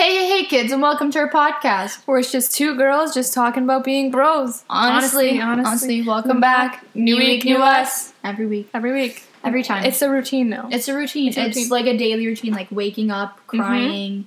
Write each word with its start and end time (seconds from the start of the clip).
Hey, 0.00 0.16
hey, 0.16 0.28
hey, 0.28 0.44
kids, 0.46 0.72
and 0.72 0.80
welcome 0.80 1.10
to 1.10 1.18
our 1.18 1.28
podcast. 1.28 2.06
Where 2.06 2.18
it's 2.18 2.32
just 2.32 2.56
two 2.56 2.74
girls 2.74 3.12
just 3.12 3.34
talking 3.34 3.64
about 3.64 3.84
being 3.84 4.10
bros. 4.10 4.64
Honestly, 4.70 5.38
honestly, 5.38 6.00
welcome 6.00 6.40
back. 6.40 6.86
New 6.94 7.18
week, 7.18 7.44
new 7.44 7.58
us. 7.58 8.14
Every 8.24 8.46
week, 8.46 8.70
Every 8.72 8.94
week. 8.94 9.24
every 9.44 9.62
time. 9.62 9.84
It's 9.84 10.00
a 10.00 10.08
routine 10.08 10.48
though. 10.48 10.68
it's 10.72 10.88
a 10.88 10.96
routine. 10.96 11.28
It's 11.28 11.36
It's, 11.36 11.54
a 11.54 11.60
routine. 11.60 11.68
like 11.68 11.84
a 11.84 11.98
daily 11.98 12.26
routine, 12.26 12.54
like 12.54 12.68
waking 12.70 13.10
up, 13.10 13.40
mm-hmm. 13.40 13.58
crying, 13.58 14.26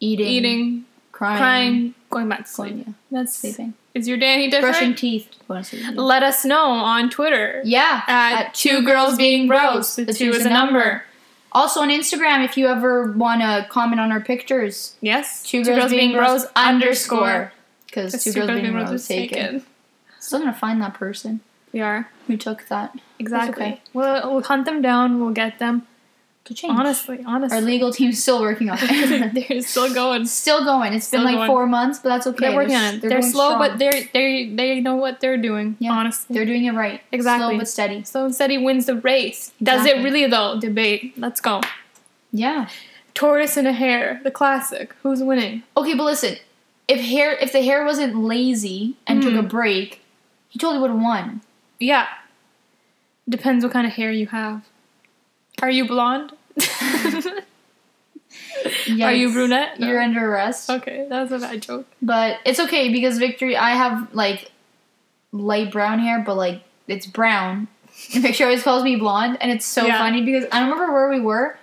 eating, 0.00 0.26
Eating, 0.26 0.84
crying, 1.12 1.38
crying, 1.38 1.94
going 2.10 2.28
back 2.28 2.46
to 2.46 2.50
sleep. 2.50 2.72
going, 2.72 2.84
yeah, 2.88 2.94
That's 3.12 3.36
sleeping, 3.36 3.74
Is 3.94 4.08
your 4.08 4.16
day 4.16 4.34
any 4.34 4.50
different? 4.50 4.74
brushing 4.74 4.94
teeth, 4.96 5.30
going 5.46 5.62
to 5.62 5.68
sleep. 5.68 5.84
Let 5.94 6.24
us 6.24 6.44
know 6.44 6.70
on 6.70 7.08
Twitter. 7.08 7.62
Yeah, 7.64 8.02
At 8.08 8.52
two 8.52 8.84
girls 8.84 9.16
being 9.16 9.46
bros. 9.46 9.94
The 9.94 10.12
two 10.12 10.30
is 10.30 10.44
a 10.44 10.50
number. 10.50 11.04
Also 11.52 11.80
on 11.80 11.88
Instagram, 11.90 12.44
if 12.44 12.56
you 12.56 12.66
ever 12.68 13.12
want 13.12 13.42
to 13.42 13.66
comment 13.70 14.00
on 14.00 14.10
our 14.10 14.20
pictures, 14.20 14.96
Yes. 15.00 15.42
two, 15.42 15.62
girls, 15.64 15.90
being 15.90 16.12
bros 16.12 16.46
underscore. 16.56 17.52
Because 17.86 18.12
Because 18.12 18.24
two, 18.24 18.32
girls 18.32 18.60
being 18.60 18.72
bros 18.72 18.90
was 18.90 19.06
taken. 19.06 19.64
Still 20.18 20.38
gonna 20.38 20.54
find 20.54 20.80
that 20.80 20.94
person 20.94 21.40
We 21.72 21.80
are. 21.80 22.08
who 22.26 22.36
took 22.36 22.68
that. 22.68 22.96
Exactly. 23.18 23.64
okay. 23.64 23.80
We'll, 23.92 24.32
we'll 24.32 24.42
hunt 24.42 24.64
them 24.64 24.80
down. 24.80 25.20
We'll 25.20 25.32
get 25.34 25.58
them. 25.58 25.86
To 26.46 26.54
change. 26.54 26.76
Honestly, 26.76 27.22
honestly. 27.24 27.56
Our 27.56 27.62
legal 27.62 27.92
team's 27.92 28.20
still 28.20 28.40
working 28.40 28.68
on 28.68 28.76
it. 28.80 29.46
They're 29.48 29.62
still 29.62 29.94
going. 29.94 30.26
still 30.26 30.64
going. 30.64 30.92
It's 30.92 31.08
been 31.08 31.22
like 31.22 31.36
going. 31.36 31.46
four 31.46 31.68
months, 31.68 32.00
but 32.00 32.08
that's 32.08 32.26
okay. 32.26 32.48
They're 32.48 32.56
working 32.56 32.74
s- 32.74 32.82
on 32.82 32.94
it. 32.96 33.00
They're, 33.00 33.10
going 33.10 33.22
slow, 33.22 33.50
strong. 33.50 33.58
but 33.60 33.78
they're 33.78 34.02
they 34.12 34.48
they 34.52 34.80
know 34.80 34.96
what 34.96 35.20
they're 35.20 35.36
doing. 35.36 35.76
Yeah. 35.78 35.92
Honestly, 35.92 36.34
they're 36.34 36.44
doing 36.44 36.64
it 36.64 36.72
right. 36.72 37.00
Exactly. 37.12 37.50
Slow 37.54 37.58
but 37.58 37.68
steady. 37.68 38.02
so 38.02 38.26
instead 38.26 38.50
he 38.50 38.58
wins 38.58 38.86
the 38.86 38.96
race. 38.96 39.52
Does 39.62 39.86
it 39.86 39.98
really 40.02 40.26
though? 40.26 40.58
Debate. 40.58 41.16
Let's 41.16 41.40
go. 41.40 41.60
Yeah. 42.32 42.68
Tortoise 43.14 43.56
and 43.56 43.68
a 43.68 43.72
hare, 43.72 44.20
the 44.24 44.30
classic. 44.32 44.94
Who's 45.02 45.22
winning? 45.22 45.62
Okay, 45.76 45.94
but 45.94 46.04
listen. 46.04 46.36
If 46.88 47.00
hair, 47.00 47.34
if 47.34 47.52
the 47.52 47.62
hair 47.62 47.84
wasn't 47.84 48.16
lazy 48.16 48.96
and 49.06 49.22
took 49.22 49.34
a 49.34 49.42
Hmm. 49.42 49.46
break, 49.48 50.00
he 50.48 50.58
totally 50.58 50.80
would 50.80 50.90
have 50.90 50.98
won. 51.00 51.40
Yeah. 51.78 52.08
Depends 53.28 53.64
what 53.64 53.72
kind 53.72 53.86
of 53.86 53.92
hair 53.92 54.10
you 54.10 54.26
have. 54.26 54.62
Are 55.62 55.70
you 55.70 55.86
blonde? 55.86 56.32
Are 59.02 59.12
you 59.12 59.32
brunette? 59.32 59.78
No. 59.80 59.86
You're 59.88 60.00
under 60.00 60.30
arrest. 60.32 60.68
Okay, 60.70 61.06
that 61.08 61.22
was 61.22 61.32
a 61.32 61.38
bad 61.38 61.62
joke. 61.62 61.86
But 62.00 62.38
it's 62.44 62.60
okay 62.60 62.92
because 62.92 63.18
Victory, 63.18 63.56
I 63.56 63.70
have 63.70 64.12
like 64.14 64.50
light 65.32 65.72
brown 65.72 65.98
hair, 65.98 66.22
but 66.24 66.36
like 66.36 66.62
it's 66.86 67.06
brown. 67.06 67.68
And 68.14 68.22
Victory 68.22 68.44
always 68.46 68.62
calls 68.62 68.82
me 68.84 68.96
blonde, 68.96 69.38
and 69.40 69.50
it's 69.50 69.64
so 69.66 69.86
Yeah. 69.86 69.98
funny 69.98 70.22
because 70.22 70.44
I 70.52 70.60
don't 70.60 70.70
remember 70.70 70.92
where 70.92 71.08
we 71.10 71.20
were, 71.20 71.58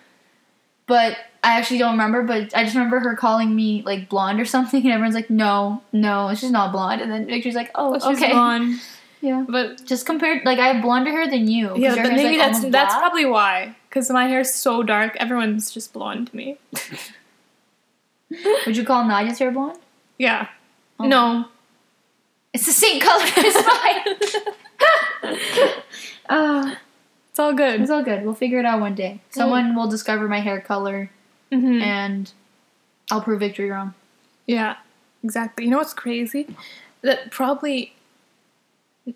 but 0.88 1.18
I 1.44 1.58
actually 1.58 1.80
don't 1.80 1.92
remember. 1.92 2.24
But 2.24 2.56
I 2.56 2.64
just 2.64 2.76
remember 2.76 3.00
her 3.00 3.16
calling 3.16 3.56
me 3.56 3.82
like 3.86 4.10
blonde 4.10 4.40
or 4.40 4.46
something, 4.46 4.82
and 4.84 4.92
everyone's 4.92 5.16
like, 5.16 5.30
"No, 5.30 5.82
no, 5.92 6.34
she's 6.36 6.52
not 6.52 6.72
blonde." 6.72 7.02
And 7.02 7.12
then 7.12 7.26
Victory's 7.28 7.56
like, 7.56 7.72
"Oh, 7.76 7.92
Well, 7.92 8.00
she's 8.00 8.22
okay, 8.22 8.32
blonde, 8.32 8.80
yeah." 9.22 9.46
but 9.48 9.84
Just 9.86 10.06
compared, 10.06 10.46
like 10.46 10.60
I 10.60 10.68
have 10.74 10.82
blonder 10.82 11.12
hair 11.12 11.28
than 11.30 11.48
you. 11.48 11.74
yeah, 11.78 11.96
but 11.96 12.12
maybe 12.14 12.38
like, 12.38 12.52
that's 12.52 12.66
that's 12.66 12.96
probably 12.96 13.26
why. 13.26 13.76
Because 13.90 14.10
my 14.12 14.28
hair's 14.28 14.54
so 14.54 14.84
dark, 14.84 15.16
everyone's 15.20 15.72
just 15.72 15.94
blonde 15.94 16.28
to 16.30 16.36
me. 16.36 16.58
Would 18.66 18.78
you 18.78 18.84
call 18.86 19.04
Nadia's 19.06 19.40
hair 19.40 19.52
blonde? 19.52 19.80
Yeah. 20.20 20.48
Oh. 21.00 21.06
No. 21.08 21.46
It's 22.54 22.66
the 22.68 22.72
same 22.72 23.00
color 23.02 23.24
as 23.24 23.56
mine. 25.24 25.74
uh, 26.30 26.76
It's 27.32 27.40
all 27.40 27.54
good. 27.54 27.82
it's 27.82 27.90
all 27.92 28.04
good. 28.04 28.24
We'll 28.24 28.34
figure 28.36 28.60
it 28.60 28.66
out 28.66 28.80
one 28.80 28.96
day. 28.96 29.22
Someone 29.30 29.76
will 29.76 29.88
discover 29.88 30.28
my 30.28 30.40
hair 30.40 30.60
color, 30.62 31.10
Mhm. 31.52 31.82
and 31.82 32.32
I'll 33.12 33.22
prove 33.22 33.40
Victory 33.40 33.70
wrong. 33.72 33.94
Yeah, 34.46 34.76
exactly. 35.24 35.66
You 35.66 35.72
know 35.72 35.78
what's 35.78 35.94
crazy? 35.94 36.56
That 37.02 37.32
probably. 37.32 37.94
I'm 39.08 39.16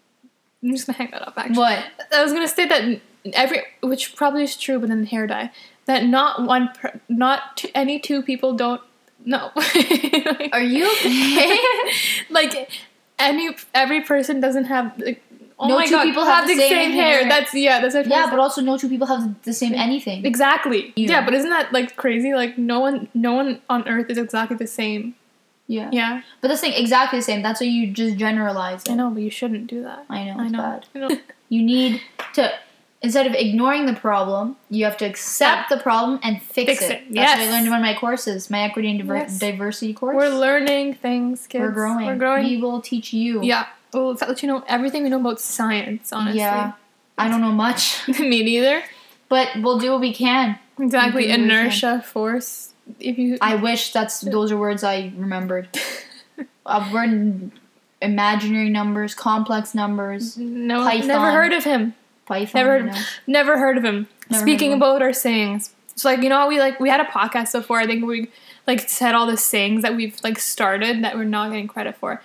just 0.71 0.87
gonna 0.87 0.97
hang 0.97 1.11
that 1.11 1.27
up. 1.27 1.33
Actually, 1.37 1.57
What? 1.57 1.85
I 2.15 2.23
was 2.23 2.31
gonna 2.33 2.47
say 2.47 2.65
that 2.65 2.99
every, 3.33 3.63
which 3.81 4.15
probably 4.15 4.43
is 4.43 4.57
true, 4.57 4.79
but 4.79 4.89
then 4.89 5.05
hair 5.05 5.27
dye. 5.27 5.51
That 5.85 6.05
not 6.05 6.43
one, 6.43 6.69
per, 6.79 6.99
not 7.09 7.57
two, 7.57 7.69
any 7.75 7.99
two 7.99 8.21
people 8.21 8.53
don't. 8.53 8.81
No. 9.25 9.51
Are 10.53 10.61
you 10.61 10.89
okay? 10.91 11.59
like 12.29 12.69
any 13.19 13.55
every 13.73 14.01
person 14.01 14.39
doesn't 14.39 14.65
have. 14.65 14.97
Like, 14.97 15.21
oh 15.59 15.67
No 15.67 15.75
my 15.75 15.85
two 15.85 15.91
God, 15.91 16.03
people 16.03 16.25
have 16.25 16.47
the 16.47 16.55
same 16.55 16.91
hair. 16.91 17.27
That's 17.27 17.53
yeah. 17.53 17.79
That's 17.81 17.95
what 17.95 18.07
yeah, 18.07 18.29
but 18.29 18.39
also 18.39 18.61
no 18.61 18.77
two 18.77 18.89
people 18.89 19.07
have 19.07 19.41
the 19.43 19.53
same 19.53 19.73
anything. 19.73 20.25
Exactly. 20.25 20.93
Yeah. 20.95 21.09
Yeah. 21.11 21.25
but 21.25 21.33
isn't 21.33 21.49
that 21.49 21.71
like 21.73 21.95
crazy? 21.95 22.33
Like 22.33 22.57
no 22.57 22.79
one, 22.79 23.09
no 23.13 23.33
one 23.33 23.61
on 23.69 23.87
earth 23.87 24.09
is 24.09 24.17
exactly 24.17 24.57
the 24.57 24.67
same. 24.67 25.15
Yeah. 25.67 25.89
Yeah, 25.93 26.21
But 26.41 26.49
that's 26.49 26.61
thing 26.61 26.73
exactly 26.73 27.19
the 27.19 27.23
same. 27.23 27.41
That's 27.41 27.61
why 27.61 27.67
you 27.67 27.87
just 27.91 28.17
generalize 28.17 28.83
it. 28.83 28.91
I 28.91 28.95
know, 28.95 29.09
but 29.09 29.21
you 29.23 29.29
shouldn't 29.29 29.67
do 29.67 29.81
that. 29.83 30.05
I 30.09 30.25
know. 30.25 30.37
I 30.37 30.47
know. 30.49 30.57
bad. 30.57 30.85
I 30.93 30.99
know. 30.99 31.17
You 31.49 31.61
need 31.61 32.01
to 32.33 32.51
instead 33.03 33.27
of 33.27 33.33
ignoring 33.35 33.85
the 33.85 33.93
problem, 33.93 34.55
you 34.69 34.85
have 34.85 34.97
to 34.97 35.05
accept 35.05 35.69
the 35.69 35.77
problem 35.77 36.19
and 36.23 36.41
fix, 36.41 36.71
Fix 36.71 36.83
it. 36.83 36.91
it. 36.91 37.13
That's 37.13 37.37
what 37.39 37.47
I 37.47 37.51
learned 37.51 37.65
in 37.65 37.71
one 37.71 37.79
of 37.81 37.85
my 37.85 37.93
courses, 37.93 38.49
my 38.49 38.61
equity 38.63 38.89
and 38.89 38.99
diver- 38.99 39.17
Yes. 39.17 39.37
diversity 39.39 39.93
course. 39.93 40.15
We're 40.15 40.29
learning 40.29 40.95
things, 40.95 41.45
kids. 41.47 41.61
We're 41.61 41.71
growing. 41.71 42.05
We're 42.07 42.15
growing. 42.15 42.45
We 42.45 42.57
will 42.57 42.81
teach 42.81 43.13
you. 43.13 43.43
yeah. 43.43 43.67
We'll 43.93 44.13
let 44.15 44.41
you 44.41 44.47
know 44.47 44.63
everything 44.67 45.03
we 45.03 45.09
know 45.09 45.19
about 45.19 45.39
science. 45.39 46.11
Honestly. 46.11 46.39
Yeah. 46.39 46.71
I 47.15 47.27
don't 47.29 47.41
know 47.41 47.51
much, 47.51 48.07
Me 48.19 48.41
neither. 48.43 48.81
but 49.29 49.49
we'll 49.57 49.77
do 49.77 49.91
what 49.91 49.99
we 50.01 50.11
can. 50.13 50.57
Exactly. 50.79 51.23
We 51.23 51.27
do 51.27 51.33
can. 51.35 51.43
Inertia, 51.43 52.01
force. 52.03 52.73
If 52.99 53.19
you. 53.19 53.37
I 53.39 53.53
wish 53.55 53.91
that's 53.93 54.21
those 54.21 54.51
are 54.51 54.57
words 54.57 54.83
I 54.83 55.13
remembered. 55.15 55.69
uh, 56.65 56.89
we're 56.91 57.05
imaginary 58.01 58.69
numbers, 58.69 59.13
complex 59.13 59.75
numbers, 59.75 60.37
no. 60.37 60.83
Python. 60.83 61.07
Never 61.07 61.31
heard 61.31 61.53
of 61.53 61.63
him. 61.63 61.93
Python. 62.25 62.61
Never. 62.61 62.77
you 62.77 62.83
know. 62.85 63.01
Never 63.27 63.57
heard 63.57 63.77
of 63.77 63.83
him. 63.83 64.07
Never 64.29 64.41
Speaking 64.43 64.69
of 64.71 64.77
him. 64.77 64.81
about 64.81 65.01
our 65.01 65.13
sayings, 65.13 65.73
it's 65.91 66.05
like 66.05 66.21
you 66.21 66.29
know 66.29 66.37
how 66.37 66.47
we 66.47 66.59
like 66.59 66.79
we 66.79 66.89
had 66.89 67.01
a 67.01 67.05
podcast 67.05 67.51
before. 67.53 67.79
I 67.79 67.85
think 67.85 68.05
we 68.05 68.29
like 68.67 68.89
said 68.89 69.13
all 69.15 69.27
the 69.27 69.37
sayings 69.37 69.81
that 69.83 69.95
we've 69.95 70.17
like 70.23 70.39
started 70.39 71.03
that 71.03 71.15
we're 71.15 71.23
not 71.25 71.49
getting 71.51 71.67
credit 71.67 71.95
for. 71.97 72.21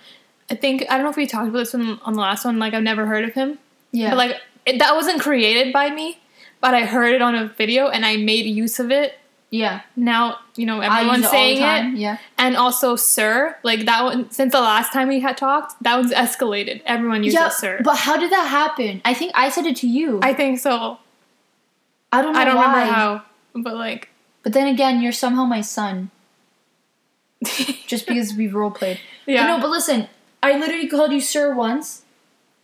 I 0.49 0.55
think 0.55 0.85
I 0.89 0.95
don't 0.95 1.03
know 1.03 1.11
if 1.11 1.17
we 1.17 1.27
talked 1.27 1.49
about 1.49 1.59
this 1.59 1.75
on, 1.75 1.99
on 2.03 2.13
the 2.13 2.21
last 2.21 2.45
one. 2.45 2.57
Like 2.59 2.73
I've 2.73 2.83
never 2.83 3.05
heard 3.05 3.23
of 3.25 3.33
him, 3.33 3.59
Yeah. 3.91 4.09
but 4.09 4.17
like 4.17 4.35
it, 4.65 4.79
that 4.79 4.95
wasn't 4.95 5.21
created 5.21 5.71
by 5.73 5.89
me, 5.91 6.19
but 6.61 6.73
I 6.73 6.85
heard 6.85 7.13
it 7.13 7.21
on 7.21 7.35
a 7.35 7.47
video 7.47 7.89
and 7.89 8.05
I 8.05 8.17
made 8.17 8.45
use 8.45 8.79
of 8.79 8.91
it. 8.91 9.13
Yeah. 9.51 9.81
Now 9.95 10.37
you 10.55 10.65
know 10.65 10.79
everyone's 10.81 11.25
it 11.25 11.29
saying 11.29 11.57
it, 11.95 11.97
Yeah. 11.99 12.17
and 12.37 12.55
also 12.55 12.95
sir. 12.95 13.55
Like 13.63 13.85
that 13.85 14.03
one 14.03 14.29
since 14.31 14.51
the 14.53 14.61
last 14.61 14.93
time 14.93 15.07
we 15.07 15.19
had 15.19 15.37
talked, 15.37 15.81
that 15.83 15.95
one's 15.97 16.11
escalated. 16.13 16.81
Everyone 16.85 17.23
uses 17.23 17.39
Yeah, 17.39 17.49
sir. 17.49 17.81
but 17.83 17.95
how 17.97 18.17
did 18.17 18.31
that 18.31 18.47
happen? 18.47 19.01
I 19.05 19.13
think 19.13 19.31
I 19.35 19.49
said 19.49 19.65
it 19.65 19.75
to 19.77 19.87
you. 19.87 20.19
I 20.21 20.33
think 20.33 20.59
so. 20.59 20.99
I 22.11 22.21
don't 22.21 22.33
know 22.33 22.39
I 22.39 22.45
don't 22.45 22.55
why. 22.55 22.65
remember 22.81 22.93
how, 22.93 23.23
but 23.55 23.75
like. 23.75 24.09
But 24.41 24.53
then 24.53 24.67
again, 24.67 25.01
you're 25.01 25.11
somehow 25.11 25.45
my 25.45 25.61
son, 25.61 26.11
just 27.87 28.07
because 28.07 28.33
we've 28.33 28.53
role 28.55 28.71
played. 28.71 28.99
yeah. 29.25 29.47
No, 29.47 29.59
but 29.59 29.69
listen, 29.69 30.07
I 30.41 30.57
literally 30.57 30.87
called 30.87 31.11
you 31.11 31.21
sir 31.21 31.53
once, 31.53 32.03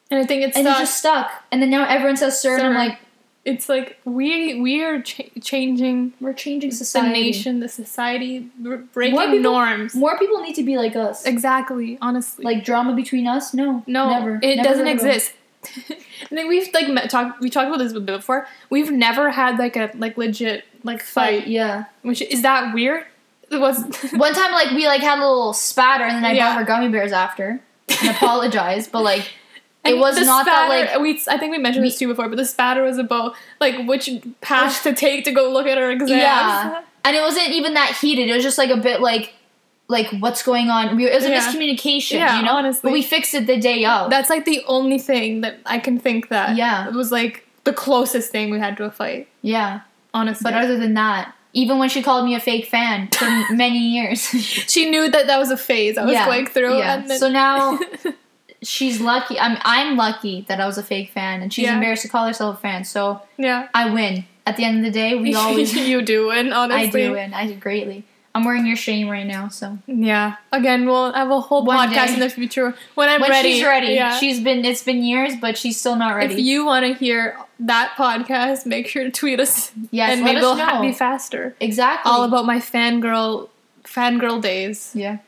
And 0.10 0.20
I 0.20 0.26
think 0.26 0.44
it's 0.44 0.56
and 0.58 0.66
stuck. 0.66 0.78
it 0.78 0.82
just 0.82 0.98
stuck. 0.98 1.32
And 1.52 1.62
then 1.62 1.70
now 1.70 1.86
everyone 1.88 2.18
says 2.18 2.42
sir, 2.42 2.56
and 2.58 2.68
I'm 2.68 2.74
like, 2.76 3.00
it's 3.46 3.70
like 3.70 3.98
we 4.06 4.60
we 4.60 4.84
are 4.84 5.02
ch- 5.02 5.30
changing 5.42 6.14
we're 6.20 6.34
changing 6.34 6.72
society, 6.72 7.08
the 7.08 7.14
nation, 7.14 7.60
the 7.60 7.70
society, 7.70 8.50
we're 8.62 8.78
breaking 8.78 9.16
More 9.16 9.28
people- 9.28 9.52
norms. 9.54 9.96
More 9.96 10.18
people 10.18 10.42
need 10.42 10.56
to 10.56 10.64
be 10.64 10.78
like 10.78 10.96
us. 10.96 11.26
Exactly. 11.26 11.98
Honestly, 12.02 12.44
Like 12.44 12.66
drama 12.66 12.96
between 12.96 13.28
us? 13.28 13.54
No, 13.54 13.84
no, 13.88 14.10
never. 14.10 14.40
it 14.42 14.56
Never 14.58 14.68
doesn't 14.70 14.88
exist. 14.88 15.34
and 15.90 16.38
then 16.38 16.48
we've 16.48 16.68
like 16.74 16.88
met, 16.90 17.10
talked. 17.10 17.40
We 17.42 17.50
talked 17.50 17.68
about 17.68 17.80
this 17.80 17.94
before. 17.94 18.48
We've 18.70 18.92
never 18.92 19.30
had 19.32 19.58
like 19.58 19.76
a 19.76 19.92
like 19.96 20.18
legit 20.18 20.64
like 20.84 21.02
fight. 21.02 21.40
Fight, 21.42 21.48
yeah. 21.48 21.86
Which 22.04 22.22
is 22.22 22.42
that 22.44 22.74
weird? 22.74 23.04
It 23.52 23.58
was. 23.58 23.78
One 24.14 24.34
time, 24.34 24.52
like 24.52 24.72
we 24.72 24.88
like 24.88 25.02
had 25.02 25.18
a 25.20 25.26
little 25.28 25.54
spatter, 25.54 26.04
and 26.04 26.18
then 26.18 26.26
I 26.26 26.34
Yeah. 26.34 26.48
brought 26.54 26.58
her 26.60 26.66
gummy 26.66 26.90
bears 26.90 27.12
after 27.12 27.60
and 28.02 28.10
apologized. 28.10 28.92
but 28.92 29.04
like, 29.04 29.32
it 29.86 29.98
was 29.98 30.16
not 30.26 30.46
that 30.46 30.68
spatter- 30.68 31.00
like 31.00 31.02
we. 31.02 31.22
I 31.28 31.38
think 31.38 31.52
we 31.52 31.58
mentioned 31.58 31.86
this 31.86 31.98
too 32.00 32.08
before, 32.08 32.28
but 32.30 32.38
the 32.38 32.46
spatter 32.46 32.84
was 32.84 32.98
about 32.98 33.36
like 33.60 33.88
which 33.88 34.10
path 34.42 34.84
to 34.84 34.94
take 34.94 35.26
to 35.26 35.32
go 35.32 35.52
look 35.52 35.68
at 35.68 35.78
our 35.78 35.92
exams. 35.92 36.12
Yeah. 36.12 36.82
and 37.06 37.16
it 37.16 37.22
wasn't 37.22 37.50
even 37.50 37.74
that 37.76 37.96
heated. 37.98 38.30
It 38.30 38.34
was 38.34 38.44
just 38.44 38.58
like 38.58 38.70
a 38.70 38.78
bit 38.78 39.02
like, 39.02 39.34
like 39.88 40.08
what's 40.20 40.42
going 40.44 40.70
on. 40.70 40.96
We, 40.96 41.06
it 41.08 41.14
was 41.16 41.26
a 41.26 41.30
Yeah. 41.30 41.40
miscommunication, 41.52 42.14
Yeah, 42.14 42.40
you 42.40 42.46
know. 42.46 42.54
honestly. 42.56 42.82
but 42.84 42.94
we 42.94 43.02
fixed 43.04 43.34
it 43.34 43.46
the 43.48 43.60
day 43.60 43.86
of. 43.86 44.10
That's 44.10 44.30
like 44.30 44.46
the 44.46 44.64
only 44.68 44.98
thing 44.98 45.42
that 45.42 45.60
I 45.66 45.80
can 45.80 46.00
think 46.00 46.30
that. 46.30 46.56
Yeah. 46.58 46.88
It 46.88 46.94
was 46.94 47.12
like 47.12 47.48
the 47.64 47.74
closest 47.74 48.32
thing 48.32 48.50
we 48.52 48.60
had 48.60 48.78
to 48.78 48.86
a 48.86 48.92
fight. 48.92 49.28
yeah, 49.42 49.82
Honestly. 50.14 50.44
but 50.44 50.54
other 50.54 50.78
than 50.78 50.94
that, 50.96 51.34
even 51.54 51.78
when 51.80 51.88
she 51.90 52.04
called 52.04 52.26
me 52.26 52.36
a 52.36 52.40
fake 52.40 52.66
fan 52.66 53.08
for 53.12 53.26
many 53.54 53.80
years, 53.80 54.20
she 54.68 54.90
knew 54.90 55.10
that 55.10 55.28
that 55.28 55.38
was 55.38 55.52
a 55.52 55.58
phase 55.58 55.98
I 55.98 56.04
was 56.04 56.14
Yeah, 56.14 56.26
going 56.26 56.48
through. 56.48 56.78
yeah. 56.80 56.96
And 57.00 57.10
then, 57.10 57.18
So 57.20 57.30
now 57.30 57.80
she's 58.66 59.00
lucky. 59.00 59.40
I'm 59.40 59.58
I'm 59.64 59.96
lucky 59.98 60.46
that 60.48 60.60
I 60.60 60.66
was 60.66 60.78
a 60.78 60.84
fake 60.84 61.12
fan, 61.12 61.42
and 61.42 61.54
she's 61.54 61.64
Yeah. 61.66 61.76
embarrassed 61.76 62.02
to 62.04 62.10
call 62.10 62.26
herself 62.28 62.58
a 62.58 62.62
fan. 62.62 62.84
So 62.84 63.22
yeah. 63.38 63.68
I 63.74 63.90
win. 63.90 64.26
At 64.48 64.58
the 64.58 64.64
end 64.64 64.78
of 64.80 64.84
the 64.84 64.92
day, 64.92 65.16
we 65.16 65.34
always 65.44 65.74
you 65.88 66.02
do 66.02 66.28
win, 66.28 66.52
Honestly, 66.54 67.04
I 67.04 67.08
do 67.08 67.12
win. 67.14 67.34
I 67.34 67.48
do 67.48 67.56
greatly. 67.56 68.04
I'm 68.36 68.44
wearing 68.44 68.66
your 68.66 68.76
shame 68.76 69.08
right 69.08 69.26
now, 69.26 69.48
so 69.48 69.78
Yeah. 69.88 70.36
Again, 70.52 70.86
we'll 70.86 71.14
have 71.14 71.32
a 71.32 71.40
whole 71.40 71.64
One 71.64 71.88
podcast 71.90 72.08
day. 72.08 72.14
in 72.16 72.20
the 72.20 72.30
future 72.30 72.76
when 72.96 73.08
I'm 73.08 73.22
when 73.22 73.30
ready. 73.30 73.54
she's 73.54 73.64
ready, 73.64 73.94
Yeah. 73.94 74.18
she's 74.20 74.42
been 74.42 74.66
it's 74.66 74.84
been 74.84 75.04
years, 75.04 75.36
but 75.40 75.58
she's 75.58 75.80
still 75.80 75.96
not 75.96 76.16
ready. 76.16 76.34
If 76.34 76.40
you 76.42 76.66
want 76.66 76.86
to 76.86 76.94
hear 76.94 77.38
that 77.62 77.94
podcast, 77.98 78.66
make 78.66 78.90
sure 78.90 79.06
to 79.06 79.10
tweet 79.10 79.40
us, 79.40 79.72
yes, 79.90 80.12
and 80.12 80.24
maybe 80.26 80.38
us 80.38 80.42
we'll 80.44 80.58
ha- 80.58 80.82
be 80.82 80.92
faster. 80.92 81.56
exactly. 81.62 82.12
All 82.12 82.24
about 82.24 82.46
my 82.46 82.58
fangirl, 82.58 83.48
fangirl 83.86 84.42
days. 84.42 84.92
yeah, 84.94 85.20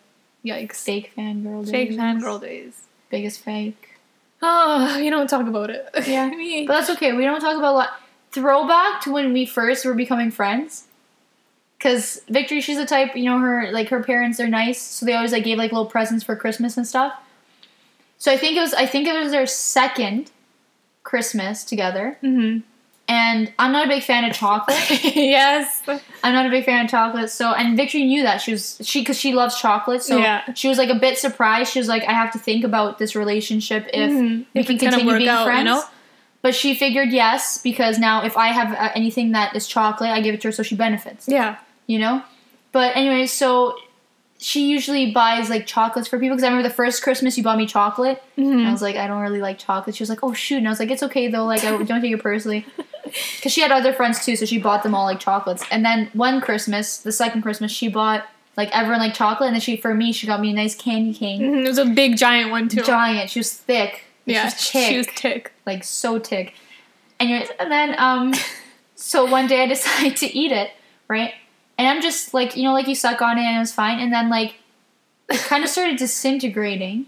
Yikes! 0.46 0.84
fake 0.84 1.14
fangirl. 1.18 1.62
days. 1.64 1.72
Fake 1.72 1.92
fangirl 1.94 2.42
days. 2.42 2.74
Biggest 3.10 3.40
fake. 3.42 3.96
Oh, 4.42 4.98
you 4.98 5.10
don't 5.10 5.28
talk 5.30 5.48
about 5.48 5.70
it. 5.70 5.88
Yeah. 6.06 6.30
Me. 6.36 6.66
But 6.68 6.74
that's 6.74 6.90
okay. 6.92 7.14
We 7.14 7.24
don't 7.24 7.42
talk 7.42 7.58
about 7.58 7.74
a 7.74 7.78
lot. 7.78 7.90
Throwback 8.32 9.02
to 9.04 9.12
when 9.12 9.34
we 9.34 9.46
first 9.46 9.86
were 9.86 9.94
becoming 9.94 10.32
friends. 10.32 10.86
Cause 11.80 12.22
Victory, 12.28 12.60
she's 12.60 12.78
the 12.78 12.86
type, 12.88 13.16
you 13.16 13.26
know, 13.26 13.40
her 13.40 13.72
like 13.72 13.90
her 13.90 14.04
parents 14.04 14.40
are 14.40 14.48
nice, 14.48 14.82
so 14.82 15.06
they 15.06 15.14
always 15.14 15.32
like 15.32 15.44
gave 15.44 15.60
like 15.60 15.72
little 15.72 15.86
presents 15.86 16.24
for 16.24 16.36
Christmas 16.36 16.76
and 16.76 16.88
stuff. 16.88 17.14
So 18.18 18.32
I 18.32 18.38
think 18.38 18.58
it 18.58 18.62
was 18.62 18.74
I 18.74 18.88
think 18.88 19.08
it 19.08 19.14
was 19.18 19.32
their 19.32 19.46
second 19.46 20.32
Christmas 21.04 21.64
together. 21.64 22.18
hmm 22.22 22.60
And 23.10 23.54
I'm 23.58 23.72
not 23.72 23.86
a 23.86 23.88
big 23.90 24.04
fan 24.04 24.26
of 24.26 24.36
chocolate. 24.36 24.78
yes. 25.16 25.82
I'm 26.24 26.34
not 26.34 26.46
a 26.46 26.50
big 26.50 26.66
fan 26.66 26.84
of 26.86 26.92
chocolate. 26.92 27.30
So 27.30 27.54
and 27.54 27.78
Victory 27.78 28.04
knew 28.04 28.24
that 28.24 28.42
she 28.42 28.52
was 28.52 28.80
she 28.84 29.00
because 29.02 29.18
she 29.18 29.34
loves 29.34 29.58
chocolate. 29.60 30.04
So 30.04 30.18
Yeah. 30.18 30.54
she 30.54 30.68
was 30.68 30.78
like 30.78 30.90
a 30.90 30.96
bit 30.96 31.18
surprised. 31.18 31.72
She 31.72 31.80
was 31.80 31.88
like, 31.88 32.04
I 32.04 32.12
have 32.12 32.32
to 32.34 32.40
think 32.40 32.66
about 32.66 32.98
this 33.00 33.16
relationship 33.16 33.88
if 33.94 34.12
Mhm. 34.12 34.46
we 34.54 34.60
If 34.62 34.68
can 34.68 34.78
continue 34.78 35.16
being 35.18 35.30
out, 35.30 35.40
you 35.40 35.46
friends. 35.46 35.66
know? 35.66 35.84
But 36.42 36.54
she 36.54 36.76
figured 36.76 37.10
yes 37.12 37.58
because 37.62 37.98
now 37.98 38.24
if 38.26 38.36
I 38.36 38.48
have 38.50 38.74
uh, 38.74 38.90
anything 38.94 39.32
that 39.32 39.56
is 39.56 39.68
chocolate, 39.68 40.10
I 40.10 40.20
give 40.22 40.36
it 40.36 40.42
to 40.42 40.50
her 40.50 40.52
so 40.52 40.62
she 40.64 40.76
benefits. 40.76 41.28
Yeah. 41.30 41.56
You 41.88 42.00
know. 42.00 42.24
But 42.74 42.96
anyways, 42.98 43.32
so 43.32 43.76
she 44.40 44.70
usually 44.70 45.12
buys 45.12 45.50
like 45.50 45.66
chocolates 45.66 46.08
for 46.08 46.20
people 46.20 46.36
because 46.36 46.44
I 46.44 46.48
remember 46.50 46.68
the 46.70 46.74
first 46.76 47.02
Christmas 47.02 47.38
you 47.38 47.44
bought 47.44 47.58
me 47.58 47.66
chocolate. 47.66 48.22
And 48.36 48.68
I 48.68 48.72
was 48.72 48.82
like, 48.84 48.96
I 48.96 49.08
don't 49.08 49.22
really 49.22 49.42
like 49.42 49.58
chocolate. 49.58 49.96
She 49.96 50.04
was 50.04 50.10
like, 50.10 50.24
Oh 50.24 50.34
shoot, 50.34 50.58
and 50.58 50.68
I 50.68 50.72
was 50.72 50.80
like, 50.80 50.92
It's 50.92 51.04
okay 51.04 51.28
though. 51.28 51.46
Like 51.46 51.64
I 51.64 51.72
don't 51.84 52.02
take 52.02 52.12
it 52.14 52.22
personally. 52.22 52.66
Because 53.38 53.54
she 53.54 53.62
had 53.62 53.72
other 53.72 53.94
friends 53.94 54.26
too, 54.26 54.36
so 54.36 54.46
she 54.46 54.58
bought 54.60 54.84
them 54.84 54.94
all 54.94 55.06
like 55.06 55.22
chocolates. 55.22 55.64
And 55.72 55.86
then 55.86 56.10
one 56.12 56.42
Christmas, 56.42 56.98
the 56.98 57.14
second 57.14 57.42
Christmas, 57.42 57.72
she 57.72 57.88
bought 57.88 58.28
like 58.58 58.70
everyone 58.76 59.00
like 59.00 59.14
chocolate, 59.14 59.48
and 59.48 59.54
then 59.56 59.62
she 59.62 59.78
for 59.78 59.94
me 59.94 60.12
she 60.12 60.28
got 60.28 60.42
me 60.42 60.50
a 60.50 60.54
nice 60.54 60.76
candy 60.76 61.14
cane, 61.14 61.40
Mhm, 61.42 61.64
It 61.66 61.68
was 61.70 61.78
a 61.78 61.86
big 61.86 62.18
giant 62.18 62.52
one 62.52 62.68
too. 62.68 62.82
giant. 62.84 63.30
She 63.30 63.40
was 63.40 63.54
thick. 63.54 64.04
Yeah, 64.26 64.42
she 64.42 64.46
was 64.46 64.54
thick, 64.72 64.90
she 64.90 64.98
was 64.98 65.08
tick. 65.16 65.54
like 65.66 65.86
so 65.86 66.20
thick. 66.20 66.54
Anyways, 67.18 67.48
and 67.62 67.72
then 67.72 67.96
um, 67.98 68.34
so 68.96 69.24
one 69.26 69.48
day 69.48 69.64
I 69.64 69.68
decided 69.68 70.18
to 70.18 70.38
eat 70.38 70.52
it, 70.52 70.72
right? 71.08 71.34
And 71.78 71.88
I'm 71.88 72.02
just 72.02 72.34
like 72.34 72.56
you 72.58 72.64
know 72.64 72.74
like 72.74 72.88
you 72.88 72.96
suck 72.96 73.22
on 73.22 73.38
it 73.38 73.42
and 73.44 73.56
it 73.56 73.60
was 73.60 73.74
fine, 73.74 74.00
and 74.00 74.12
then 74.12 74.30
like 74.30 74.56
it 75.30 75.40
kind 75.42 75.64
of 75.64 75.70
started 75.76 75.98
disintegrating, 75.98 77.06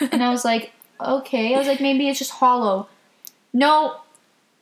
and 0.00 0.22
I 0.22 0.30
was 0.30 0.44
like, 0.50 0.72
okay, 1.00 1.54
I 1.54 1.58
was 1.58 1.66
like 1.68 1.80
maybe 1.80 2.08
it's 2.08 2.18
just 2.18 2.32
hollow. 2.32 2.88
No, 3.52 3.96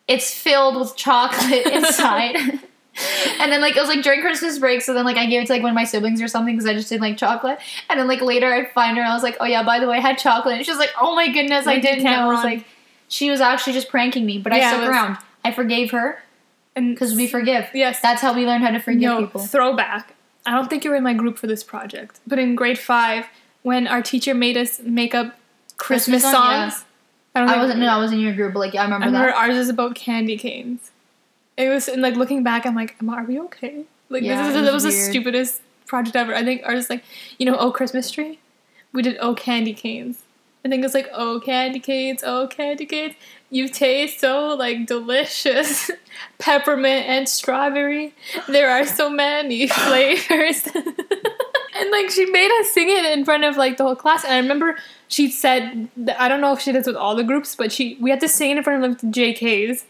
it's 0.08 0.32
filled 0.32 0.76
with 0.76 0.96
chocolate 0.96 1.66
inside. 1.72 2.36
and 2.36 3.50
then 3.50 3.60
like 3.62 3.74
it 3.76 3.80
was 3.80 3.88
like 3.88 4.02
during 4.02 4.20
Christmas 4.20 4.58
break, 4.58 4.82
so 4.82 4.92
then 4.94 5.04
like 5.04 5.16
I 5.16 5.26
gave 5.26 5.42
it 5.42 5.46
to 5.46 5.52
like 5.52 5.62
one 5.62 5.70
of 5.70 5.74
my 5.74 5.84
siblings 5.84 6.20
or 6.20 6.28
something 6.28 6.54
because 6.54 6.68
I 6.68 6.74
just 6.74 6.88
didn't 6.90 7.02
like 7.02 7.16
chocolate. 7.16 7.58
And 7.88 7.98
then 7.98 8.06
like 8.08 8.20
later 8.20 8.52
I 8.52 8.66
find 8.66 8.96
her 8.96 9.02
and 9.02 9.10
I 9.10 9.14
was 9.14 9.22
like, 9.22 9.36
oh 9.40 9.46
yeah, 9.46 9.62
by 9.62 9.78
the 9.80 9.86
way, 9.88 9.96
I 9.96 10.00
had 10.00 10.18
chocolate. 10.18 10.56
And 10.56 10.64
she 10.64 10.70
was 10.70 10.78
like, 10.78 10.90
oh 11.00 11.14
my 11.14 11.28
goodness, 11.32 11.66
I 11.66 11.74
Like, 11.74 11.76
you 11.76 11.90
didn't 11.90 12.04
know. 12.04 12.10
I 12.30 12.34
was 12.34 12.44
like, 12.44 12.66
she 13.08 13.30
was 13.30 13.40
actually 13.40 13.72
just 13.74 13.88
pranking 13.88 14.26
me, 14.26 14.38
but 14.38 14.52
I 14.52 14.58
Yeah, 14.58 14.68
it 14.68 14.68
stuck 14.74 14.80
was- 14.80 14.88
around. 14.90 15.18
I 15.44 15.52
forgave 15.52 15.90
her 15.92 16.22
and 16.74 16.94
because 16.94 17.14
we 17.14 17.26
forgive. 17.26 17.68
yes, 17.74 18.00
That's 18.00 18.22
how 18.22 18.34
we 18.34 18.46
learn 18.46 18.62
how 18.62 18.70
to 18.70 18.80
forgive 18.80 19.02
no 19.02 19.20
people. 19.26 19.40
throwback. 19.42 20.14
I 20.44 20.52
don't 20.52 20.68
think 20.68 20.84
you 20.84 20.90
were 20.90 20.96
in 20.96 21.04
my 21.04 21.14
group 21.14 21.38
for 21.38 21.46
this 21.46 21.62
project, 21.62 22.20
but 22.26 22.38
in 22.38 22.54
grade 22.54 22.78
five, 22.78 23.26
when 23.62 23.86
our 23.86 24.02
teacher 24.02 24.34
made 24.34 24.56
us 24.56 24.80
make 24.80 25.14
up 25.14 25.38
Christmas, 25.76 26.22
Christmas 26.22 26.22
song, 26.22 26.50
yeah. 26.50 26.68
songs, 26.70 26.84
I 27.34 27.40
don't 27.40 27.48
I 27.48 27.58
wasn't. 27.58 27.80
No, 27.80 27.88
I 27.88 27.98
was 27.98 28.12
in 28.12 28.20
your 28.20 28.34
group, 28.34 28.54
but 28.54 28.60
like 28.60 28.74
I 28.74 28.82
remember 28.84 29.04
I 29.04 29.06
remember 29.06 29.28
that. 29.28 29.36
ours 29.36 29.56
is 29.56 29.68
about 29.68 29.94
candy 29.94 30.36
canes. 30.36 30.90
It 31.56 31.68
was 31.68 31.88
and 31.88 32.02
like 32.02 32.16
looking 32.16 32.42
back, 32.42 32.66
I'm 32.66 32.74
like, 32.74 32.96
are 33.08 33.24
we 33.24 33.38
okay? 33.40 33.84
Like 34.08 34.22
Yeah, 34.22 34.46
this 34.46 34.56
is 34.56 34.62
that 34.62 34.72
was 34.72 34.84
was 34.84 34.94
the 34.94 35.00
stupidest 35.00 35.60
project 35.86 36.16
ever. 36.16 36.34
I 36.34 36.44
think 36.44 36.62
ours 36.64 36.84
is 36.84 36.90
like, 36.90 37.04
you 37.38 37.46
know, 37.46 37.56
oh 37.56 37.70
Christmas 37.70 38.10
tree. 38.10 38.38
We 38.92 39.02
did 39.02 39.16
oh 39.20 39.34
candy 39.34 39.72
canes. 39.74 40.22
I 40.64 40.68
think 40.68 40.84
it's 40.84 40.94
like 40.94 41.08
oh 41.12 41.40
candy 41.44 41.80
canes, 41.80 42.22
oh 42.24 42.46
candy 42.46 42.86
canes. 42.86 43.14
You 43.50 43.68
taste 43.68 44.20
so 44.20 44.54
like 44.54 44.86
delicious, 44.86 45.90
peppermint 46.38 47.06
and 47.08 47.28
strawberry. 47.28 48.14
There 48.48 48.70
are 48.70 48.86
so 48.86 49.10
many 49.10 49.66
flavors. 49.68 50.66
and 50.74 51.90
like 51.90 52.10
she 52.10 52.26
made 52.26 52.50
us 52.60 52.70
sing 52.70 52.88
it 52.88 53.04
in 53.06 53.24
front 53.24 53.44
of 53.44 53.56
like 53.56 53.76
the 53.76 53.84
whole 53.84 53.96
class. 53.96 54.24
And 54.24 54.32
I 54.34 54.38
remember 54.38 54.76
she 55.08 55.30
said, 55.30 55.88
that, 55.98 56.18
I 56.20 56.28
don't 56.28 56.40
know 56.40 56.52
if 56.54 56.60
she 56.60 56.72
does 56.72 56.86
with 56.86 56.96
all 56.96 57.14
the 57.16 57.24
groups, 57.24 57.54
but 57.56 57.72
she 57.72 57.96
we 58.00 58.10
had 58.10 58.20
to 58.20 58.28
sing 58.28 58.52
it 58.52 58.56
in 58.58 58.62
front 58.62 58.82
of 58.84 58.90
like 58.90 59.00
the 59.00 59.06
JKs 59.08 59.84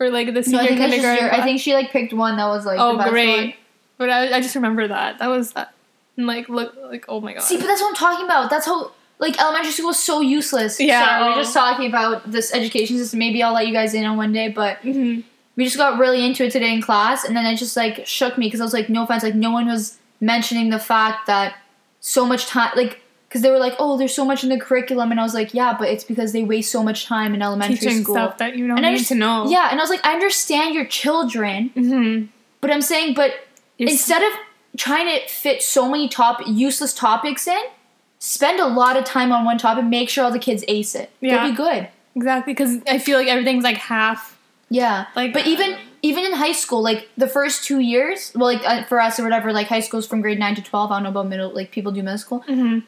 or 0.00 0.10
like 0.10 0.26
the 0.26 0.32
No, 0.32 0.42
senior 0.42 0.60
I 0.60 0.66
that's 0.66 0.78
just 0.80 0.90
kindergarten. 0.90 1.24
your, 1.26 1.34
I 1.34 1.42
think 1.42 1.60
she 1.60 1.74
like 1.74 1.90
picked 1.90 2.12
one 2.12 2.36
that 2.36 2.46
was 2.48 2.66
like 2.66 2.78
oh 2.80 2.92
the 2.92 2.98
best 2.98 3.10
great, 3.10 3.36
one. 3.46 3.54
but 3.98 4.10
I, 4.10 4.36
I 4.36 4.40
just 4.40 4.54
remember 4.56 4.88
that 4.88 5.18
that 5.20 5.28
was 5.28 5.52
that. 5.52 5.72
And 6.16 6.26
like 6.26 6.48
look 6.50 6.74
like 6.90 7.06
oh 7.08 7.20
my 7.20 7.32
god. 7.34 7.42
See, 7.42 7.56
but 7.56 7.66
that's 7.66 7.80
what 7.80 7.88
I'm 7.90 7.94
talking 7.94 8.24
about. 8.26 8.50
That's 8.50 8.66
how 8.66 8.90
like 9.22 9.40
elementary 9.40 9.70
school 9.72 9.90
is 9.90 9.98
so 10.02 10.20
useless. 10.20 10.78
Yeah. 10.78 11.02
Sorry, 11.04 11.30
we're 11.30 11.42
just 11.42 11.54
talking 11.54 11.86
about 11.88 12.30
this 12.30 12.52
education 12.52 12.98
system. 12.98 13.18
Maybe 13.18 13.42
I'll 13.42 13.54
let 13.54 13.66
you 13.66 13.72
guys 13.72 13.94
in 13.94 14.04
on 14.04 14.16
one 14.18 14.32
day, 14.32 14.48
but 14.48 14.78
hmm 14.78 15.20
we 15.54 15.64
just 15.64 15.76
got 15.76 15.98
really 15.98 16.24
into 16.24 16.44
it 16.44 16.50
today 16.52 16.72
in 16.72 16.80
class, 16.80 17.24
and 17.24 17.36
then 17.36 17.44
it 17.44 17.56
just 17.56 17.76
like 17.76 18.06
shook 18.06 18.38
me 18.38 18.46
because 18.46 18.60
I 18.60 18.64
was 18.64 18.72
like, 18.72 18.88
no 18.88 19.04
offense, 19.04 19.22
like 19.22 19.34
no 19.34 19.50
one 19.50 19.66
was 19.66 19.98
mentioning 20.18 20.70
the 20.70 20.78
fact 20.78 21.26
that 21.26 21.56
so 22.00 22.24
much 22.26 22.46
time, 22.46 22.70
like, 22.74 23.02
because 23.28 23.42
they 23.42 23.50
were 23.50 23.58
like, 23.58 23.74
oh, 23.78 23.98
there's 23.98 24.14
so 24.14 24.24
much 24.24 24.42
in 24.44 24.48
the 24.48 24.58
curriculum, 24.58 25.10
and 25.10 25.20
I 25.20 25.22
was 25.22 25.34
like, 25.34 25.52
yeah, 25.52 25.76
but 25.78 25.88
it's 25.88 26.04
because 26.04 26.32
they 26.32 26.42
waste 26.42 26.72
so 26.72 26.82
much 26.82 27.04
time 27.04 27.34
in 27.34 27.42
elementary 27.42 27.76
Teaching 27.76 28.02
school. 28.02 28.14
stuff 28.14 28.38
that 28.38 28.56
you 28.56 28.66
don't 28.66 28.78
And 28.78 28.86
I 28.86 28.92
need 28.92 28.98
just- 28.98 29.08
to 29.08 29.14
know. 29.14 29.46
Yeah, 29.50 29.68
and 29.70 29.78
I 29.78 29.82
was 29.82 29.90
like, 29.90 30.04
I 30.06 30.14
understand 30.14 30.74
your 30.74 30.86
children, 30.86 31.68
hmm 31.74 32.24
but 32.62 32.70
I'm 32.70 32.80
saying, 32.82 33.12
but 33.14 33.32
instead 33.78 34.22
of 34.22 34.32
trying 34.78 35.06
to 35.08 35.28
fit 35.28 35.62
so 35.62 35.86
many 35.86 36.08
top 36.08 36.40
useless 36.46 36.94
topics 36.94 37.46
in, 37.46 37.60
spend 38.24 38.60
a 38.60 38.66
lot 38.66 38.96
of 38.96 39.04
time 39.04 39.32
on 39.32 39.44
one 39.44 39.58
topic. 39.58 39.84
Make 39.84 40.08
sure 40.08 40.22
all 40.24 40.30
the 40.30 40.38
kids 40.38 40.62
ace 40.68 40.94
it. 40.94 41.10
Yeah. 41.20 41.42
They'll 41.42 41.50
be 41.50 41.56
good. 41.56 41.88
exactly 42.14 42.52
because 42.54 42.78
I 42.88 42.98
feel 42.98 43.18
like 43.18 43.26
everything's 43.26 43.64
like 43.64 43.78
half. 43.78 44.38
Yeah, 44.70 45.06
Like, 45.16 45.32
but 45.34 45.46
even 45.46 45.76
even 46.02 46.24
in 46.24 46.32
high 46.32 46.52
school, 46.52 46.82
like 46.82 47.08
the 47.16 47.26
first 47.28 47.64
two 47.64 47.80
years, 47.80 48.32
well, 48.34 48.46
like 48.54 48.62
uh, 48.64 48.84
for 48.84 49.00
us 49.00 49.18
or 49.20 49.24
whatever, 49.24 49.52
like 49.52 49.66
high 49.66 49.80
school 49.80 49.98
is 50.00 50.06
from 50.06 50.20
grade 50.22 50.38
nine 50.38 50.54
to 50.54 50.62
twelve. 50.62 50.90
I 50.90 50.96
don't 50.96 51.02
know 51.02 51.10
about 51.10 51.26
middle, 51.28 51.50
like 51.54 51.70
people 51.72 51.92
do 51.92 52.02
middle 52.02 52.18
school, 52.18 52.40
hmm 52.46 52.78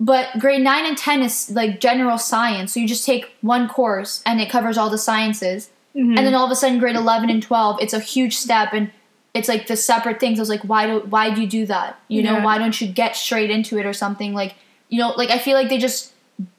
but 0.00 0.26
grade 0.38 0.62
nine 0.62 0.86
and 0.86 0.96
ten 0.96 1.22
is 1.22 1.50
like 1.50 1.80
general 1.80 2.18
science. 2.18 2.72
So 2.72 2.80
you 2.80 2.86
just 2.88 3.04
take 3.04 3.24
one 3.40 3.68
course 3.68 4.22
and 4.24 4.40
it 4.40 4.48
covers 4.48 4.78
all 4.78 4.90
the 4.90 4.98
sciences, 4.98 5.70
hmm 5.92 6.16
and 6.16 6.26
then 6.26 6.34
all 6.34 6.44
of 6.46 6.50
a 6.50 6.56
sudden, 6.56 6.78
grade 6.78 6.96
eleven 6.96 7.30
and 7.30 7.42
twelve, 7.42 7.80
it's 7.80 7.92
a 7.92 8.00
huge 8.00 8.36
step 8.36 8.72
and. 8.72 8.90
It's 9.34 9.46
like 9.46 9.66
the 9.68 9.76
separate 9.76 10.18
things. 10.18 10.38
I 10.40 10.42
was 10.42 10.48
like, 10.48 10.62
why 10.62 10.86
do 10.86 11.00
why 11.00 11.32
do 11.32 11.40
you 11.42 11.46
do 11.46 11.66
that? 11.66 12.00
You 12.08 12.22
know, 12.24 12.38
Yeah. 12.38 12.44
why 12.44 12.58
don't 12.58 12.80
you 12.80 12.88
get 12.88 13.14
straight 13.14 13.50
into 13.50 13.78
it 13.78 13.84
or 13.86 13.92
something? 13.92 14.32
Like, 14.34 14.54
you 14.88 14.98
know, 14.98 15.10
like 15.16 15.30
I 15.30 15.38
feel 15.38 15.54
like 15.54 15.68
they 15.68 15.78
just 15.78 16.12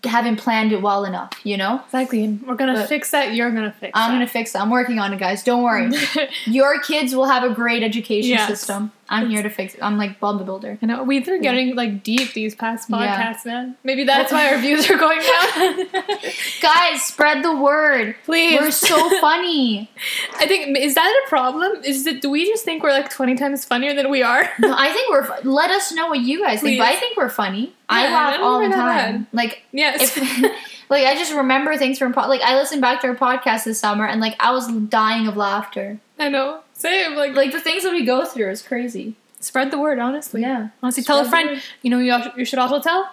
haven't 0.03 0.35
planned 0.37 0.71
it 0.73 0.81
well 0.81 1.05
enough. 1.05 1.31
You 1.43 1.55
know, 1.57 1.81
exactly. 1.85 2.27
We're 2.45 2.55
gonna 2.55 2.73
But- 2.73 2.89
fix 2.89 3.11
that. 3.11 3.33
You're 3.33 3.49
gonna 3.51 3.71
fix. 3.79 3.91
I'm 3.95 4.11
that. 4.11 4.15
gonna 4.15 4.27
fix 4.27 4.53
it. 4.55 4.59
I'm 4.61 4.69
working 4.69 4.99
on 4.99 5.13
it, 5.13 5.19
guys. 5.19 5.43
Don't 5.43 5.63
worry. 5.63 5.89
Your 6.45 6.79
kids 6.81 7.15
will 7.15 7.25
have 7.27 7.43
a 7.49 7.53
great 7.53 7.81
education 7.83 8.31
Yes. 8.31 8.47
system. 8.47 8.91
I'm 9.09 9.29
here 9.29 9.41
to 9.43 9.49
fix 9.49 9.73
it. 9.75 9.81
I'm 9.83 9.97
like 9.97 10.19
Bob 10.19 10.37
the 10.39 10.45
Builder. 10.45 10.77
I 10.81 10.85
know 10.85 11.03
we've 11.03 11.25
been 11.25 11.41
getting 11.41 11.75
like 11.75 12.03
deep 12.03 12.33
these 12.33 12.53
past 12.55 12.89
Yeah. 12.89 12.97
podcasts, 13.33 13.45
man. 13.45 13.75
Maybe 13.83 14.03
that's 14.03 14.31
why 14.31 14.49
our 14.53 14.59
views 14.59 14.89
are 14.89 14.97
going 14.97 15.19
down. 15.19 15.87
Guys, 16.61 17.03
spread 17.03 17.43
the 17.43 17.55
word. 17.55 18.15
Please, 18.25 18.59
We're 18.59 18.71
so 18.71 19.19
funny. 19.21 19.89
I 20.37 20.45
think 20.45 20.77
is 20.77 20.95
that 20.95 21.23
a 21.25 21.29
problem? 21.29 21.83
Is 21.83 22.05
it? 22.05 22.21
Do 22.21 22.29
we 22.29 22.45
just 22.45 22.63
think 22.65 22.83
we're 22.83 22.91
like 22.91 23.09
twenty 23.09 23.35
times 23.35 23.65
funnier 23.65 23.93
than 23.93 24.09
we 24.09 24.21
are? 24.23 24.49
No, 24.59 24.73
I 24.77 24.91
think 24.91 25.09
we're. 25.09 25.23
fu- 25.23 25.49
Let 25.49 25.71
us 25.71 25.91
know 25.91 26.07
what 26.07 26.19
you 26.19 26.41
guys 26.41 26.61
think. 26.61 26.79
But 26.79 26.87
I 26.87 26.95
think 26.95 27.17
we're 27.17 27.29
funny. 27.29 27.73
I 27.89 28.11
laugh 28.11 28.35
I 28.39 28.41
all 28.43 28.59
the 28.59 28.65
think 28.65 28.75
we're 28.75 28.85
that 28.85 29.05
time. 29.11 29.27
Like 29.33 29.63
yes. 29.71 30.15
if, 30.17 30.43
like 30.89 31.05
I 31.05 31.15
just 31.15 31.33
remember 31.33 31.75
things 31.77 31.97
from 31.97 32.13
po- 32.13 32.27
like 32.27 32.41
I 32.41 32.55
listened 32.57 32.81
back 32.81 33.01
to 33.01 33.07
our 33.07 33.15
podcast 33.15 33.63
this 33.63 33.79
summer 33.79 34.05
and 34.05 34.21
like 34.21 34.35
I 34.39 34.51
was 34.51 34.67
dying 34.67 35.27
of 35.27 35.35
laughter. 35.35 35.99
I 36.19 36.29
know. 36.29 36.61
Same. 36.79 37.15
Like, 37.15 37.35
Like 37.35 37.51
the 37.51 37.59
things 37.61 37.83
that 37.83 37.91
we 37.91 38.03
go 38.05 38.25
through 38.25 38.49
is 38.49 38.61
crazy. 38.61 39.13
spread 39.39 39.69
the 39.71 39.77
word. 39.79 39.99
Honestly. 39.99 40.41
Yeah. 40.41 40.69
Honestly, 40.81 41.03
tell 41.03 41.19
a 41.19 41.25
friend. 41.29 41.61
You 41.83 41.89
know, 41.91 41.99
you, 41.99 42.13
you 42.37 42.45
should 42.45 42.59
also 42.59 42.79
tell. 42.81 43.09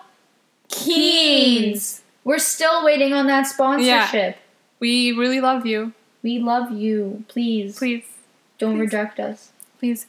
Keens. 0.69 2.03
We're 2.25 2.39
still 2.39 2.85
waiting 2.85 3.13
on 3.13 3.27
that 3.29 3.47
sponsorship. 3.47 4.13
Yeah. 4.15 4.35
We 4.81 5.13
really 5.13 5.41
love 5.41 5.65
you. 5.67 5.93
We 6.23 6.39
love 6.39 6.73
you. 6.73 7.25
Please, 7.29 7.79
Please, 7.79 8.05
don't 8.59 8.75
please. 8.75 8.81
reject 8.81 9.21
us. 9.21 9.53
please. 9.79 10.07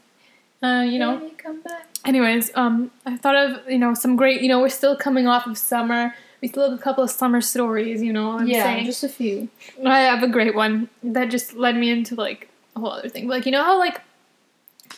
Uh, 0.64 0.84
you 0.88 0.98
know. 0.98 1.18
Baby, 1.18 1.36
come 1.38 1.62
back. 1.62 1.86
Anyways, 2.06 2.52
um, 2.56 2.90
I 3.06 3.18
thought 3.18 3.36
of 3.36 3.70
you 3.70 3.78
know 3.78 3.94
some 3.94 4.16
great. 4.16 4.42
You 4.42 4.48
know, 4.50 4.60
we're 4.60 4.70
still 4.70 4.96
coming 4.96 5.28
off 5.28 5.46
of 5.46 5.58
summer. 5.58 6.16
We 6.42 6.48
still 6.48 6.70
have 6.70 6.78
a 6.80 6.82
couple 6.82 7.04
of 7.04 7.12
summer 7.12 7.42
stories. 7.42 8.02
You 8.02 8.14
know, 8.14 8.38
I'm 8.40 8.48
yeah, 8.48 8.64
saying. 8.64 8.86
just 8.86 9.04
a 9.04 9.10
few. 9.10 9.50
I 9.86 10.00
have 10.02 10.24
a 10.24 10.28
great 10.28 10.56
one 10.56 10.90
that 11.04 11.30
just 11.30 11.54
led 11.54 11.76
me 11.78 11.92
into 11.92 12.16
like 12.16 12.50
whole 12.78 12.92
other 12.92 13.10
thing. 13.10 13.28
Like 13.28 13.46
you 13.46 13.52
know 13.52 13.64
how 13.64 13.78
like 13.78 14.02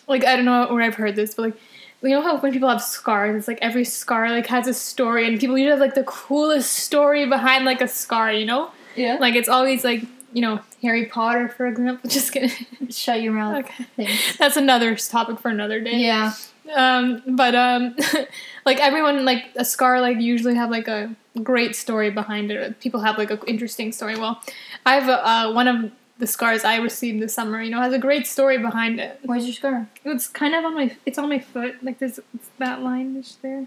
like 0.07 0.25
I 0.25 0.35
don't 0.35 0.45
know 0.45 0.67
where 0.73 0.81
I've 0.83 0.95
heard 0.95 1.15
this, 1.15 1.33
but 1.35 1.43
like 1.43 1.53
you 2.01 2.09
know 2.09 2.21
how 2.21 2.37
when 2.37 2.51
people 2.53 2.69
have 2.69 2.81
scars, 2.81 3.35
it's 3.37 3.47
like 3.47 3.59
every 3.61 3.83
scar 3.85 4.29
like 4.29 4.47
has 4.47 4.67
a 4.67 4.73
story, 4.73 5.27
and 5.27 5.39
people 5.39 5.57
usually 5.57 5.71
have 5.71 5.79
like 5.79 5.95
the 5.95 6.03
coolest 6.03 6.71
story 6.71 7.25
behind 7.27 7.65
like 7.65 7.81
a 7.81 7.87
scar. 7.87 8.31
You 8.31 8.45
know, 8.45 8.71
Yeah. 8.95 9.17
like 9.19 9.35
it's 9.35 9.49
always 9.49 9.83
like 9.83 10.03
you 10.33 10.41
know 10.41 10.59
Harry 10.81 11.05
Potter, 11.05 11.49
for 11.49 11.67
example. 11.67 12.09
Just 12.09 12.33
gonna 12.33 12.49
Shut 12.89 13.21
your 13.21 13.33
mouth. 13.33 13.65
okay, 13.65 13.85
Thanks. 13.95 14.37
that's 14.37 14.57
another 14.57 14.95
topic 14.95 15.39
for 15.39 15.49
another 15.49 15.79
day. 15.81 15.97
Yeah. 15.97 16.33
Um, 16.75 17.23
but 17.27 17.55
um, 17.55 17.95
like 18.65 18.79
everyone, 18.79 19.25
like 19.25 19.45
a 19.55 19.65
scar, 19.65 19.99
like 20.01 20.19
usually 20.19 20.53
have 20.55 20.69
like 20.69 20.87
a 20.87 21.13
great 21.41 21.75
story 21.75 22.11
behind 22.11 22.51
it. 22.51 22.79
People 22.79 22.99
have 22.99 23.17
like 23.17 23.31
an 23.31 23.39
interesting 23.47 23.91
story. 23.91 24.15
Well, 24.17 24.39
I 24.85 24.93
have 24.95 25.09
a, 25.09 25.27
uh, 25.27 25.51
one 25.53 25.67
of 25.67 25.91
the 26.19 26.27
scars 26.27 26.63
I 26.63 26.77
received 26.77 27.21
this 27.21 27.33
summer. 27.33 27.61
You 27.61 27.71
know, 27.71 27.81
has 27.81 27.93
a 27.93 27.99
great 27.99 28.27
story 28.27 28.57
behind 28.57 28.99
it. 28.99 29.19
Where's 29.23 29.45
your 29.45 29.53
scar? 29.53 29.87
It's 30.05 30.27
kind 30.27 30.53
of 30.53 30.63
on 30.63 30.75
my. 30.75 30.95
It's 31.05 31.17
on 31.17 31.27
my 31.29 31.39
foot. 31.39 31.83
Like 31.83 31.99
this. 31.99 32.19
It's 32.35 32.49
that 32.59 32.81
line 32.81 33.15
is 33.15 33.37
there. 33.41 33.65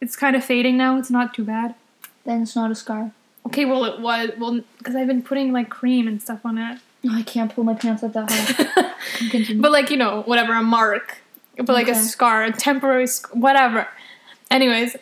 It's 0.00 0.16
kind 0.16 0.34
of 0.34 0.44
fading 0.44 0.76
now. 0.76 0.98
It's 0.98 1.10
not 1.10 1.32
too 1.32 1.44
bad. 1.44 1.74
Then 2.24 2.42
it's 2.42 2.56
not 2.56 2.70
a 2.70 2.74
scar. 2.74 3.12
Okay, 3.46 3.64
well 3.64 3.84
it 3.84 4.00
was 4.00 4.30
well 4.38 4.60
because 4.78 4.96
I've 4.96 5.06
been 5.06 5.22
putting 5.22 5.52
like 5.52 5.68
cream 5.70 6.08
and 6.08 6.20
stuff 6.20 6.44
on 6.44 6.58
it. 6.58 6.80
No, 7.04 7.14
I 7.14 7.22
can't 7.22 7.52
pull 7.52 7.64
my 7.64 7.74
pants 7.74 8.02
up 8.02 8.12
that 8.12 8.30
high. 8.30 8.92
But 9.56 9.72
like 9.72 9.90
you 9.90 9.96
know 9.96 10.22
whatever 10.22 10.52
a 10.54 10.62
mark 10.62 11.18
but 11.56 11.68
like 11.70 11.88
a 11.88 11.94
scar 11.94 12.44
a 12.44 12.52
temporary 12.52 13.06
sc- 13.06 13.34
whatever 13.34 13.88
anyways 14.50 14.96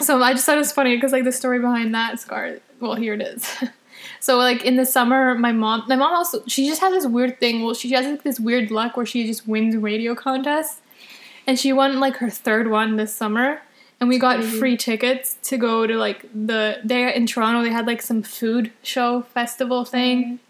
so 0.00 0.22
i 0.22 0.32
just 0.32 0.44
thought 0.44 0.56
it 0.56 0.58
was 0.58 0.72
funny 0.72 0.94
because 0.94 1.12
like 1.12 1.24
the 1.24 1.32
story 1.32 1.58
behind 1.58 1.94
that 1.94 2.20
scar 2.20 2.56
well 2.80 2.94
here 2.94 3.14
it 3.14 3.22
is 3.22 3.48
so 4.24 4.38
like 4.38 4.64
in 4.64 4.76
the 4.76 4.86
summer 4.86 5.34
my 5.34 5.52
mom 5.52 5.84
my 5.86 5.96
mom 5.96 6.14
also 6.14 6.42
she 6.46 6.66
just 6.66 6.80
has 6.80 6.94
this 6.94 7.06
weird 7.06 7.38
thing. 7.40 7.62
Well 7.62 7.74
she 7.74 7.92
has 7.92 8.06
like 8.06 8.22
this 8.22 8.40
weird 8.40 8.70
luck 8.70 8.96
where 8.96 9.04
she 9.04 9.26
just 9.26 9.46
wins 9.46 9.76
radio 9.76 10.14
contests. 10.14 10.80
And 11.46 11.58
she 11.58 11.74
won 11.74 12.00
like 12.00 12.16
her 12.16 12.30
third 12.30 12.70
one 12.70 12.96
this 12.96 13.14
summer. 13.14 13.60
And 14.00 14.08
we 14.08 14.18
got 14.18 14.42
free 14.42 14.78
tickets 14.78 15.36
to 15.42 15.58
go 15.58 15.86
to 15.86 15.98
like 15.98 16.22
the 16.32 16.78
there 16.82 17.10
in 17.10 17.26
toronto 17.26 17.62
they 17.62 17.68
had 17.68 17.86
like 17.86 18.00
some 18.00 18.22
food 18.22 18.72
show 18.82 19.20
festival 19.34 19.84
thing. 19.84 20.40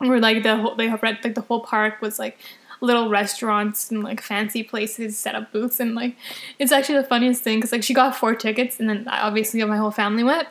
Mm-hmm. 0.00 0.08
Where 0.08 0.18
like 0.18 0.42
the 0.42 0.56
whole 0.56 0.74
they 0.74 0.88
have 0.88 1.04
read 1.04 1.18
like 1.22 1.36
the 1.36 1.42
whole 1.42 1.60
park 1.60 2.02
was 2.02 2.18
like 2.18 2.36
little 2.80 3.10
restaurants 3.10 3.92
and 3.92 4.02
like 4.02 4.20
fancy 4.20 4.64
places 4.64 5.16
set 5.16 5.36
up 5.36 5.52
booths. 5.52 5.78
And 5.78 5.94
like 5.94 6.16
it's 6.58 6.72
actually 6.72 6.98
the 6.98 7.06
funniest 7.06 7.44
thing 7.44 7.58
because 7.58 7.70
like 7.70 7.84
she 7.84 7.94
got 7.94 8.16
four 8.16 8.34
tickets 8.34 8.80
and 8.80 8.88
then 8.88 9.06
obviously 9.06 9.62
my 9.62 9.76
whole 9.76 9.92
family 9.92 10.24
went 10.24 10.48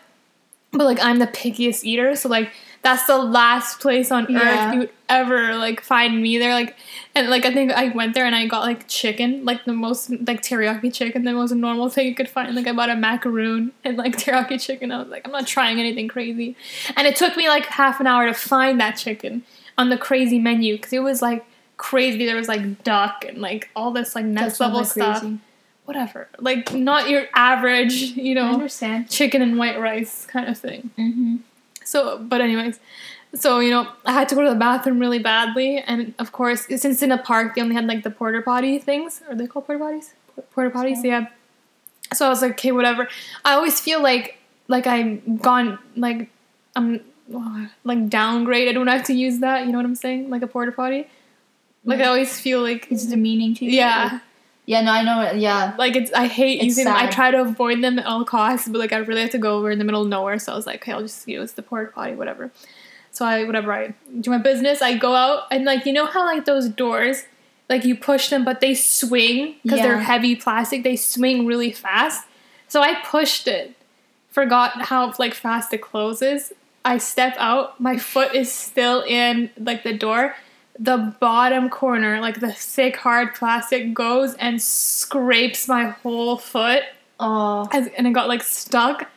but 0.74 0.86
like 0.86 1.00
i'm 1.02 1.20
the 1.20 1.28
pickiest 1.28 1.84
eater 1.84 2.16
so 2.16 2.28
like 2.28 2.52
that's 2.82 3.06
the 3.06 3.18
last 3.18 3.80
place 3.80 4.12
on 4.12 4.26
Yeah. 4.30 4.40
earth 4.68 4.74
you 4.74 4.80
would 4.82 4.90
ever 5.08 5.56
like 5.56 5.80
find 5.82 6.22
me 6.22 6.38
there 6.38 6.54
like 6.54 6.76
and 7.16 7.30
like 7.30 7.46
i 7.46 7.54
think 7.54 7.72
i 7.72 7.90
went 7.90 8.14
there 8.16 8.26
and 8.26 8.36
i 8.36 8.46
got 8.48 8.62
like 8.62 8.88
chicken 8.88 9.46
like 9.46 9.64
the 9.66 9.74
most 9.74 10.10
like 10.10 10.42
teriyaki 10.42 10.92
chicken 10.94 11.24
the 11.24 11.32
most 11.34 11.52
normal 11.54 11.88
thing 11.90 12.08
you 12.08 12.16
could 12.16 12.28
find 12.30 12.54
like 12.56 12.68
i 12.68 12.74
bought 12.74 12.90
a 12.90 12.96
macaroon 12.96 13.72
and 13.84 13.96
like 13.98 14.18
teriyaki 14.22 14.60
chicken 14.60 14.92
i 14.92 14.98
was 15.00 15.08
like 15.08 15.22
i'm 15.26 15.32
not 15.32 15.48
trying 15.48 15.80
anything 15.80 16.08
crazy 16.08 16.56
and 16.98 17.08
it 17.08 17.16
took 17.16 17.38
me 17.38 17.48
like 17.48 17.66
half 17.68 18.00
an 18.00 18.08
hour 18.08 18.26
to 18.26 18.34
find 18.34 18.80
that 18.82 18.94
chicken 18.98 19.44
on 19.78 19.90
the 19.90 19.98
crazy 19.98 20.40
menu 20.40 20.76
because 20.76 20.94
it 20.94 21.00
was 21.04 21.22
like 21.22 21.46
crazy. 21.78 22.26
There 22.28 22.36
was 22.36 22.48
like 22.48 22.84
duck 22.84 23.26
and 23.28 23.40
like 23.40 23.70
all 23.76 23.90
this 23.92 24.16
like 24.16 24.24
next 24.26 24.58
sounds 24.58 24.60
level 24.60 24.86
stuff. 24.86 25.20
crazy. 25.22 25.40
Whatever. 25.86 26.28
Like 26.40 26.74
not 26.74 27.10
your 27.10 27.26
average, 27.36 27.94
you 27.94 28.32
I 28.32 28.34
know, 28.36 28.54
understand. 28.54 29.10
chicken 29.10 29.42
and 29.42 29.58
white 29.58 29.80
rice 29.80 30.26
kind 30.26 30.48
of 30.48 30.58
thing. 30.58 30.92
Mm-hmm. 30.98 31.36
So, 31.84 32.18
but 32.20 32.40
anyways, 32.40 32.80
so 33.36 33.60
you 33.60 33.70
know, 33.70 33.90
I 34.06 34.14
had 34.14 34.30
to 34.30 34.36
go 34.36 34.44
to 34.44 34.50
the 34.50 34.56
bathroom 34.56 35.00
really 35.00 35.20
badly, 35.20 35.80
and 35.80 36.14
of 36.20 36.32
course, 36.32 36.66
since 36.68 37.02
in 37.04 37.12
a 37.12 37.18
park 37.18 37.56
they 37.56 37.62
only 37.62 37.76
had 37.76 37.86
like 37.86 38.04
the 38.04 38.12
porta 38.12 38.42
potty 38.42 38.80
things. 38.80 39.22
Are 39.30 39.36
they 39.36 39.46
called 39.48 39.66
porta 39.68 39.84
potties? 39.84 40.12
Porta 40.54 40.70
potties, 40.70 41.02
So. 41.02 41.08
yeah. 41.08 41.28
So 42.14 42.26
I 42.28 42.30
was 42.30 42.42
like, 42.42 42.52
okay, 42.52 42.72
whatever. 42.72 43.10
I 43.44 43.54
always 43.54 43.80
feel 43.82 44.02
like 44.02 44.38
like 44.70 44.88
I'm 44.88 45.38
gone, 45.38 45.80
like 45.98 46.30
I'm 46.76 47.02
uh, 47.36 47.66
like 47.84 48.08
downgraded 48.10 48.78
when 48.78 48.88
I 48.88 48.96
have 48.98 49.06
to 49.08 49.14
use 49.14 49.40
that. 49.40 49.66
You 49.66 49.72
know 49.72 49.80
what 49.80 49.86
I'm 49.86 49.96
saying? 49.96 50.30
Like 50.30 50.44
a 50.44 50.48
porta 50.48 50.72
potty. 50.72 51.08
Like 51.84 52.00
I 52.00 52.06
always 52.06 52.40
feel 52.40 52.62
like 52.62 52.88
It's 52.90 53.06
demeaning 53.06 53.54
to 53.56 53.66
you. 53.66 53.72
yeah, 53.72 54.10
Like- 54.14 54.22
yeah. 54.66 54.82
No, 54.82 54.92
I 54.92 55.04
know. 55.04 55.22
it. 55.22 55.38
Yeah. 55.38 55.76
like 55.78 55.96
it's 55.96 56.12
I 56.14 56.28
hate 56.28 56.58
It's 56.58 56.66
using 56.66 56.86
them. 56.86 56.96
I 56.96 57.08
try 57.08 57.32
to 57.32 57.42
avoid 57.42 57.84
them 57.84 58.00
at 58.00 58.06
all 58.06 58.24
costs, 58.26 58.68
but 58.68 58.80
like 58.80 58.94
I 58.94 58.98
really 58.98 59.22
have 59.22 59.32
to 59.32 59.38
go. 59.38 59.62
We're 59.62 59.72
in 59.72 59.80
the 59.80 59.86
middle 59.86 60.04
of 60.04 60.08
nowhere, 60.08 60.40
so 60.40 60.54
I 60.54 60.56
was 60.56 60.66
like, 60.66 60.82
okay, 60.82 60.92
I'll 60.92 61.02
just 61.02 61.28
use 61.28 61.54
the 61.54 61.62
porta 61.62 61.92
potty, 61.92 62.16
whatever. 62.16 62.52
So 63.12 63.26
I 63.26 63.44
whatever 63.44 63.72
I 63.72 63.94
do 64.20 64.32
my 64.32 64.38
business. 64.40 64.82
I 64.82 64.98
go 64.98 65.16
out 65.16 65.44
and 65.52 65.66
like 65.66 65.86
you 65.86 65.94
know 65.94 66.06
how 66.06 66.26
like 66.26 66.46
those 66.46 66.70
doors, 66.70 67.26
like 67.70 67.86
you 67.86 67.96
push 67.96 68.30
them, 68.30 68.44
but 68.44 68.60
they 68.60 68.74
swing 68.74 69.56
because 69.64 69.80
they're 69.80 70.00
heavy 70.00 70.36
plastic. 70.36 70.84
They 70.84 70.96
swing 70.96 71.46
really 71.46 71.72
fast. 71.72 72.28
So 72.68 72.82
I 72.82 72.96
pushed 73.06 73.48
it, 73.48 73.76
forgot 74.30 74.84
how 74.84 75.14
like 75.20 75.34
fast 75.34 75.74
it 75.74 75.82
closes. 75.82 76.54
I 76.86 76.98
step 76.98 77.36
out. 77.38 77.80
My 77.80 77.98
foot 77.98 78.34
is 78.34 78.52
still 78.52 79.04
in 79.04 79.52
like 79.58 79.84
the 79.84 79.94
door. 79.94 80.36
The 80.80 81.14
bottom 81.20 81.70
corner, 81.70 82.20
like 82.20 82.40
the 82.40 82.52
thick 82.52 82.96
hard 82.98 83.36
plastic, 83.36 83.94
goes 83.94 84.34
and 84.36 84.62
scrapes 84.62 85.68
my 85.68 85.90
whole 85.90 86.38
foot, 86.38 86.84
Oh. 87.20 87.68
as, 87.72 87.88
and 87.98 88.08
it 88.08 88.12
got 88.12 88.28
like 88.28 88.44
stuck. 88.44 89.10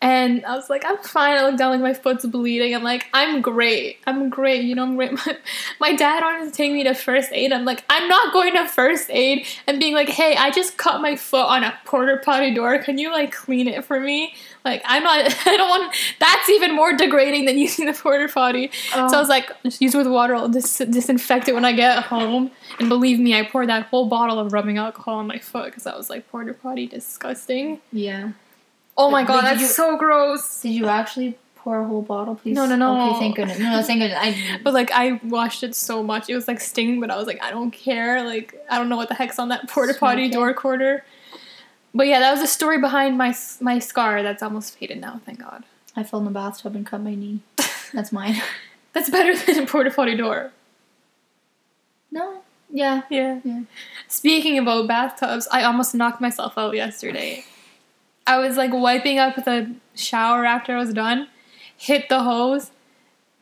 And 0.00 0.44
I 0.44 0.54
was 0.54 0.68
like, 0.68 0.84
I'm 0.84 0.98
fine. 0.98 1.38
I 1.38 1.46
look 1.46 1.56
down, 1.56 1.70
like 1.70 1.80
my 1.80 1.94
foot's 1.94 2.26
bleeding. 2.26 2.74
I'm 2.74 2.82
like, 2.82 3.06
I'm 3.14 3.40
great. 3.40 3.98
I'm 4.06 4.28
great. 4.28 4.64
You 4.64 4.74
know, 4.74 4.82
I'm 4.82 4.96
great. 4.96 5.12
My, 5.26 5.36
my 5.80 5.94
dad 5.94 6.22
wanted 6.22 6.50
to 6.50 6.50
take 6.54 6.72
me 6.72 6.84
to 6.84 6.94
first 6.94 7.32
aid. 7.32 7.52
I'm 7.52 7.64
like, 7.64 7.84
I'm 7.88 8.06
not 8.06 8.32
going 8.32 8.52
to 8.52 8.68
first 8.68 9.08
aid 9.08 9.46
and 9.66 9.80
being 9.80 9.94
like, 9.94 10.10
hey, 10.10 10.36
I 10.36 10.50
just 10.50 10.76
cut 10.76 11.00
my 11.00 11.16
foot 11.16 11.46
on 11.46 11.64
a 11.64 11.72
porta 11.86 12.20
potty 12.22 12.52
door. 12.52 12.78
Can 12.80 12.98
you 12.98 13.10
like 13.12 13.32
clean 13.32 13.66
it 13.66 13.82
for 13.82 13.98
me? 13.98 14.34
Like, 14.62 14.82
I'm 14.84 15.02
not. 15.02 15.24
I 15.46 15.56
don't 15.56 15.68
want. 15.70 15.96
That's 16.20 16.50
even 16.50 16.74
more 16.74 16.94
degrading 16.94 17.46
than 17.46 17.56
using 17.66 17.86
the 17.86 17.94
porta 17.94 18.30
potty. 18.32 18.70
Oh. 18.94 19.08
So 19.08 19.14
I 19.14 19.16
oh. 19.16 19.20
was 19.20 19.28
like, 19.30 19.50
just 19.62 19.80
use 19.80 19.94
it 19.94 19.98
with 19.98 20.08
water. 20.08 20.34
I'll 20.34 20.50
dis- 20.50 20.78
disinfect 20.78 21.48
it 21.48 21.54
when 21.54 21.64
I 21.64 21.72
get 21.72 22.04
home. 22.04 22.50
And 22.78 22.90
believe 22.90 23.18
me, 23.18 23.38
I 23.38 23.44
poured 23.44 23.70
that 23.70 23.86
whole 23.86 24.06
bottle 24.06 24.38
of 24.38 24.52
rubbing 24.52 24.76
alcohol 24.76 25.14
on 25.16 25.26
my 25.26 25.38
foot 25.38 25.66
because 25.66 25.86
I 25.86 25.96
was 25.96 26.10
like, 26.10 26.28
porta 26.28 26.52
potty, 26.52 26.86
disgusting. 26.86 27.80
yeah. 27.90 28.32
Oh 28.96 29.10
my 29.10 29.24
god, 29.24 29.42
that's 29.42 29.60
you- 29.60 29.66
so 29.66 29.96
gross. 29.96 30.62
Did 30.62 30.70
you 30.72 30.86
actually 30.86 31.36
pour 31.56 31.80
a 31.80 31.86
whole 31.86 32.02
bottle, 32.02 32.34
please? 32.36 32.54
No, 32.54 32.66
no, 32.66 32.76
no. 32.76 33.10
Okay, 33.10 33.18
thank 33.20 33.36
goodness. 33.36 33.58
No, 33.58 33.70
no, 33.70 33.82
thank 33.82 34.00
goodness. 34.00 34.18
I. 34.20 34.58
But 34.62 34.74
like, 34.74 34.90
I 34.92 35.20
washed 35.24 35.62
it 35.62 35.74
so 35.74 36.02
much, 36.02 36.28
it 36.28 36.34
was 36.34 36.46
like 36.46 36.60
stinging. 36.60 37.00
But 37.00 37.10
I 37.10 37.16
was 37.16 37.26
like, 37.26 37.42
I 37.42 37.50
don't 37.50 37.70
care. 37.72 38.22
Like, 38.24 38.54
I 38.70 38.78
don't 38.78 38.88
know 38.88 38.96
what 38.96 39.08
the 39.08 39.14
heck's 39.14 39.38
on 39.38 39.48
that 39.48 39.68
porta 39.74 39.94
potty 39.94 40.28
door 40.28 40.52
quarter. 40.54 41.04
But 41.96 42.06
yeah, 42.06 42.18
that 42.20 42.32
was 42.32 42.40
the 42.40 42.46
story 42.48 42.78
behind 42.80 43.16
my 43.18 43.34
my 43.60 43.78
scar. 43.78 44.22
That's 44.22 44.42
almost 44.42 44.76
faded 44.78 45.00
now. 45.00 45.20
Thank 45.24 45.40
God. 45.40 45.64
I 45.96 46.02
fell 46.02 46.18
in 46.20 46.24
the 46.26 46.30
bathtub 46.32 46.74
and 46.76 46.84
cut 46.86 47.00
my 47.02 47.14
knee. 47.14 47.40
That's 47.92 48.10
mine. 48.12 48.40
That's 48.92 49.10
better 49.10 49.34
than 49.36 49.62
a 49.64 49.66
porta 49.66 49.90
potty 49.90 50.16
door. 50.16 50.50
no. 52.10 52.40
Yeah. 52.70 53.02
Yeah. 53.10 53.40
Yeah. 53.44 53.62
Speaking 54.08 54.58
about 54.58 54.88
bathtubs, 54.88 55.46
I 55.52 55.62
almost 55.62 55.94
knocked 55.94 56.20
myself 56.20 56.58
out 56.58 56.74
yesterday. 56.74 57.44
I 58.26 58.38
was 58.38 58.56
like 58.56 58.72
wiping 58.72 59.18
up 59.18 59.36
the 59.36 59.74
shower 59.94 60.44
after 60.44 60.74
I 60.74 60.78
was 60.78 60.94
done, 60.94 61.28
hit 61.76 62.08
the 62.08 62.22
hose 62.22 62.70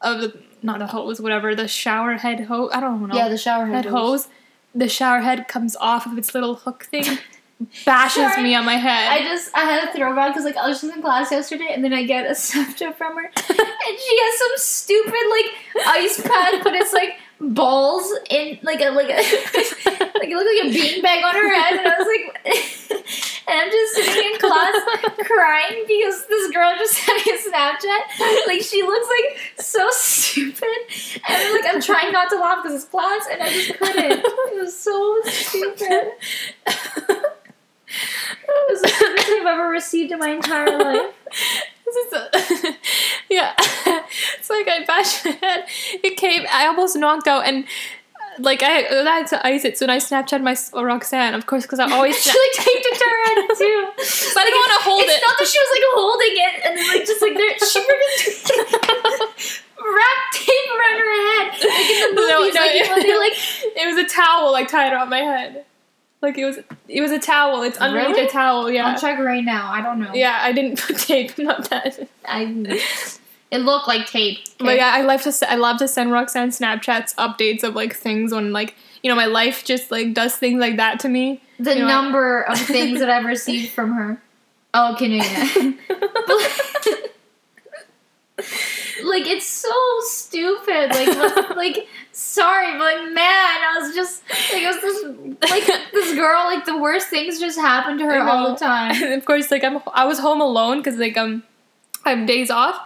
of 0.01 0.21
the 0.21 0.43
not 0.63 0.79
the 0.79 0.87
hose, 0.87 1.21
whatever 1.21 1.55
the 1.55 1.69
shower 1.69 2.15
head 2.15 2.41
hose. 2.41 2.71
I 2.73 2.81
don't 2.81 3.07
know. 3.09 3.15
Yeah, 3.15 3.29
the 3.29 3.39
shower 3.39 3.67
head 3.67 3.85
head 3.85 3.87
hose. 3.87 4.29
The 4.75 4.89
shower 4.89 5.21
head 5.21 5.49
comes 5.49 5.77
off 5.77 6.07
of 6.07 6.17
its 6.17 6.35
little 6.35 6.55
hook 6.55 6.85
thing, 6.85 7.19
bashes 7.85 8.15
Sorry. 8.33 8.43
me 8.43 8.55
on 8.55 8.65
my 8.65 8.77
head. 8.77 9.13
I 9.13 9.23
just 9.23 9.55
I 9.55 9.61
had 9.61 9.89
a 9.89 9.93
throwback 9.93 10.33
because 10.33 10.45
like 10.45 10.57
I 10.57 10.69
was 10.69 10.81
just 10.81 10.95
in 10.95 11.03
class 11.03 11.31
yesterday 11.31 11.69
and 11.73 11.85
then 11.85 11.93
I 11.93 12.05
get 12.05 12.27
a 12.27 12.31
Snapchat 12.35 12.97
from 12.97 13.17
her 13.17 13.25
and 13.35 13.35
she 13.37 14.19
has 14.21 14.39
some 14.39 14.57
stupid 14.57 15.15
like 15.31 15.87
ice 15.87 16.21
pad 16.21 16.61
but 16.65 16.75
it's 16.75 16.93
like 16.93 17.17
balls 17.41 18.13
in 18.31 18.59
like 18.63 18.81
a 18.81 18.91
like 18.91 19.11
a 19.11 19.17
like 20.19 20.31
it 20.31 20.37
looked 20.37 20.49
like 20.49 20.65
a 20.65 20.71
beanbag 20.71 21.25
on 21.25 21.35
her 21.35 21.55
head 21.55 21.79
and 21.79 21.89
I 21.89 21.99
was 21.99 22.07
like 22.07 22.47
and 23.49 23.61
I'm 23.61 23.71
just 23.71 23.95
sitting 23.95 24.33
in 24.33 24.39
class 24.39 24.75
crying 25.27 25.85
because 25.89 26.27
this 26.29 26.53
girl 26.53 26.73
just 26.79 26.95
sent 26.99 27.27
me 27.27 27.33
a 27.33 27.39
Snapchat 27.39 28.47
like 28.47 28.63
she 28.63 28.83
looks 28.83 29.09
like 29.09 29.39
so 29.59 29.89
stupid 29.91 30.69
and 31.29 31.53
like 31.53 31.75
I'm 31.75 31.81
trying 31.81 32.13
not 32.13 32.31
to 32.31 32.37
laugh 32.37 32.63
because 32.63 32.83
it's 32.83 32.91
class 32.91 33.27
and 33.31 33.43
I 33.43 33.49
just 33.49 33.79
couldn't 33.79 34.23
it 34.23 34.61
was 34.61 34.79
so 34.79 35.21
stupid. 35.25 36.13
It 38.45 38.71
was 38.71 38.83
the 38.83 38.89
stupidest 38.89 39.29
I've 39.29 39.47
ever 39.47 39.69
received 39.69 40.13
in 40.13 40.19
my 40.19 40.31
entire 40.31 40.79
life. 40.79 41.15
This 41.85 41.97
is 42.07 42.13
a, 42.13 42.77
yeah. 43.31 43.53
it's 44.39 44.49
like 44.51 44.69
I 44.69 44.85
bashed 44.87 45.25
my 45.25 45.33
head. 45.33 45.65
It 46.03 46.17
came. 46.17 46.45
I 46.51 46.67
almost 46.67 46.97
knocked 46.97 47.27
out, 47.29 47.47
and 47.47 47.65
uh, 47.65 47.69
like 48.39 48.63
I, 48.63 48.87
I 48.87 49.19
had 49.19 49.27
to 49.29 49.47
ice 49.47 49.65
it. 49.65 49.77
So 49.79 49.87
then 49.87 49.95
I 49.95 49.99
Snapchat 49.99 50.43
my 50.43 50.53
s- 50.53 50.71
Roxanne, 50.73 51.35
of 51.35 51.47
course, 51.47 51.63
because 51.65 51.81
I 51.81 51.91
always. 51.93 52.17
she 52.23 52.31
like 52.31 52.65
taped 52.65 52.87
it 52.87 52.99
to 52.99 53.05
her 53.05 53.25
head 53.27 53.59
too. 53.59 53.87
But 54.35 54.41
I 54.41 54.45
didn't 54.45 54.61
want 54.65 54.73
to 54.81 54.85
hold 54.85 55.03
it's 55.03 55.13
it. 55.13 55.17
It's 55.17 55.27
not 55.27 55.39
that 55.39 55.49
she 55.49 55.59
was 55.59 55.71
like 55.75 55.87
holding 55.93 56.35
it 56.35 56.55
and 56.65 56.79
then 56.79 56.87
like 56.89 57.07
just 57.07 57.21
like 57.23 57.35
there, 57.37 57.59
she 57.59 57.81
freaking 57.81 59.63
wrapped 59.83 60.33
tape 60.35 60.71
around 60.79 60.99
her 61.03 61.13
head 61.27 61.51
like 61.53 61.91
in 61.91 62.15
the 62.15 62.21
No, 62.29 62.39
movies. 62.41 62.55
no, 62.55 62.61
like 62.61 62.75
you 62.75 62.87
know 62.87 63.03
they 63.03 63.19
like 63.19 63.33
it 63.37 63.87
was 63.87 63.99
a 63.99 64.09
towel 64.09 64.53
like 64.53 64.69
tied 64.69 64.93
around 64.93 65.09
my 65.11 65.19
head. 65.19 65.65
Like 66.23 66.39
it 66.39 66.45
was 66.45 66.59
it 66.89 67.01
was 67.01 67.11
a 67.11 67.19
towel. 67.19 67.63
It's 67.63 67.77
underneath 67.79 68.17
Really? 68.17 68.29
a 68.29 68.31
towel. 68.31 68.71
Yeah. 68.71 68.87
I'll 68.89 68.99
check 68.99 69.19
right 69.19 69.45
now. 69.45 69.71
I 69.73 69.83
don't 69.83 69.99
know. 70.01 70.15
yeah, 70.15 70.39
I 70.41 70.53
didn't 70.53 70.81
put 70.87 70.97
tape. 70.99 71.37
Not 71.37 71.69
that. 71.71 72.09
I. 72.25 72.45
It 73.51 73.59
looked 73.59 73.87
like 73.87 74.07
tape. 74.07 74.39
But 74.59 74.77
yeah, 74.77 74.93
I 74.95 75.03
love 75.03 75.21
to 75.23 75.51
I 75.51 75.57
love 75.57 75.79
to 75.79 75.89
send 75.89 76.11
Roxanne 76.13 76.51
Snapchats 76.51 77.15
updates 77.17 77.63
of 77.65 77.75
like 77.75 77.95
things 77.95 78.33
when 78.33 78.53
like 78.53 78.75
you 79.03 79.11
know 79.11 79.17
my 79.17 79.27
life 79.27 79.65
just 79.65 79.91
like 79.91 80.15
does 80.15 80.37
things 80.37 80.59
like 80.61 80.77
that 80.79 81.01
to 81.01 81.09
me. 81.09 81.43
The 81.59 81.75
You 81.75 81.81
know, 81.81 81.87
I- 81.87 81.91
number 82.03 82.43
of 82.43 82.59
things 82.59 83.01
that 83.01 83.11
I've 83.11 83.25
received 83.27 83.73
from 83.73 83.93
her. 83.93 84.23
Oh, 84.75 84.95
can 84.99 85.11
you? 85.11 85.79
Like 89.05 89.27
it's 89.27 89.47
so 89.47 89.71
stupid. 90.01 90.91
Like 90.91 91.51
like 91.57 91.89
sorry, 92.13 92.73
but 92.73 92.81
like 92.85 93.13
man, 93.13 93.25
I 93.25 93.79
was 93.81 93.95
just 93.95 94.23
like 94.53 94.63
it 94.63 94.67
was 94.67 94.81
this 94.81 95.51
like 95.51 95.93
this 95.93 96.15
girl. 96.15 96.45
Like 96.45 96.65
the 96.65 96.79
worst 96.79 97.09
things 97.09 97.39
just 97.41 97.59
happen 97.59 97.99
to 97.99 98.05
her 98.05 98.21
all 98.21 98.53
the 98.53 98.57
time. 98.59 99.03
And 99.03 99.13
of 99.19 99.25
course, 99.25 99.51
like 99.51 99.65
I'm 99.65 99.81
I 99.93 100.05
was 100.05 100.19
home 100.19 100.41
alone 100.41 100.79
because 100.79 100.99
like 100.99 101.17
um 101.17 101.43
I 102.05 102.11
have 102.15 102.27
days 102.27 102.51
off, 102.51 102.79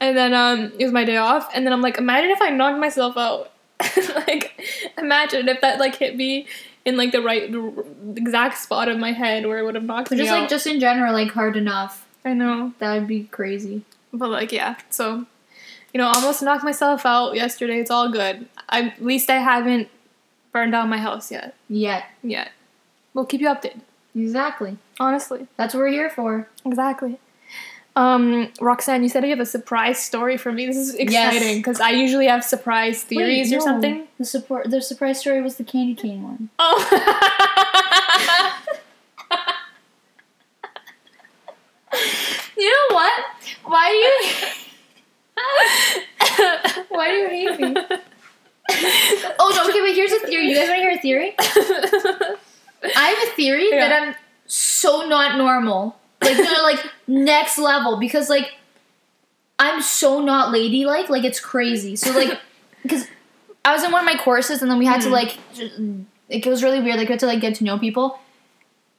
and 0.00 0.16
then 0.16 0.34
um 0.34 0.72
it 0.78 0.84
was 0.84 0.92
my 0.92 1.04
day 1.04 1.16
off, 1.16 1.50
and 1.54 1.64
then 1.66 1.72
I'm 1.72 1.82
like, 1.82 1.98
imagine 1.98 2.30
if 2.30 2.42
I 2.42 2.50
knocked 2.50 2.78
myself 2.78 3.16
out. 3.16 3.52
like, 4.26 4.60
imagine 4.98 5.48
if 5.48 5.60
that 5.60 5.78
like 5.78 5.94
hit 5.96 6.16
me 6.16 6.46
in 6.84 6.96
like 6.96 7.12
the 7.12 7.20
right 7.22 7.50
the 7.52 7.84
exact 8.16 8.58
spot 8.58 8.88
of 8.88 8.98
my 8.98 9.12
head 9.12 9.46
where 9.46 9.58
it 9.58 9.64
would 9.64 9.74
have 9.76 9.84
knocked 9.84 10.08
But 10.08 10.18
me 10.18 10.24
just 10.24 10.32
out. 10.34 10.40
like 10.40 10.50
just 10.50 10.66
in 10.66 10.80
general, 10.80 11.12
like 11.12 11.30
hard 11.30 11.56
enough. 11.56 12.06
I 12.24 12.32
know, 12.34 12.72
That 12.80 12.94
would 12.98 13.06
be 13.06 13.24
crazy. 13.24 13.82
but 14.12 14.30
like 14.30 14.50
yeah, 14.52 14.76
so 14.90 15.26
you 15.92 15.98
know, 15.98 16.08
almost 16.08 16.42
knocked 16.42 16.64
myself 16.64 17.06
out 17.06 17.34
yesterday. 17.34 17.80
It's 17.80 17.90
all 17.90 18.10
good. 18.10 18.48
I 18.68 18.88
at 18.88 19.04
least 19.04 19.30
I 19.30 19.36
haven't 19.36 19.88
burned 20.52 20.72
down 20.72 20.88
my 20.88 20.98
house 20.98 21.30
yet. 21.30 21.54
Yet. 21.68 22.04
Yet, 22.22 22.50
we'll 23.14 23.26
keep 23.26 23.40
you 23.40 23.48
updated. 23.48 23.80
Exactly. 24.14 24.78
Honestly. 24.98 25.46
That's 25.56 25.74
what 25.74 25.80
we're 25.80 25.88
here 25.88 26.10
for. 26.10 26.48
Exactly. 26.64 27.18
Um, 27.96 28.52
Roxanne, 28.60 29.02
you 29.02 29.08
said 29.08 29.24
you 29.24 29.30
have 29.30 29.40
a 29.40 29.46
surprise 29.46 29.98
story 29.98 30.36
for 30.36 30.52
me. 30.52 30.66
This 30.66 30.76
is 30.76 30.94
exciting 30.94 31.58
because 31.58 31.80
I 31.80 31.90
usually 31.90 32.28
have 32.28 32.44
surprise 32.44 33.02
theories 33.02 33.50
Wait, 33.50 33.56
or 33.56 33.60
something. 33.60 34.06
The 34.18 34.24
support 34.24 34.70
the 34.70 34.80
surprise 34.80 35.18
story 35.18 35.42
was 35.42 35.56
the 35.56 35.64
candy 35.64 35.94
cane 35.94 36.22
one. 36.22 36.50
Oh. 36.58 38.64
You 42.58 42.70
know 42.70 42.96
what? 42.96 43.24
Why 43.64 43.90
do 43.90 43.96
you 43.96 44.12
Why 46.88 47.08
do 47.08 47.14
you 47.14 47.28
hate 47.28 47.60
me? 47.60 47.76
Oh 49.38 49.52
no, 49.54 49.68
okay, 49.70 49.80
but 49.80 49.94
here's 49.94 50.12
a 50.12 50.18
theory. 50.26 50.48
You 50.48 50.56
guys 50.56 50.68
wanna 50.68 50.80
hear 50.80 50.87
a 50.98 51.02
theory? 51.02 51.34
I 51.38 52.36
have 52.82 53.28
a 53.28 53.32
theory 53.32 53.68
Yeah. 53.70 53.88
that 53.88 54.02
I'm 54.02 54.14
so 54.46 55.06
not 55.06 55.36
normal. 55.38 55.98
Like 56.22 56.36
no, 56.38 56.62
like 56.62 56.80
next 57.06 57.58
level 57.58 57.96
because 57.98 58.28
like 58.28 58.52
I'm 59.58 59.82
so 59.82 60.20
not 60.20 60.52
ladylike, 60.52 61.08
like 61.08 61.24
it's 61.24 61.40
crazy. 61.40 61.96
So 61.96 62.12
like 62.12 62.38
because 62.82 63.06
I 63.64 63.72
was 63.72 63.82
in 63.84 63.90
one 63.92 64.00
of 64.06 64.06
my 64.14 64.20
courses 64.22 64.62
and 64.62 64.70
then 64.70 64.78
we 64.78 64.86
had 64.86 65.00
to 65.02 65.08
Mhm. 65.08 65.12
like 65.12 65.38
j- 65.54 65.72
like 66.30 66.46
it 66.46 66.50
was 66.50 66.62
really 66.62 66.80
weird. 66.80 66.96
Like 66.98 67.08
we 67.08 67.12
had 67.12 67.20
to 67.20 67.26
like 67.26 67.40
get 67.40 67.54
to 67.56 67.64
know 67.64 67.78
people. 67.78 68.18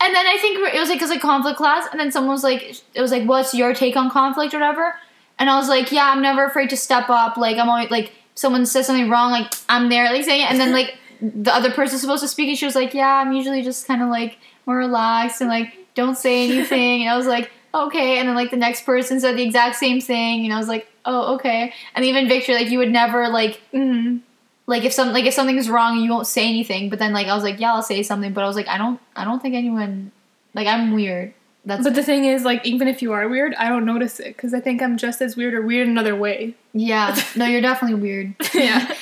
And 0.01 0.15
then 0.15 0.25
I 0.25 0.37
think 0.37 0.59
it 0.73 0.79
was 0.79 0.87
like 0.89 0.97
because 0.97 1.09
like 1.09 1.19
conflict 1.21 1.57
class, 1.57 1.85
and 1.91 1.99
then 1.99 2.09
someone 2.11 2.31
was 2.31 2.43
like, 2.43 2.81
it 2.93 3.01
was 3.01 3.11
like, 3.11 3.23
what's 3.27 3.53
your 3.53 3.73
take 3.73 3.97
on 3.97 4.09
conflict 4.09 4.53
or 4.53 4.57
whatever? 4.59 4.95
And 5.37 5.49
I 5.49 5.57
was 5.57 5.67
like, 5.67 5.91
yeah, 5.91 6.09
I'm 6.09 6.21
never 6.21 6.45
afraid 6.45 6.69
to 6.69 6.77
step 6.77 7.09
up. 7.09 7.35
Like 7.37 7.57
I'm 7.57 7.69
always 7.69 7.91
like 7.91 8.13
someone 8.35 8.65
says 8.65 8.87
something 8.87 9.09
wrong, 9.09 9.31
like 9.31 9.51
I'm 9.67 9.89
there, 9.89 10.05
like 10.11 10.23
saying 10.23 10.41
it. 10.43 10.49
And 10.51 10.57
then 10.59 10.71
like 10.71 10.97
the 11.21 11.53
other 11.53 11.71
person's 11.71 12.01
supposed 12.01 12.21
to 12.23 12.27
speak, 12.27 12.49
and 12.49 12.57
she 12.57 12.65
was 12.65 12.75
like, 12.75 12.93
yeah, 12.93 13.15
I'm 13.17 13.31
usually 13.33 13.61
just 13.61 13.87
kind 13.87 14.01
of 14.01 14.09
like 14.09 14.37
more 14.65 14.77
relaxed 14.77 15.41
and 15.41 15.49
like 15.49 15.73
don't 15.95 16.17
say 16.17 16.45
anything. 16.49 17.01
And 17.01 17.09
I 17.09 17.17
was 17.17 17.27
like, 17.27 17.51
okay. 17.73 18.19
And 18.19 18.27
then 18.29 18.35
like 18.35 18.51
the 18.51 18.57
next 18.57 18.85
person 18.85 19.19
said 19.19 19.37
the 19.37 19.43
exact 19.43 19.75
same 19.75 19.99
thing, 20.01 20.45
and 20.45 20.53
I 20.53 20.57
was 20.57 20.67
like, 20.67 20.87
oh 21.05 21.35
okay. 21.35 21.73
And 21.95 22.05
even 22.05 22.27
Victor, 22.27 22.53
like 22.53 22.69
you 22.69 22.77
would 22.79 22.91
never 22.91 23.27
like 23.29 23.61
Mhm. 23.73 24.21
like 24.67 24.83
if 24.85 24.93
some 24.93 25.11
like 25.13 25.25
if 25.25 25.33
something's 25.33 25.69
wrong 25.69 25.97
you 25.99 26.09
won't 26.11 26.27
say 26.27 26.47
anything 26.47 26.89
but 26.89 26.99
then 26.99 27.11
like 27.11 27.25
i 27.27 27.33
was 27.33 27.43
like 27.43 27.59
yeah 27.59 27.73
i'll 27.73 27.81
say 27.81 28.03
something 28.03 28.33
but 28.33 28.43
i 28.43 28.47
was 28.47 28.55
like 28.55 28.67
i 28.67 28.77
don't 28.77 28.99
i 29.15 29.23
don't 29.25 29.41
think 29.41 29.55
anyone 29.55 30.11
like 30.53 30.67
i'm 30.67 30.91
weird 30.93 31.33
that's 31.65 31.83
But 31.83 31.93
the 31.95 32.03
thing 32.03 32.25
is, 32.25 32.43
like, 32.45 32.65
even 32.65 32.87
if 32.87 33.01
you 33.01 33.11
are 33.11 33.27
weird, 33.27 33.53
I 33.55 33.69
don't 33.69 33.85
notice 33.85 34.19
it 34.19 34.35
because 34.35 34.53
I 34.53 34.59
think 34.59 34.81
I'm 34.81 34.97
just 34.97 35.21
as 35.21 35.35
weird 35.35 35.53
or 35.53 35.61
weird 35.61 35.87
another 35.87 36.15
way. 36.15 36.55
yeah 36.73 37.15
no 37.35 37.45
you're 37.45 37.61
definitely 37.61 37.99
weird 37.99 38.33
Yeah. 38.53 38.93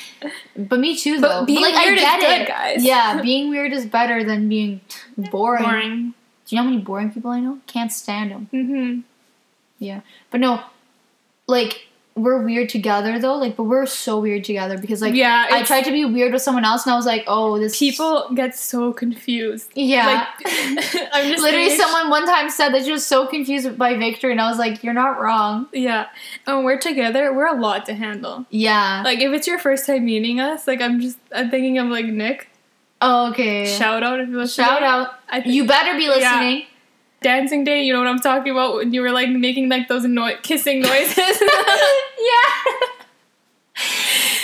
but 0.56 0.80
me 0.80 0.96
too 0.96 1.20
But 1.20 1.28
though 1.40 1.44
being 1.46 1.62
like 1.62 1.74
weird 1.74 1.90
i 1.90 1.94
is 1.96 2.00
get 2.00 2.20
good, 2.20 2.40
it 2.42 2.48
guys. 2.48 2.84
yeah 2.84 3.20
being 3.28 3.48
weird 3.50 3.72
is 3.72 3.86
better 3.86 4.24
than 4.24 4.48
being 4.48 4.80
boring. 5.30 5.62
Boring. 5.64 6.14
do 6.46 6.56
you 6.56 6.56
know 6.56 6.64
how 6.64 6.70
many 6.70 6.82
boring 6.82 7.10
people 7.12 7.30
i 7.30 7.40
know 7.40 7.58
can't 7.66 7.92
stand 7.92 8.30
them 8.32 8.48
Mm-hmm. 8.52 9.00
Yeah, 9.80 10.00
but 10.30 10.40
no 10.40 10.60
like 11.46 11.87
we're 12.18 12.42
weird 12.42 12.68
together 12.68 13.18
though 13.18 13.36
like 13.36 13.56
but 13.56 13.64
we're 13.64 13.86
so 13.86 14.18
weird 14.20 14.44
together 14.44 14.76
because 14.78 15.00
like 15.00 15.14
yeah, 15.14 15.46
i 15.50 15.62
tried 15.62 15.82
to 15.84 15.90
be 15.92 16.04
weird 16.04 16.32
with 16.32 16.42
someone 16.42 16.64
else 16.64 16.84
and 16.84 16.92
i 16.92 16.96
was 16.96 17.06
like 17.06 17.24
oh 17.26 17.58
this 17.58 17.78
People 17.78 18.28
get 18.34 18.56
so 18.56 18.92
confused. 18.92 19.70
yeah 19.74 20.26
Like, 20.44 20.52
I'm 21.12 21.28
just 21.30 21.42
Literally, 21.42 21.68
saying- 21.68 21.80
someone 21.80 22.10
one 22.10 22.26
time 22.26 22.50
said 22.50 22.70
that 22.74 22.84
she 22.84 22.92
was 22.92 23.06
so 23.06 23.26
confused 23.26 23.78
by 23.78 23.94
Victor, 23.96 24.30
and 24.30 24.40
I 24.40 24.48
was 24.48 24.58
like, 24.58 24.82
"You're 24.84 24.94
not 24.94 25.20
wrong." 25.20 25.68
Yeah, 25.72 26.06
and 26.46 26.56
when 26.56 26.64
we're 26.64 26.78
together, 26.78 27.32
we're 27.34 27.46
a 27.46 27.60
lot 27.60 27.86
to 27.86 27.94
handle. 27.94 28.46
Yeah. 28.50 29.02
Like 29.04 29.20
if 29.20 29.32
it's 29.32 29.46
your 29.46 29.58
first 29.58 29.86
time 29.86 30.04
meeting 30.04 30.40
us, 30.40 30.66
like 30.66 30.80
I'm 30.80 31.00
just 31.00 31.18
I'm 31.34 31.50
thinking 31.50 31.78
of 31.78 31.88
like 31.88 32.06
Nick. 32.06 32.48
oh, 33.00 33.30
okay. 33.30 33.66
Shout 33.78 34.02
out 34.02 34.20
if 34.20 34.28
you're 34.28 34.38
listening. 34.40 34.66
Shout 34.66 34.82
out. 34.82 35.08
I 35.28 35.40
think 35.40 35.54
You 35.54 35.66
better 35.66 35.96
be 35.96 36.08
listening. 36.08 36.64
Dancing 37.20 37.64
day. 37.64 37.82
You 37.82 37.92
know 37.92 38.00
what 38.00 38.08
I'm 38.08 38.20
talking 38.20 38.52
about 38.52 38.76
when 38.76 38.92
you 38.92 39.00
were 39.00 39.12
like 39.12 39.30
making 39.30 39.68
like 39.68 39.88
those 39.88 40.04
no- 40.04 40.36
kissing 40.42 40.80
noises. 40.80 41.16
yeah. 41.16 41.34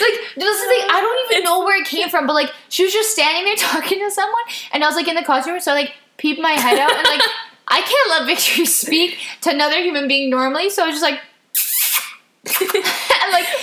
like 0.01 0.19
this 0.35 0.61
is. 0.61 0.65
I 0.89 0.99
don't 1.01 1.33
even 1.33 1.43
know 1.43 1.59
where 1.59 1.81
it 1.81 1.87
came 1.87 2.09
from, 2.09 2.27
but 2.27 2.33
like 2.33 2.51
she 2.69 2.83
was 2.83 2.93
just 2.93 3.11
standing 3.11 3.45
there 3.45 3.55
talking 3.57 3.99
to 3.99 4.11
someone, 4.11 4.43
and 4.71 4.83
I 4.83 4.87
was 4.87 4.95
like 4.95 5.07
in 5.07 5.15
the 5.15 5.23
costume, 5.23 5.59
so 5.59 5.71
I 5.71 5.75
like 5.75 5.93
peeped 6.17 6.41
my 6.41 6.51
head 6.51 6.79
out, 6.79 6.91
and 6.91 7.05
like 7.05 7.21
I 7.67 7.81
can't 7.81 8.09
let 8.09 8.25
Victory 8.27 8.65
speak 8.65 9.17
to 9.41 9.51
another 9.51 9.81
human 9.81 10.07
being 10.07 10.29
normally, 10.29 10.69
so 10.69 10.83
I 10.83 10.87
was 10.87 10.95
just 10.95 11.03
like. 11.03 11.19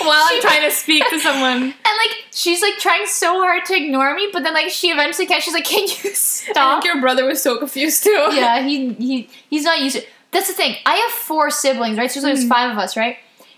While 0.07 0.27
she- 0.27 0.35
I'm 0.35 0.41
trying 0.41 0.61
to 0.69 0.71
speak 0.71 1.03
to 1.09 1.19
someone. 1.19 1.61
And 1.93 1.97
like 1.97 2.25
she's 2.31 2.61
like 2.61 2.77
trying 2.79 3.05
so 3.05 3.39
hard 3.41 3.65
to 3.65 3.75
ignore 3.75 4.15
me, 4.15 4.29
but 4.33 4.43
then 4.43 4.53
like 4.53 4.69
she 4.69 4.89
eventually 4.89 5.27
catches. 5.27 5.45
She's 5.45 5.53
like, 5.53 5.65
"Can 5.73 5.87
you 5.87 5.95
I 6.11 6.13
stop?" 6.13 6.81
think 6.83 6.93
your 6.93 7.01
brother 7.01 7.25
was 7.25 7.41
so 7.41 7.57
confused 7.57 8.03
too. 8.03 8.09
yeah, 8.33 8.61
he 8.61 8.93
he 8.93 9.29
he's 9.49 9.63
not 9.63 9.79
used 9.81 9.97
to. 9.97 10.05
That's 10.31 10.47
the 10.47 10.53
thing. 10.53 10.75
I 10.85 10.95
have 10.95 11.11
four 11.11 11.51
siblings, 11.51 11.97
right? 11.97 12.09
So 12.11 12.19
there's 12.21 12.45
Mhm. 12.45 12.49
five 12.49 12.71
of 12.71 12.77
us, 12.77 12.97
right? 12.97 13.17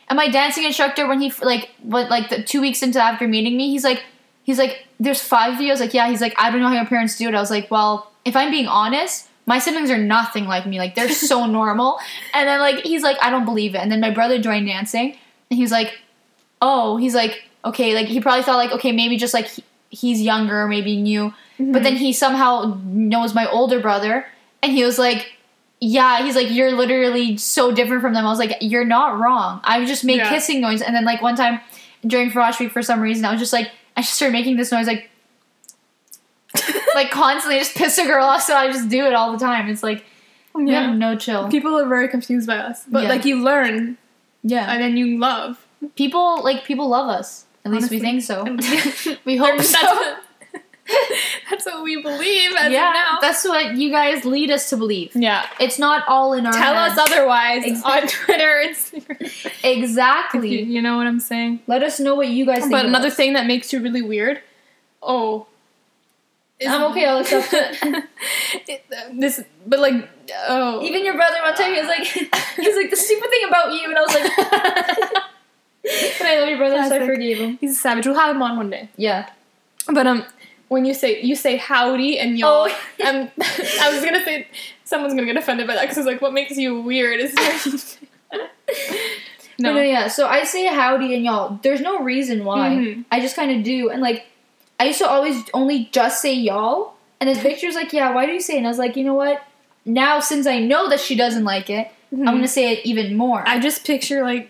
And 0.09 0.17
my 0.17 0.27
dancing 0.29 0.65
instructor, 0.65 1.07
when 1.07 1.21
he 1.21 1.31
like 1.41 1.69
what 1.81 2.09
like 2.09 2.29
the 2.29 2.43
two 2.43 2.61
weeks 2.61 2.83
into 2.83 3.01
after 3.01 3.27
meeting 3.27 3.55
me, 3.57 3.69
he's 3.69 3.83
like, 3.83 4.03
he's 4.43 4.59
like, 4.59 4.85
"There's 4.99 5.21
five 5.21 5.53
of 5.53 5.61
you." 5.61 5.69
I 5.69 5.71
was 5.71 5.79
like, 5.79 5.93
"Yeah." 5.93 6.09
He's 6.09 6.21
like, 6.21 6.33
"I 6.37 6.51
don't 6.51 6.59
know 6.61 6.67
how 6.67 6.75
your 6.75 6.85
parents 6.85 7.17
do 7.17 7.27
it." 7.29 7.33
I 7.35 7.39
was 7.39 7.49
like, 7.51 7.71
"Well, 7.71 8.11
if 8.25 8.35
I'm 8.35 8.51
being 8.51 8.67
honest." 8.67 9.27
My 9.47 9.59
siblings 9.59 9.91
are 9.91 9.97
nothing 9.99 10.45
like 10.47 10.65
me. 10.65 10.79
Like 10.79 10.95
they're 10.95 11.07
so 11.07 11.45
normal. 11.45 11.99
And 12.33 12.47
then 12.49 12.59
like 12.59 12.77
he's 12.83 13.03
like, 13.03 13.15
I 13.21 13.29
don't 13.29 13.45
believe 13.45 13.75
it. 13.75 13.77
And 13.77 13.91
then 13.91 13.99
my 13.99 14.09
brother 14.09 14.39
joined 14.39 14.65
dancing, 14.65 15.15
and 15.51 15.57
he 15.57 15.61
was 15.61 15.69
like, 15.71 15.93
oh, 16.67 16.97
he's 16.97 17.13
like, 17.13 17.43
okay, 17.63 17.93
like 17.93 18.07
he 18.07 18.19
probably 18.19 18.43
thought 18.43 18.57
like, 18.57 18.71
okay, 18.71 18.91
maybe 18.91 19.17
just 19.17 19.33
like 19.33 19.47
he, 19.47 19.63
he's 19.89 20.21
younger, 20.21 20.67
maybe 20.67 20.99
new. 20.99 21.31
But 21.59 21.83
then 21.83 21.93
mhm. 21.95 21.97
he 21.99 22.11
somehow 22.13 22.79
knows 22.83 23.33
my 23.35 23.45
older 23.49 23.79
brother, 23.79 24.25
and 24.63 24.71
he 24.71 24.83
was 24.83 24.97
like, 24.97 25.33
yeah, 25.79 26.23
he's 26.23 26.35
like, 26.35 26.49
you're 26.49 26.71
literally 26.71 27.37
so 27.37 27.71
different 27.71 28.01
from 28.01 28.13
them. 28.13 28.25
I 28.25 28.29
was 28.29 28.39
like, 28.39 28.57
you're 28.61 28.85
not 28.85 29.19
wrong. 29.19 29.61
I 29.63 29.85
just 29.85 30.03
make 30.03 30.17
Yeah. 30.17 30.29
kissing 30.29 30.59
noise, 30.59 30.81
and 30.81 30.95
then 30.95 31.05
like 31.05 31.21
one 31.21 31.35
time 31.35 31.59
during 32.05 32.31
Frosh 32.31 32.59
Week, 32.59 32.71
for 32.71 32.81
some 32.81 32.99
reason, 32.99 33.25
I 33.25 33.31
was 33.31 33.39
just 33.39 33.53
like, 33.53 33.69
I 33.95 34.01
just 34.01 34.15
started 34.15 34.33
making 34.33 34.57
this 34.57 34.71
noise 34.71 34.87
like. 34.87 35.09
like 36.95 37.11
constantly 37.11 37.59
just 37.59 37.75
piss 37.75 37.97
a 37.97 38.05
girl 38.05 38.23
off, 38.25 38.41
so 38.41 38.55
I 38.55 38.71
just 38.71 38.87
do 38.89 39.05
it 39.05 39.13
all 39.13 39.31
the 39.33 39.37
time. 39.37 39.67
It's 39.69 39.83
like 39.83 40.05
we 40.53 40.71
yeah. 40.71 40.87
have 40.87 40.97
no 40.97 41.15
chill. 41.17 41.49
People 41.49 41.77
are 41.77 41.85
very 41.87 42.07
confused 42.07 42.47
by 42.47 42.57
us, 42.57 42.85
but 42.87 43.03
Yeah. 43.03 43.09
like 43.09 43.25
you 43.25 43.43
learn 43.43 43.97
Yeah, 44.43 44.71
and 44.71 44.81
then 44.81 44.95
you 44.95 45.17
love. 45.19 45.64
People 45.95 46.43
like 46.43 46.63
people 46.65 46.87
love 46.89 47.09
us. 47.09 47.45
At 47.63 47.71
least 47.71 47.89
we 47.89 47.99
think 47.99 48.21
so. 48.21 48.43
we 49.25 49.37
hope 49.37 49.57
that's, 49.57 49.69
so. 49.69 49.79
what, 49.81 50.21
that's 51.49 51.65
what 51.65 51.83
we 51.83 51.99
believe 52.01 52.51
yeah, 52.69 53.17
that's 53.21 53.43
what 53.43 53.75
you 53.75 53.89
guys 53.89 54.23
lead 54.23 54.51
us 54.51 54.69
to 54.69 54.77
believe. 54.77 55.15
yeah. 55.15 55.47
It's 55.59 55.79
not 55.79 56.03
all 56.07 56.33
in 56.33 56.45
our 56.45 56.53
Tell 56.53 56.75
heads. 56.75 56.97
us 56.97 57.11
otherwise 57.11 57.63
Ex- 57.65 57.81
on 57.83 58.07
Twitter, 58.07 58.63
Instagram. 58.67 59.17
If 59.21 59.45
you, 59.65 59.71
exactly. 59.71 60.61
you 60.61 60.79
know 60.81 60.95
what 60.97 61.07
I'm 61.07 61.19
saying. 61.19 61.61
Let 61.65 61.81
us 61.81 61.99
know 61.99 62.13
what 62.13 62.27
you 62.27 62.45
guys 62.45 62.59
think. 62.59 62.71
But 62.71 62.85
another 62.85 63.07
us. 63.07 63.15
thing 63.15 63.33
that 63.33 63.47
makes 63.47 63.73
you 63.73 63.81
really 63.81 64.03
weird. 64.03 64.41
Oh. 65.01 65.47
is- 66.59 66.67
I'm 66.71 66.83
okay, 66.91 67.05
I'll 67.05 67.19
accept 67.21 67.49
it. 67.51 68.03
It- 68.67 68.85
this, 69.19 69.43
but 69.65 69.79
like, 69.79 70.07
oh. 70.47 70.83
Even 70.83 71.03
your 71.03 71.15
brother 71.15 71.37
one 71.41 71.55
time 71.55 71.73
he 71.73 71.79
was 71.79 71.87
like, 71.87 72.05
he 72.05 72.67
was 72.67 72.75
like 72.75 72.91
the 72.91 72.95
stupid 72.95 73.29
thing 73.31 73.47
about 73.47 73.73
you, 73.73 73.85
and 73.89 73.97
I 73.97 74.01
was 74.01 74.13
like, 74.13 75.23
but 76.19 76.27
I 76.27 76.39
love 76.39 76.49
your 76.49 76.57
brother, 76.57 76.83
so 76.89 76.95
I 77.01 77.05
forgave 77.05 77.37
him. 77.37 77.57
he's 77.61 77.71
a 77.71 77.79
savage. 77.79 78.05
We'll 78.05 78.15
have 78.15 78.35
him 78.35 78.41
on 78.41 78.57
one 78.57 78.69
day. 78.69 78.89
Yeah. 78.97 79.29
But 79.91 80.07
um, 80.07 80.25
when 80.67 80.85
you 80.85 80.93
say 80.93 81.21
you 81.21 81.35
say 81.35 81.57
howdy 81.57 82.19
and 82.19 82.37
y'all. 82.37 82.67
Oh. 82.69 82.81
Um, 83.05 83.29
I 83.39 83.91
was 83.93 84.03
gonna 84.03 84.23
say 84.23 84.47
someone's 84.83 85.13
gonna 85.13 85.25
get 85.25 85.37
offended 85.37 85.67
by 85.67 85.75
that 85.75 85.81
because 85.81 85.97
it's 85.97 86.07
like 86.07 86.21
what 86.21 86.33
makes 86.33 86.57
you 86.57 86.79
weird 86.81 87.19
is 87.19 87.35
no. 89.59 89.73
no, 89.73 89.81
yeah. 89.81 90.07
So 90.07 90.27
I 90.27 90.43
say 90.43 90.65
howdy 90.65 91.13
and 91.13 91.23
y'all. 91.23 91.59
There's 91.61 91.81
no 91.81 91.99
reason 92.01 92.45
why. 92.45 92.69
Mhm. 92.69 93.05
I 93.11 93.19
just 93.19 93.35
kind 93.35 93.51
of 93.51 93.63
do. 93.63 93.89
And 93.89 94.01
like, 94.01 94.25
I 94.79 94.85
used 94.85 94.99
to 94.99 95.07
always 95.07 95.43
only 95.53 95.89
just 95.91 96.21
say 96.21 96.33
y'all. 96.33 96.93
And 97.19 97.29
then 97.29 97.37
Victor's 97.41 97.75
like, 97.75 97.93
yeah, 97.93 98.13
why 98.13 98.25
do 98.25 98.31
you 98.33 98.41
say 98.41 98.55
it? 98.55 98.57
And 98.57 98.65
I 98.65 98.69
was 98.69 98.79
like, 98.79 98.95
you 98.95 99.03
know 99.03 99.13
what? 99.13 99.43
Now, 99.85 100.19
since 100.19 100.47
I 100.47 100.59
know 100.59 100.89
that 100.89 100.99
she 100.99 101.15
doesn't 101.15 101.43
like 101.43 101.69
it, 101.69 101.89
I'm 102.11 102.25
going 102.25 102.41
to 102.41 102.47
say 102.47 102.73
it 102.73 102.85
even 102.85 103.15
more. 103.15 103.47
I 103.47 103.59
just 103.59 103.85
picture 103.85 104.23
like 104.23 104.49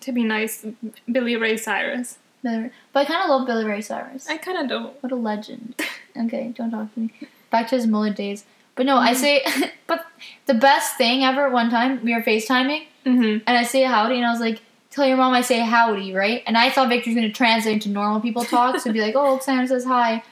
to 0.00 0.12
be 0.12 0.24
nice, 0.24 0.64
Billy 1.10 1.36
Ray 1.36 1.56
Cyrus. 1.56 2.18
but 2.42 2.70
I 2.94 3.04
kind 3.04 3.22
of 3.22 3.28
love 3.30 3.46
Billy 3.46 3.64
Ray 3.64 3.80
Cyrus. 3.80 4.28
I 4.28 4.36
kind 4.38 4.58
of 4.58 4.68
don't. 4.68 5.02
What 5.02 5.12
a 5.12 5.16
legend. 5.16 5.80
Okay, 6.16 6.52
don't 6.56 6.70
talk 6.70 6.92
to 6.94 7.00
me. 7.00 7.12
Back 7.50 7.68
to 7.68 7.76
his 7.76 7.86
mullet 7.86 8.16
days. 8.16 8.44
But 8.74 8.86
no, 8.86 8.96
I 8.96 9.12
say, 9.12 9.44
but 9.86 10.06
the 10.46 10.54
best 10.54 10.96
thing 10.96 11.22
ever, 11.24 11.48
one 11.50 11.70
time, 11.70 12.02
we 12.04 12.14
were 12.14 12.22
FaceTiming, 12.22 12.86
Mm-hmm. 13.04 13.38
and 13.46 13.58
I 13.58 13.64
say 13.64 13.82
howdy, 13.82 14.14
and 14.16 14.24
I 14.24 14.30
was 14.30 14.38
like, 14.40 14.60
tell 14.90 15.04
your 15.06 15.16
mom 15.16 15.32
I 15.34 15.40
say 15.40 15.58
howdy, 15.58 16.14
right? 16.14 16.42
And 16.46 16.56
I 16.56 16.70
thought 16.70 16.88
Victor's 16.88 17.14
gonna 17.16 17.32
translate 17.32 17.74
into 17.74 17.88
normal 17.88 18.20
people 18.20 18.44
talk, 18.44 18.78
so 18.78 18.92
be 18.92 19.00
like, 19.00 19.16
oh, 19.16 19.38
Oksana 19.38 19.66
says 19.66 19.84
hi. 19.84 20.22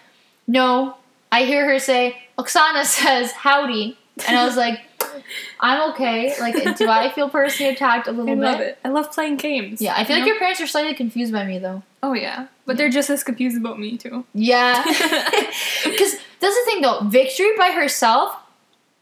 No, 0.47 0.97
I 1.33 1.45
hear 1.45 1.65
her 1.69 1.79
say, 1.81 2.17
Oksana 2.39 2.85
says 2.85 3.33
howdy, 3.33 3.99
and 4.29 4.37
I 4.39 4.45
was 4.45 4.57
like, 4.57 4.81
I'm 5.61 5.91
okay. 5.91 6.35
Like, 6.41 6.77
do 6.77 6.89
I 6.89 7.11
feel 7.13 7.29
personally 7.29 7.73
attacked 7.73 8.07
a 8.09 8.13
little 8.13 8.31
I 8.31 8.35
bit? 8.35 8.41
love 8.41 8.61
it. 8.61 8.79
I 8.85 8.89
love 8.89 9.13
playing 9.13 9.37
games. 9.37 9.81
Yeah, 9.81 9.95
I 9.97 10.05
feel 10.05 10.17
you 10.17 10.23
like 10.23 10.29
know? 10.29 10.33
your 10.33 10.39
parents 10.39 10.61
are 10.61 10.67
slightly 10.67 10.95
confused 10.95 11.33
by 11.33 11.45
me 11.45 11.59
though. 11.59 11.83
Oh 12.03 12.13
yeah, 12.15 12.47
but 12.67 12.77
they're 12.77 12.91
just 12.91 13.11
as 13.11 13.23
confused 13.23 13.57
about 13.57 13.79
me 13.79 13.97
too. 13.99 14.25
Yeah. 14.35 14.83
Because 15.85 16.13
that's 16.41 16.57
the 16.57 16.63
thing 16.67 16.83
though, 16.83 17.01
Victory 17.05 17.51
by 17.59 17.71
herself, 17.71 18.35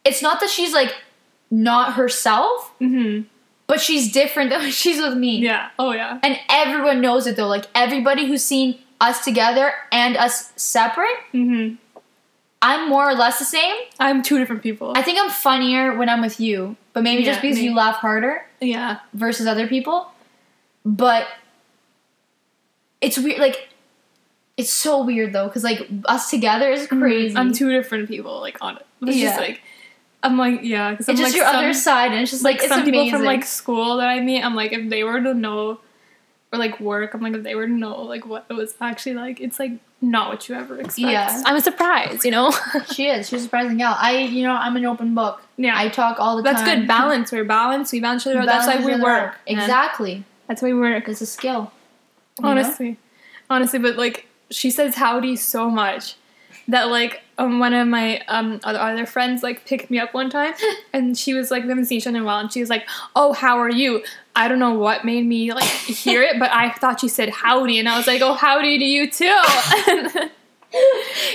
it's 0.05 0.23
not 0.23 0.41
that 0.41 0.51
she's 0.51 0.73
like 0.73 0.95
not 1.51 1.95
herself, 1.95 2.73
mm-hmm. 2.81 3.23
but 3.67 3.81
she's 3.81 4.11
different 4.13 4.51
than 4.51 4.61
when 4.61 4.71
she's 4.71 5.01
with 5.01 5.17
me. 5.17 5.39
Yeah. 5.39 5.71
Oh 5.79 5.93
yeah. 5.93 6.19
And 6.23 6.39
everyone 6.49 7.01
knows 7.01 7.27
it 7.27 7.37
though. 7.37 7.49
Like 7.49 7.67
everybody 7.75 8.27
who's 8.27 8.45
seen 8.45 8.79
us 9.01 9.25
together 9.25 9.73
and 9.93 10.17
us 10.17 10.53
separate, 10.57 11.17
Mm-hmm. 11.33 11.77
I'm 12.61 12.89
more 12.89 13.09
or 13.09 13.15
less 13.15 13.39
the 13.39 13.45
same. 13.45 13.77
I'm 14.01 14.23
two 14.23 14.39
different 14.39 14.63
people. 14.63 14.93
I 14.97 15.03
think 15.03 15.19
I'm 15.21 15.31
funnier 15.31 15.97
when 15.97 16.09
I'm 16.09 16.21
with 16.21 16.41
you, 16.41 16.77
but 16.93 17.03
maybe 17.03 17.23
just 17.23 17.37
Yeah, 17.37 17.43
because 17.43 17.61
you 17.61 17.75
laugh 17.75 17.97
harder 17.97 18.45
yeah. 18.61 19.01
versus 19.15 19.47
other 19.47 19.69
people. 19.69 20.11
But 20.85 21.27
it's 23.01 23.19
weird. 23.19 23.39
Like, 23.39 23.69
it's 24.57 24.73
so 24.73 25.05
weird 25.05 25.33
though, 25.33 25.47
because 25.47 25.63
like 25.63 25.89
us 26.07 26.31
together 26.31 26.69
is 26.69 26.87
mm-hmm. 26.87 27.01
crazy. 27.01 27.37
I'm 27.37 27.53
two 27.53 27.71
different 27.71 28.09
people. 28.09 28.41
Like 28.41 28.59
on 28.61 28.77
it. 28.77 28.87
It's 29.03 29.17
Yeah. 29.17 29.29
just 29.29 29.41
like 29.41 29.63
I'm 30.23 30.37
like 30.37 30.61
yeah. 30.65 30.97
Cause 30.97 31.09
It's 31.09 31.21
just 31.21 31.33
like 31.33 31.37
your 31.37 31.47
some, 31.47 31.57
other 31.57 31.73
side, 31.73 32.11
and 32.11 32.21
it's 32.21 32.33
just 32.33 32.43
like, 32.43 32.57
like 32.57 32.65
it's 32.65 32.73
some 32.73 32.83
amazing. 32.83 33.05
people 33.05 33.19
from 33.21 33.27
like 33.27 33.45
school 33.45 33.99
that 33.99 34.09
I 34.09 34.19
meet. 34.21 34.43
I'm 34.43 34.57
like 34.57 34.73
if 34.73 34.91
they 34.91 35.05
were 35.05 35.21
to 35.21 35.33
know, 35.33 35.81
or 36.53 36.59
like 36.59 36.81
work. 36.81 37.15
I'm 37.15 37.21
like 37.21 37.35
if 37.35 37.45
they 37.45 37.55
were 37.55 37.67
to 37.67 37.73
know 37.73 38.03
like 38.03 38.27
what 38.27 38.47
it 38.51 38.55
was 38.55 38.75
actually 38.81 39.15
like. 39.15 39.41
It's 39.41 39.61
like 39.61 39.79
not 40.01 40.31
what 40.31 40.49
you 40.49 40.55
ever 40.55 40.79
expect. 40.79 40.99
Yeah. 40.99 41.43
I'm 41.45 41.57
a 41.57 41.61
surprise. 41.61 42.25
You 42.25 42.31
know. 42.31 42.53
she 42.93 43.09
is. 43.09 43.29
She's 43.29 43.41
a 43.41 43.45
surprising 43.45 43.79
gal. 43.79 43.97
I, 43.99 44.19
you 44.19 44.43
know, 44.45 44.53
I'm 44.53 44.77
an 44.77 44.85
open 44.85 45.15
book. 45.15 45.43
yeah. 45.57 45.77
I 45.77 45.89
talk 45.89 46.21
all 46.21 46.37
the 46.37 46.43
that's 46.43 46.59
time. 46.61 46.67
That's 46.67 46.81
good 46.81 46.89
balance. 46.89 47.33
We're 47.33 47.45
balanced. 47.45 47.93
We 47.93 48.01
balance 48.01 48.27
each 48.27 48.37
other. 48.37 48.47
That's 48.47 48.67
why 48.67 48.77
we 48.77 48.93
each 48.93 49.01
other 49.01 49.11
out. 49.11 49.23
work. 49.23 49.37
man. 49.49 49.59
Exactly. 49.59 50.25
That's 50.47 50.63
why 50.63 50.73
we 50.73 50.79
work. 50.79 51.09
It's 51.09 51.21
a 51.21 51.27
skill. 51.27 51.73
you 52.39 52.45
know? 52.45 52.51
honestly 52.51 52.97
honestly 53.51 53.79
but 53.79 53.97
like 53.97 54.27
she 54.51 54.71
says 54.71 54.95
howdy 54.97 55.37
so 55.37 55.71
much 55.71 56.17
that 56.69 56.89
like 56.91 57.23
um, 57.39 57.59
one 57.61 57.73
of 57.73 57.89
my 57.89 58.21
um 58.29 58.61
other, 58.65 58.79
other 58.79 59.07
friends 59.07 59.43
like 59.43 59.65
picked 59.65 59.91
me 59.91 59.99
up 59.99 60.13
one 60.15 60.29
time 60.31 60.55
and 60.93 61.17
she 61.17 61.33
was 61.35 61.51
like 61.51 61.63
we 61.63 61.69
haven't 61.71 61.87
seen 61.87 61.99
each 61.99 62.07
other 62.07 62.17
in 62.19 62.23
a 62.23 62.27
while 62.27 62.41
and 62.41 62.53
she 62.53 62.61
was 62.61 62.69
like 62.69 62.87
oh 63.17 63.33
how 63.33 63.59
are 63.59 63.71
you 63.71 64.03
i 64.37 64.49
don't 64.49 64.59
know 64.59 64.75
what 64.75 65.05
made 65.05 65.25
me 65.25 65.53
like 65.53 65.65
hear 66.05 66.23
it 66.23 66.39
but 66.39 66.51
i 66.53 66.71
thought 66.73 67.01
she 67.01 67.09
said 67.09 67.29
howdy 67.31 67.79
and 67.79 67.89
i 67.89 67.97
was 67.97 68.07
like 68.07 68.21
oh 68.23 68.35
howdy 68.35 68.79
to 68.79 68.85
you 68.85 69.11
too 69.11 69.25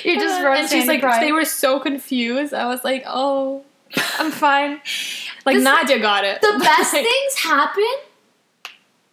You're 0.04 0.20
just 0.20 0.44
running. 0.44 0.62
and 0.62 0.70
she's 0.70 0.86
like 0.88 1.02
pride. 1.02 1.24
they 1.24 1.32
were 1.32 1.46
so 1.46 1.80
confused 1.80 2.54
i 2.54 2.66
was 2.68 2.84
like 2.84 3.04
oh 3.08 3.64
i'm 4.20 4.30
fine 4.32 4.80
like 5.46 5.56
This- 5.56 5.64
nadia 5.64 6.00
got 6.00 6.24
it 6.26 6.42
the 6.42 6.60
best 6.60 6.94
Like, 6.94 7.04
things 7.04 7.36
happen 7.40 7.84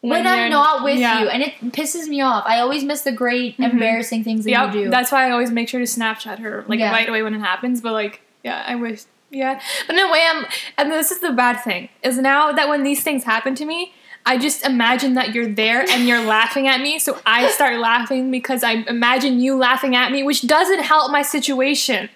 when, 0.03 0.25
you're- 0.25 0.37
I'm 0.45 0.51
not 0.51 0.83
with 0.85 0.99
yeah. 0.99 1.21
you, 1.23 1.29
and 1.29 1.43
it 1.43 1.53
pisses 1.73 2.09
me 2.09 2.21
off. 2.21 2.45
I 2.47 2.61
always 2.61 2.85
miss 2.85 3.03
the 3.03 3.13
great, 3.13 3.57
Mhm. 3.59 3.73
embarrassing 3.73 4.25
things 4.25 4.45
that 4.45 4.51
Yep, 4.51 4.75
you 4.75 4.85
do. 4.85 4.91
that's 4.91 5.13
why 5.13 5.27
I 5.27 5.31
always 5.31 5.51
make 5.51 5.69
sure 5.69 5.81
to 5.81 5.87
Snapchat 5.87 6.39
her 6.39 6.65
like 6.69 6.81
Yeah. 6.81 6.91
right 6.93 7.09
away 7.09 7.23
when 7.23 7.35
it 7.35 7.41
happens. 7.41 7.81
But 7.81 7.93
like, 7.93 8.21
yeah, 8.43 8.63
I 8.67 8.75
wish, 8.77 9.03
yeah. 9.31 9.61
But 9.87 9.97
in 9.97 10.03
a 10.03 10.11
way, 10.11 10.25
I'm, 10.33 10.47
and 10.79 10.91
this 10.91 11.11
is 11.11 11.21
the 11.21 11.33
bad 11.33 11.61
thing 11.63 11.89
is 12.03 12.19
now 12.19 12.53
that 12.53 12.69
when 12.69 12.83
these 12.83 13.03
things 13.03 13.25
happen 13.25 13.55
to 13.57 13.65
me, 13.65 13.93
I 14.27 14.37
just 14.37 14.67
imagine 14.67 15.15
that 15.15 15.35
you're 15.35 15.49
there 15.49 15.85
and 15.91 16.07
you're 16.07 16.23
laughing 16.37 16.67
at 16.69 16.81
me, 16.81 16.99
so 16.99 17.19
I 17.27 17.49
start 17.49 17.79
laughing 17.79 18.31
because 18.31 18.63
I 18.63 18.85
imagine 18.87 19.41
you 19.41 19.57
laughing 19.57 19.97
at 19.97 20.13
me, 20.13 20.23
which 20.23 20.47
doesn't 20.47 20.81
help 20.81 21.11
my 21.11 21.23
situation. 21.23 22.11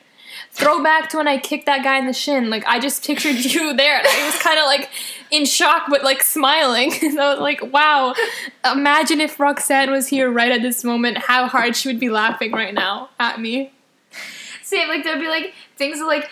Throwback 0.54 1.10
to 1.10 1.16
when 1.16 1.26
I 1.26 1.38
kicked 1.38 1.66
that 1.66 1.82
guy 1.82 1.98
in 1.98 2.06
the 2.06 2.12
shin. 2.12 2.48
Like 2.48 2.64
I 2.66 2.78
just 2.78 3.04
pictured 3.04 3.36
you 3.36 3.74
there, 3.76 3.98
and 3.98 4.06
I 4.06 4.26
was 4.26 4.38
kind 4.38 4.58
of 4.58 4.66
like 4.66 4.88
in 5.30 5.44
shock, 5.44 5.86
but 5.88 6.04
like 6.04 6.22
smiling. 6.22 6.92
And 7.02 7.20
I 7.20 7.30
was 7.30 7.40
like, 7.40 7.72
"Wow, 7.72 8.14
imagine 8.64 9.20
if 9.20 9.38
Roxanne 9.38 9.90
was 9.90 10.08
here 10.08 10.30
right 10.30 10.52
at 10.52 10.62
this 10.62 10.84
moment, 10.84 11.18
how 11.18 11.48
hard 11.48 11.76
she 11.76 11.88
would 11.88 12.00
be 12.00 12.08
laughing 12.08 12.52
right 12.52 12.72
now 12.72 13.10
at 13.18 13.40
me." 13.40 13.72
Same, 14.62 14.88
like 14.88 15.04
there'd 15.04 15.20
be 15.20 15.28
like 15.28 15.52
things 15.76 16.00
like 16.00 16.30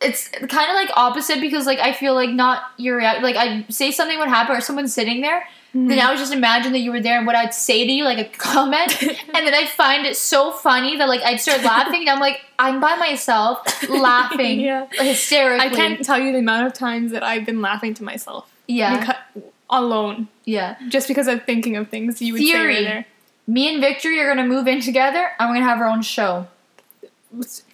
it's 0.00 0.28
kind 0.28 0.70
of 0.70 0.74
like 0.74 0.90
opposite 0.96 1.40
because 1.40 1.66
like 1.66 1.78
I 1.80 1.92
feel 1.92 2.14
like 2.14 2.30
not 2.30 2.62
your 2.76 2.96
rea- 2.98 3.20
like 3.20 3.36
I 3.36 3.64
say 3.68 3.90
something 3.90 4.18
would 4.18 4.28
happen 4.28 4.56
or 4.56 4.60
someone's 4.60 4.94
sitting 4.94 5.20
there, 5.20 5.44
Mm-hmm. 5.74 5.88
then 5.88 6.00
I 6.00 6.08
would 6.08 6.18
just 6.18 6.32
imagine 6.32 6.72
that 6.72 6.78
you 6.78 6.90
were 6.90 7.00
there 7.00 7.18
and 7.18 7.26
what 7.26 7.36
I'd 7.36 7.52
say 7.52 7.86
to 7.86 7.92
you 7.92 8.02
like 8.02 8.16
a 8.18 8.24
comment, 8.38 9.02
and 9.02 9.46
then 9.46 9.52
I'd 9.52 9.68
find 9.68 10.06
it 10.06 10.16
so 10.16 10.50
funny 10.50 10.96
that 10.96 11.08
like 11.10 11.20
I'd 11.22 11.40
start 11.40 11.62
laughing 11.62 12.00
and 12.00 12.08
I'm 12.08 12.20
like 12.20 12.40
I'm 12.58 12.80
by 12.80 12.96
myself 12.96 13.60
laughing 13.90 14.60
Yeah. 14.60 14.86
hysterically. 14.92 15.66
I 15.66 15.68
can't 15.68 16.02
tell 16.02 16.18
you 16.18 16.32
the 16.32 16.38
amount 16.38 16.66
of 16.68 16.72
times 16.72 17.12
that 17.12 17.22
I've 17.22 17.44
been 17.44 17.60
laughing 17.60 17.92
to 17.94 18.02
myself 18.02 18.50
Yeah, 18.66 19.04
beca- 19.04 19.42
alone, 19.68 20.28
yeah. 20.46 20.76
just 20.88 21.06
because 21.06 21.28
I'm 21.28 21.40
thinking 21.40 21.76
of 21.76 21.90
things 21.90 22.22
you 22.22 22.32
would 22.32 22.40
Theory. 22.40 22.74
say 22.76 22.84
right 22.84 22.88
there. 22.90 23.06
Me 23.46 23.70
and 23.72 23.80
Victory 23.82 24.18
are 24.20 24.28
gonna 24.28 24.46
move 24.48 24.66
in 24.68 24.80
together. 24.80 25.32
and 25.38 25.50
we're 25.50 25.56
gonna 25.56 25.66
have 25.66 25.80
our 25.80 25.88
own 25.88 26.00
show. 26.02 26.46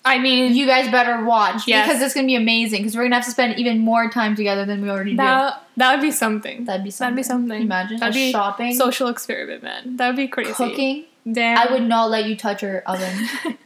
I 0.04 0.18
mean, 0.18 0.54
You 0.54 0.66
guys 0.66 0.90
better 0.90 1.24
watch 1.24 1.66
Yes. 1.68 1.86
because 1.88 2.02
it's 2.02 2.12
gonna 2.14 2.26
be 2.26 2.34
amazing. 2.34 2.80
Because 2.82 2.96
we're 2.96 3.04
gonna 3.04 3.14
have 3.16 3.24
to 3.24 3.30
spend 3.30 3.58
even 3.58 3.78
more 3.78 4.10
time 4.10 4.34
together 4.34 4.64
than 4.64 4.82
we 4.82 4.90
already 4.90 5.12
do. 5.12 5.16
that 5.18 5.62
that 5.76 5.92
would 5.94 6.02
be 6.02 6.10
something. 6.10 6.64
That'd 6.64 6.82
be 6.84 6.90
something. 6.90 7.14
That'd 7.14 7.16
be 7.16 7.22
something. 7.22 7.62
Imagine 7.62 7.98
That'd 8.00 8.14
be 8.14 8.32
shopping, 8.32 8.74
Social 8.74 9.08
experiment, 9.08 9.62
man. 9.62 9.96
That 9.96 10.08
would 10.08 10.16
be 10.16 10.28
crazy. 10.28 10.52
cooking. 10.52 11.04
Damn. 11.30 11.56
I 11.56 11.72
would 11.72 11.82
not 11.84 12.10
let 12.10 12.26
you 12.26 12.36
touch 12.36 12.62
your 12.62 12.80
oven. 12.82 13.28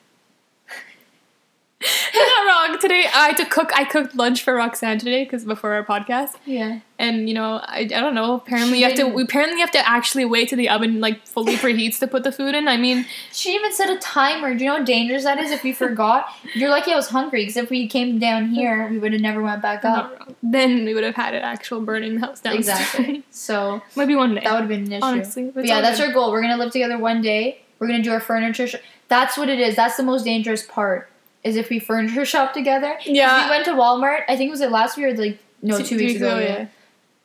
You're 2.13 2.27
not 2.27 2.69
wrong. 2.71 2.79
Today 2.81 3.07
I 3.15 3.29
had 3.29 3.37
to 3.37 3.45
cook. 3.45 3.71
I 3.73 3.85
cooked 3.85 4.17
lunch 4.17 4.43
for 4.43 4.55
Roxanne 4.55 4.99
today 4.99 5.23
because 5.23 5.45
before 5.45 5.75
our 5.75 5.85
podcast, 5.85 6.35
yeah. 6.45 6.81
and 6.99 7.29
you 7.29 7.35
know, 7.35 7.61
I, 7.63 7.81
I 7.83 7.85
don't 7.85 8.15
know. 8.17 8.35
Apparently, 8.35 8.79
She 8.79 8.81
you 8.81 8.87
have 8.89 8.97
to. 8.97 9.05
We 9.07 9.23
apparently 9.23 9.61
have 9.61 9.71
to 9.73 9.89
actually 9.89 10.25
wait 10.25 10.49
till 10.49 10.59
the 10.59 10.69
oven 10.69 11.01
like 11.01 11.25
fully 11.25 11.55
preheats 11.55 12.01
to 12.01 12.09
put 12.09 12.25
the 12.25 12.33
food 12.33 12.57
in. 12.57 12.67
I 12.67 12.77
mean, 12.79 13.07
She 13.33 13.55
even 13.55 13.73
set 13.73 13.91
a 13.91 13.99
timer. 13.99 14.55
Do 14.55 14.65
you 14.65 14.71
know 14.71 14.79
how 14.79 14.85
dangerous 14.85 15.23
that 15.23 15.39
is? 15.39 15.53
If 15.53 15.63
we 15.63 15.73
forgot, 15.73 16.27
you're 16.57 16.69
lucky 16.69 16.93
I 16.93 16.97
was 16.97 17.11
hungry. 17.11 17.43
Because 17.43 17.57
if 17.57 17.71
we 17.71 17.87
came 17.87 18.19
down 18.19 18.49
here, 18.49 18.89
we 18.89 18.99
would 18.99 19.13
have 19.13 19.23
never 19.23 19.41
went 19.41 19.63
back 19.63 19.85
up. 19.85 20.11
not 20.11 20.19
wrong. 20.19 20.37
Then 20.43 20.85
we 20.85 20.95
would 20.95 21.05
have 21.05 21.15
had 21.15 21.35
an 21.35 21.43
actual 21.43 21.81
burning 21.81 22.19
house 22.19 22.41
downstairs. 22.41 22.81
Exactly. 22.81 23.23
So 23.31 23.83
Maybe 23.95 24.17
one 24.17 24.35
day. 24.35 24.41
that 24.43 24.53
would 24.53 24.61
have 24.63 24.69
been 24.69 24.87
an 24.87 24.93
issue. 24.95 25.05
Honestly, 25.05 25.51
but 25.55 25.65
yeah, 25.65 25.77
all 25.77 25.83
that's 25.83 26.01
good. 26.01 26.09
our 26.09 26.13
goal. 26.13 26.33
We're 26.33 26.43
gonna 26.43 26.57
live 26.57 26.73
together 26.73 26.99
one 26.99 27.23
day. 27.23 27.61
We're 27.79 27.87
gonna 27.87 28.03
do 28.03 28.11
our 28.11 28.19
furniture. 28.21 28.67
Sh- 28.67 28.75
that's 29.07 29.39
what 29.39 29.49
it 29.49 29.61
is. 29.61 29.77
That's 29.77 29.97
the 29.97 30.03
most 30.03 30.25
dangerous 30.25 30.67
part. 30.67 31.09
Is 31.49 31.57
if 31.57 31.69
we 31.71 31.79
furniture 31.79 32.25
shop 32.25 32.53
together. 32.53 32.97
Yeah. 33.05 33.45
We 33.45 33.51
went 33.51 33.65
to 33.65 33.73
Walmart. 33.73 34.21
I 34.29 34.37
think 34.37 34.49
it 34.49 34.51
was 34.51 34.61
it 34.61 34.71
last 34.71 34.97
week 34.97 35.07
or 35.07 35.15
like 35.17 35.39
no 35.63 35.79
two, 35.83 35.97
weeks 35.97 36.17
ago. 36.17 36.39
yeah. 36.39 36.67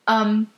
Um, 0.08 0.50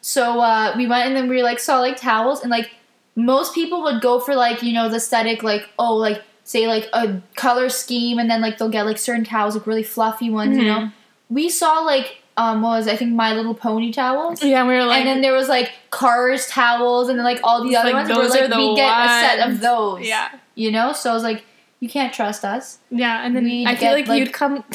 so 0.00 0.40
uh, 0.40 0.74
we 0.76 0.86
went 0.86 1.06
and 1.06 1.16
then 1.16 1.28
we 1.28 1.42
like 1.42 1.58
saw 1.58 1.80
like 1.80 1.96
towels 1.96 2.40
and 2.42 2.50
like 2.50 2.70
most 3.14 3.54
people 3.54 3.82
would 3.82 4.00
go 4.00 4.18
for 4.18 4.34
like 4.34 4.62
you 4.62 4.72
know 4.72 4.88
the 4.88 4.96
aesthetic 4.96 5.42
like 5.42 5.68
oh 5.78 5.94
like 5.96 6.22
say 6.44 6.66
like 6.66 6.88
a 6.92 7.20
color 7.36 7.68
scheme 7.68 8.18
and 8.18 8.30
then 8.30 8.40
like 8.40 8.58
they'll 8.58 8.68
get 8.68 8.84
like 8.86 8.98
certain 8.98 9.24
towels 9.24 9.54
like 9.54 9.66
really 9.66 9.82
fluffy 9.82 10.30
ones 10.30 10.56
you 10.56 10.64
Mhm. 10.64 10.66
know. 10.66 10.90
We 11.30 11.48
saw 11.48 11.80
like 11.80 12.18
um 12.36 12.62
what 12.62 12.70
was? 12.78 12.88
I 12.88 12.96
think 12.96 13.12
My 13.12 13.34
Little 13.34 13.54
Pony 13.54 13.92
towels. 13.92 14.42
Yeah, 14.42 14.66
we 14.66 14.72
were 14.74 14.84
like, 14.84 15.00
and 15.00 15.06
then 15.08 15.20
there 15.20 15.34
was 15.34 15.48
like 15.48 15.70
Cars 15.90 16.46
towels, 16.48 17.08
and 17.10 17.18
then 17.18 17.24
like 17.24 17.40
all 17.44 17.62
the 17.62 17.76
other 17.76 17.90
like, 17.90 17.94
ones. 17.94 18.08
and 18.08 18.16
we're 18.18 18.22
those 18.24 18.30
like, 18.32 18.42
are 18.44 18.48
the 18.48 18.56
we 18.56 18.74
get 18.74 18.88
a 18.90 19.08
set 19.08 19.48
of 19.50 19.60
those. 19.60 20.06
yeah, 20.08 20.30
You 20.54 20.70
know, 20.72 20.92
so 20.94 21.10
I 21.10 21.14
was 21.14 21.22
like, 21.22 21.44
you 21.82 21.88
can't 21.88 22.12
trust 22.14 22.44
us. 22.44 22.78
yeah, 22.90 23.24
and 23.26 23.34
then 23.34 23.44
We 23.44 23.66
I 23.66 23.74
feel 23.74 23.90
like, 23.92 24.06
like- 24.08 24.20
you'd 24.20 24.32
come. 24.32 24.62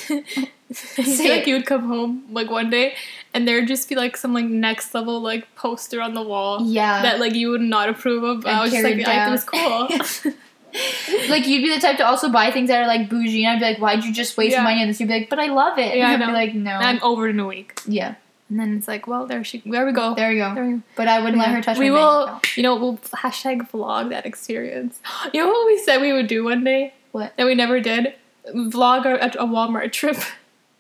I 0.69 0.73
feel 0.73 1.31
like 1.33 1.47
you 1.47 1.55
would 1.55 1.65
come 1.65 1.85
home 1.87 2.25
like 2.29 2.49
one 2.51 2.69
day, 2.69 2.95
and 3.33 3.47
there'd 3.47 3.67
just 3.69 3.87
be 3.87 3.95
like 3.95 4.17
some 4.17 4.33
like 4.33 4.43
next 4.45 4.93
level 4.93 5.21
like 5.21 5.43
poster 5.55 6.01
on 6.01 6.13
the 6.13 6.21
wall 6.21 6.59
Yeah. 6.61 7.01
that 7.03 7.21
like 7.21 7.33
you 7.35 7.49
would 7.51 7.61
not 7.61 7.87
approve 7.87 8.23
of. 8.23 8.41
But 8.43 8.53
I 8.53 8.61
was 8.63 8.71
just 8.71 8.83
like, 8.83 8.97
it 8.97 9.07
I 9.07 9.27
it 9.27 9.31
was 9.31 9.45
cool. 9.45 9.87
like 11.29 11.47
you'd 11.47 11.63
be 11.63 11.73
the 11.73 11.79
type 11.79 11.95
to 11.97 12.05
also 12.05 12.29
buy 12.29 12.51
things 12.51 12.67
that 12.67 12.81
are 12.83 12.87
like 12.87 13.09
bougie, 13.09 13.45
and 13.45 13.53
I'd 13.55 13.59
be 13.59 13.65
like, 13.65 13.79
"Why'd 13.79 14.03
you 14.03 14.13
just 14.13 14.35
waste 14.37 14.57
Yeah. 14.57 14.63
money 14.63 14.81
on 14.81 14.87
this?" 14.89 14.99
You'd 14.99 15.07
be 15.07 15.13
like, 15.19 15.29
"But 15.29 15.39
I 15.39 15.47
love 15.47 15.79
it." 15.79 15.95
Yeah, 15.95 16.13
and 16.13 16.21
I'd 16.21 16.27
be 16.27 16.33
like, 16.33 16.53
"No." 16.53 16.71
I'm 16.73 16.99
over 17.01 17.27
it 17.27 17.31
in 17.31 17.39
a 17.39 17.47
week. 17.47 17.79
yeah, 17.87 18.15
And 18.49 18.59
then 18.59 18.75
it's 18.77 18.87
like, 18.89 19.07
well, 19.07 19.25
there 19.25 19.43
she, 19.45 19.63
there 19.65 19.85
we 19.85 19.93
go. 19.93 20.13
there 20.15 20.31
you 20.33 20.39
go. 20.43 20.53
There 20.53 20.65
we 20.65 20.71
go. 20.73 20.81
But 20.97 21.07
I 21.07 21.19
wouldn't 21.21 21.37
let 21.39 21.49
her 21.49 21.61
touch 21.61 21.77
we 21.77 21.89
my 21.89 21.95
will, 21.97 22.41
you 22.57 22.63
know, 22.63 22.75
we'll 22.75 22.97
hashtag 22.97 23.69
vlog 23.71 24.09
that 24.09 24.25
experience. 24.25 24.99
You 25.33 25.43
know 25.45 25.49
what 25.49 25.65
we 25.67 25.77
said 25.79 26.01
we 26.01 26.11
would 26.11 26.27
do 26.27 26.43
one 26.43 26.63
day 26.65 26.93
What? 27.11 27.35
that 27.37 27.45
we 27.45 27.55
never 27.55 27.79
did? 27.79 28.13
Vlog 28.53 29.05
a, 29.05 29.25
a 29.39 29.45
Walmart 29.45 29.91
trip. 29.91 30.17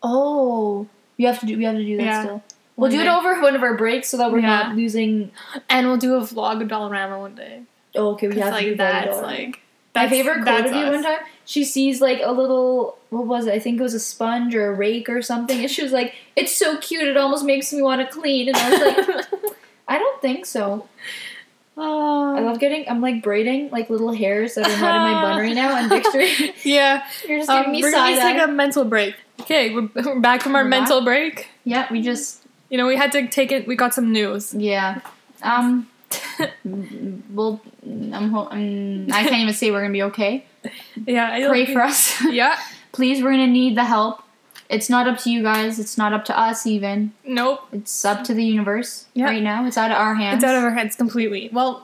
Oh, 0.03 0.87
you 1.17 1.27
have 1.27 1.39
to 1.39 1.45
do. 1.45 1.57
We 1.57 1.63
have 1.63 1.75
to 1.75 1.83
do 1.83 1.97
that 1.97 2.03
Yeah. 2.03 2.21
still. 2.23 2.43
We'll 2.75 2.89
One 2.89 2.91
do 2.91 2.97
day. 2.97 3.05
it 3.07 3.09
over 3.09 3.41
one 3.41 3.55
of 3.55 3.63
our 3.63 3.75
breaks 3.75 4.09
so 4.09 4.17
that 4.17 4.31
we're 4.31 4.39
Yeah. 4.39 4.47
not 4.63 4.75
losing. 4.75 5.31
And 5.69 5.87
we'll 5.87 5.97
do 5.97 6.15
a 6.15 6.21
vlog 6.21 6.61
of 6.61 6.67
Dollarama 6.67 7.19
one 7.19 7.33
day. 7.35 7.63
Oh, 7.95 8.09
okay, 8.11 8.27
we 8.27 8.37
have 8.39 8.53
to 8.55 8.61
do 8.61 8.67
like 8.69 8.77
that. 8.77 9.05
that's 9.05 9.21
like 9.21 9.59
My 9.95 10.07
favorite 10.07 10.35
quote 10.43 10.45
that's 10.45 10.69
of 10.69 10.75
you 10.77 10.85
one 10.85 11.01
time, 11.03 11.17
she 11.45 11.63
sees 11.63 11.99
like 12.01 12.21
a 12.23 12.31
little, 12.31 12.99
what 13.09 13.25
was 13.25 13.47
it? 13.47 13.53
I 13.53 13.59
think 13.59 13.79
it 13.79 13.83
was 13.83 13.95
a 13.95 13.99
sponge 13.99 14.53
or 14.53 14.67
a 14.67 14.73
rake 14.75 15.09
or 15.09 15.23
something. 15.23 15.59
And 15.59 15.71
she 15.71 15.81
was 15.81 15.91
like, 15.91 16.13
it's 16.35 16.55
so 16.55 16.77
cute, 16.77 17.07
it 17.07 17.17
almost 17.17 17.43
makes 17.43 17.73
me 17.73 17.81
want 17.81 18.01
to 18.01 18.07
clean. 18.15 18.49
And 18.49 18.57
I 18.57 18.69
was 18.69 18.79
like, 18.79 19.25
I 19.87 19.97
don't 19.97 20.21
think 20.21 20.45
so. 20.45 20.87
Oh. 21.79 22.35
I 22.35 22.39
love 22.41 22.59
getting, 22.59 22.89
I'm 22.89 23.01
like 23.01 23.21
braiding 23.21 23.69
like 23.69 23.89
little 23.89 24.11
hairs 24.11 24.55
that 24.55 24.65
are 24.65 24.81
not 24.81 24.95
in 24.95 25.13
my 25.13 25.21
bun 25.21 25.37
right 25.39 25.55
now. 25.55 25.77
And 25.77 25.89
Victory, 26.01 26.53
yeah. 26.63 27.03
you're 27.27 27.37
just 27.39 27.49
Um, 27.49 27.57
giving 27.59 27.71
me 27.73 27.81
we're 27.83 27.91
side 27.91 28.15
gonna 28.17 28.33
take 28.33 28.43
a 28.43 28.51
mental 28.51 28.83
break. 28.83 29.15
Okay, 29.41 29.73
we're, 29.73 29.87
we're 29.95 30.19
back 30.19 30.41
from 30.41 30.55
our 30.55 30.63
We're 30.63 30.69
back. 30.71 30.79
mental 30.81 31.01
break. 31.03 31.49
Yeah, 31.65 31.87
we 31.91 32.01
just, 32.01 32.41
You 32.69 32.77
know, 32.79 32.87
we 32.87 32.95
had 32.95 33.11
to 33.11 33.27
take 33.27 33.51
it. 33.51 33.67
We 33.67 33.75
got 33.75 33.93
some 33.93 34.11
news. 34.11 34.53
yeah. 34.55 35.01
Um, 35.43 35.87
well, 36.65 37.61
I'm, 37.85 38.31
ho- 38.31 38.47
I'm, 38.49 39.11
I 39.11 39.23
can't 39.23 39.35
even 39.43 39.53
say 39.53 39.69
we're 39.71 39.81
going 39.81 39.91
to 39.91 39.97
be 39.97 40.03
okay. 40.03 40.45
Yeah, 41.05 41.31
I 41.31 41.47
Pray 41.47 41.71
for 41.71 41.81
us. 41.81 42.21
Yeah. 42.23 42.57
Please, 42.91 43.21
we're 43.21 43.31
to 43.33 43.47
need 43.47 43.77
the 43.77 43.83
help. 43.85 44.23
It's 44.69 44.89
not 44.89 45.07
up 45.07 45.17
to 45.19 45.29
you 45.31 45.43
guys. 45.43 45.79
It's 45.79 45.97
not 45.97 46.11
up 46.13 46.25
to 46.25 46.37
us 46.37 46.65
even. 46.67 47.13
Nope. 47.25 47.61
It's 47.71 48.03
up 48.03 48.23
to 48.25 48.33
the 48.33 48.43
universe 48.43 49.05
Yeah. 49.13 49.25
right 49.25 49.41
now. 49.41 49.65
It's 49.65 49.77
out 49.77 49.91
of 49.91 49.97
our 49.97 50.15
hands. 50.15 50.43
It's 50.43 50.43
out 50.49 50.57
of 50.57 50.63
our 50.63 50.71
heads 50.71 50.95
completely. 50.95 51.49
Well, 51.53 51.83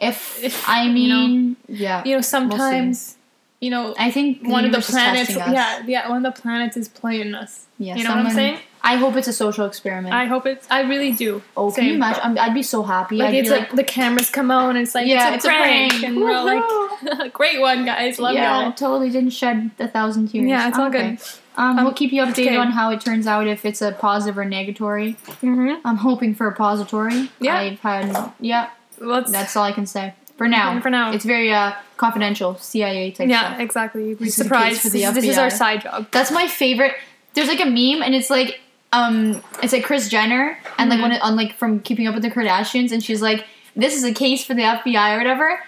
if, 0.00 0.42
if, 0.42 0.68
I 0.68 0.84
you 0.84 1.08
know, 1.08 1.26
mean, 1.26 1.56
yeah, 1.68 2.02
you 2.04 2.14
know, 2.16 2.20
sometimes, 2.22 3.16
you 3.60 3.70
know, 3.70 3.94
I 3.98 4.10
think 4.10 4.46
one 4.46 4.64
of 4.64 4.72
the 4.72 4.80
planets, 4.80 5.34
yeah, 5.34 5.82
yeah, 5.86 6.08
one 6.08 6.24
of 6.24 6.34
the 6.34 6.40
planets 6.40 6.76
is 6.76 6.88
playing 6.88 7.34
us. 7.34 7.66
yeah. 7.78 7.96
you 7.96 8.04
know 8.04 8.10
what 8.16 8.26
I'm 8.26 8.30
saying? 8.32 8.58
I 8.82 8.96
hope 8.96 9.14
it's 9.16 9.28
a 9.28 9.32
social 9.34 9.66
experiment. 9.66 10.14
I 10.14 10.24
hope 10.24 10.46
it's. 10.46 10.66
I 10.70 10.80
really 10.82 11.12
do. 11.12 11.42
oh, 11.54 11.70
can 11.70 11.84
you 11.84 11.90
same. 11.90 11.96
imagine? 11.96 12.22
I'm, 12.24 12.38
I'd 12.38 12.54
be 12.54 12.62
so 12.62 12.82
happy. 12.82 13.16
Like 13.16 13.28
I'd 13.28 13.34
it's 13.34 13.50
be 13.50 13.54
like, 13.56 13.72
the 13.72 13.84
cameras 13.84 14.30
come 14.30 14.50
out 14.50 14.70
and 14.70 14.78
it's 14.78 14.94
like 14.94 15.06
Yeah, 15.06 15.34
it's, 15.34 15.44
a, 15.44 15.48
prank, 15.48 16.02
and 16.02 16.16
we're 16.16 16.32
all 16.34 16.46
like, 16.46 17.30
great 17.34 17.60
one, 17.60 17.84
guys, 17.84 18.18
love 18.18 18.32
yeah, 18.34 18.62
y'all. 18.62 18.72
totally 18.72 19.10
didn't 19.10 19.30
shed 19.30 19.70
a 19.78 19.86
thousand 19.86 20.28
tears. 20.28 20.46
Yeah, 20.48 20.68
it's 20.68 20.78
all 20.78 20.86
Okay. 20.88 21.10
good. 21.16 21.20
Um, 21.56 21.78
Um, 21.78 21.84
we'll 21.84 21.94
keep 21.94 22.12
you 22.12 22.22
updated 22.22 22.46
okay. 22.48 22.56
on 22.56 22.70
how 22.72 22.90
it 22.90 23.00
turns 23.00 23.26
out 23.26 23.46
if 23.46 23.64
it's 23.64 23.82
a 23.82 23.92
positive 23.92 24.38
or 24.38 24.44
negatory. 24.44 25.16
Mm-hmm. 25.42 25.86
I'm 25.86 25.96
hoping 25.96 26.34
for 26.34 26.46
a 26.48 26.54
pository. 26.54 27.28
Yeah. 27.40 27.56
I've 27.58 27.80
had 27.80 28.32
yeah. 28.40 28.70
Let's. 28.98 29.30
That's 29.32 29.56
all 29.56 29.64
I 29.64 29.72
can 29.72 29.86
say 29.86 30.14
for 30.36 30.46
now. 30.48 30.80
For 30.80 30.90
now. 30.90 31.10
it's 31.12 31.24
very 31.24 31.52
uh 31.52 31.72
confidential 31.96 32.56
CIA 32.56 33.10
type 33.10 33.28
yeah, 33.28 33.48
stuff. 33.50 33.60
exactly. 33.60 34.14
Be 34.14 34.24
This 34.24 34.28
is 34.28 34.34
surprised. 34.36 34.80
for 34.82 34.88
the 34.90 35.00
this, 35.04 35.14
this 35.14 35.24
is 35.24 35.38
our 35.38 35.50
side 35.50 35.82
job. 35.82 36.06
That's 36.12 36.30
my 36.30 36.46
favorite. 36.46 36.94
There's 37.34 37.48
like 37.48 37.60
a 37.60 37.66
meme, 37.66 38.02
and 38.02 38.14
it's 38.14 38.28
like, 38.30 38.60
um, 38.92 39.40
it's 39.62 39.72
like 39.72 39.84
Chris 39.84 40.08
Jenner, 40.08 40.58
and 40.78 40.90
like 40.90 40.98
Mhm. 40.98 41.02
when 41.02 41.12
it, 41.12 41.22
on 41.22 41.36
like 41.36 41.54
from 41.54 41.80
Keeping 41.80 42.06
Up 42.08 42.14
with 42.14 42.22
the 42.22 42.30
Kardashians, 42.30 42.90
and 42.92 43.02
she's 43.02 43.22
like, 43.22 43.44
"This 43.76 43.94
is 43.96 44.02
a 44.04 44.12
case 44.12 44.44
for 44.44 44.54
the 44.54 44.62
FBI 44.64 45.14
or 45.14 45.18
whatever." 45.18 45.60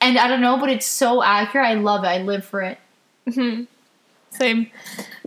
And 0.00 0.16
I 0.18 0.28
don't 0.28 0.40
know, 0.40 0.56
but 0.58 0.70
it's 0.70 0.86
so 0.86 1.22
accurate. 1.22 1.66
I 1.66 1.74
love 1.74 2.04
it. 2.04 2.08
I 2.08 2.18
live 2.22 2.44
for 2.44 2.62
it. 2.62 2.78
hmm 3.32 3.64
Same. 4.38 4.70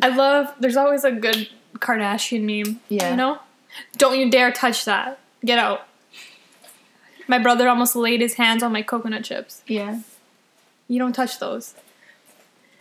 I 0.02 0.10
love. 0.10 0.54
There's 0.60 0.78
always 0.78 1.04
a 1.04 1.12
good 1.12 1.50
Kardashian 1.80 2.42
meme. 2.44 2.80
Yeah. 2.90 3.12
You 3.12 3.16
know, 3.18 3.40
don't 3.98 4.18
you 4.20 4.30
dare 4.32 4.52
touch 4.52 4.86
that. 4.86 5.20
Get 5.44 5.60
out. 5.60 5.88
My 7.28 7.40
brother 7.40 7.68
almost 7.70 7.96
laid 7.96 8.22
his 8.22 8.36
hands 8.36 8.62
on 8.64 8.72
my 8.72 8.82
coconut 8.82 9.24
chips. 9.24 9.62
Yeah. 9.68 10.00
You 10.88 11.00
don't 11.00 11.14
touch 11.14 11.40
those. 11.40 11.74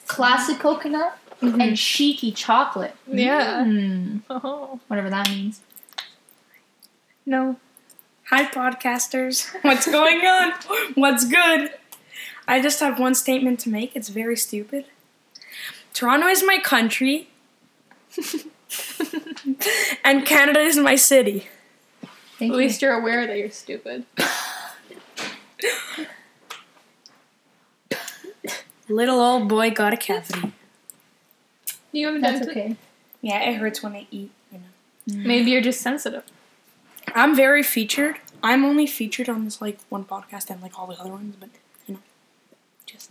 Classic 0.06 0.58
coconut 0.58 1.16
Mhm. 1.40 1.62
and 1.62 1.76
cheeky 1.76 2.32
chocolate. 2.32 2.94
Yeah. 3.06 3.64
Mm, 3.64 4.22
Oh 4.28 4.80
whatever 4.88 5.08
that 5.10 5.28
means. 5.30 5.60
no. 7.26 7.56
Hi, 8.30 8.44
podcasters. 8.44 9.48
What's 9.62 9.86
going 9.90 10.20
on? 10.24 10.52
What's 10.94 11.24
good? 11.24 11.72
I 12.46 12.60
just 12.60 12.78
have 12.80 12.98
one 13.00 13.14
statement 13.14 13.58
to 13.60 13.68
make. 13.70 13.94
It's 13.96 14.08
very 14.08 14.36
stupid. 14.36 14.84
Toronto 15.92 16.26
is 16.28 16.42
my 16.44 16.58
country, 16.58 17.28
and 20.04 20.24
Canada 20.26 20.60
is 20.60 20.76
my 20.76 20.96
city. 20.96 21.48
Thank 22.38 22.52
At 22.52 22.58
least 22.58 22.80
you're 22.80 22.94
aware 22.94 23.26
that 23.26 23.36
you're 23.36 23.50
stupid. 23.50 24.06
Little 28.88 29.20
old 29.20 29.48
boy 29.48 29.70
got 29.70 29.92
a 29.92 29.96
cavity. 29.96 30.52
You 31.92 32.06
haven't 32.06 32.22
That's 32.22 32.40
done 32.40 32.50
okay. 32.50 32.76
Yeah, 33.20 33.40
it 33.48 33.56
hurts 33.56 33.82
when 33.82 33.92
I 33.92 34.06
eat. 34.10 34.30
You 34.50 34.58
know, 34.58 35.20
mm. 35.20 35.26
Maybe 35.26 35.50
you're 35.50 35.60
just 35.60 35.80
sensitive. 35.80 36.24
I'm 37.14 37.36
very 37.36 37.62
featured. 37.62 38.16
I'm 38.42 38.64
only 38.64 38.86
featured 38.86 39.28
on 39.28 39.44
this 39.44 39.60
like 39.60 39.78
one 39.88 40.04
podcast 40.04 40.50
and 40.50 40.62
like 40.62 40.78
all 40.78 40.86
the 40.86 40.98
other 40.98 41.10
ones, 41.10 41.36
but 41.38 41.50
you 41.86 41.94
know, 41.94 42.00
just 42.86 43.10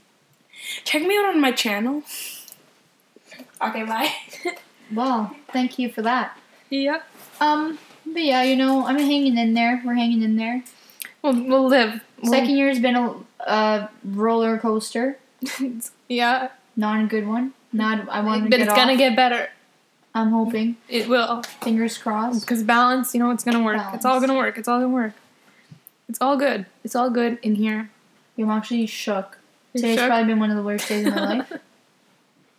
check 0.84 1.04
me 1.04 1.18
out 1.18 1.26
on 1.26 1.40
my 1.40 1.52
channel. 1.52 2.04
Okay, 3.62 3.84
bye. 3.84 4.12
Well, 4.92 5.36
thank 5.54 5.78
you 5.78 5.90
for 5.92 6.02
that. 6.02 6.36
Yeah. 6.72 7.02
Um, 7.40 7.78
but 8.06 8.24
yeah, 8.24 8.42
you 8.42 8.56
know, 8.56 8.88
I'm 8.88 8.98
hanging 8.98 9.38
in 9.38 9.54
there. 9.54 9.82
We're 9.86 9.94
hanging 9.94 10.24
in 10.24 10.36
there. 10.36 10.64
We'll, 11.22 11.44
we'll 11.44 11.68
live. 11.68 12.02
We'll- 12.24 12.32
Second 12.32 12.58
year's 12.58 12.80
been 12.80 12.96
a, 12.96 13.14
a 13.42 13.90
roller 14.04 14.58
coaster. 14.58 15.20
yeah. 16.08 16.50
Not 16.76 17.04
a 17.04 17.08
good 17.08 17.28
one. 17.28 17.54
Not. 17.72 18.10
I 18.10 18.22
want 18.22 18.46
to 18.46 18.50
But 18.50 18.62
it's 18.62 18.74
gonna 18.74 18.98
get 18.98 19.16
better. 19.16 19.50
I'm 20.16 20.32
hoping. 20.32 20.78
It 20.88 21.08
will. 21.08 21.44
Fingers 21.62 21.98
crossed. 21.98 22.42
Because 22.42 22.64
balance, 22.64 23.14
you 23.14 23.20
know, 23.20 23.30
it's 23.30 23.44
gonna 23.44 23.64
work. 23.64 23.80
It's 23.94 24.06
all 24.06 24.20
gonna 24.20 24.34
work. 24.36 24.58
It's 24.58 24.68
all 24.68 24.80
gonna 24.80 24.90
work. 24.94 25.14
It's 26.08 26.20
all 26.20 26.36
good. 26.36 26.66
It's 26.84 26.96
all 26.96 27.12
good 27.12 27.38
in 27.44 27.56
here. 27.56 27.92
I'm 28.40 28.50
actually 28.50 28.88
shook. 28.88 29.38
You're 29.74 29.82
Today's 29.84 30.00
shook? 30.00 30.08
probably 30.08 30.26
been 30.26 30.40
one 30.40 30.50
of 30.50 30.58
the 30.58 30.64
worst 30.64 30.88
days 30.90 31.06
of 31.06 31.14
my 31.14 31.38
life. 31.38 31.54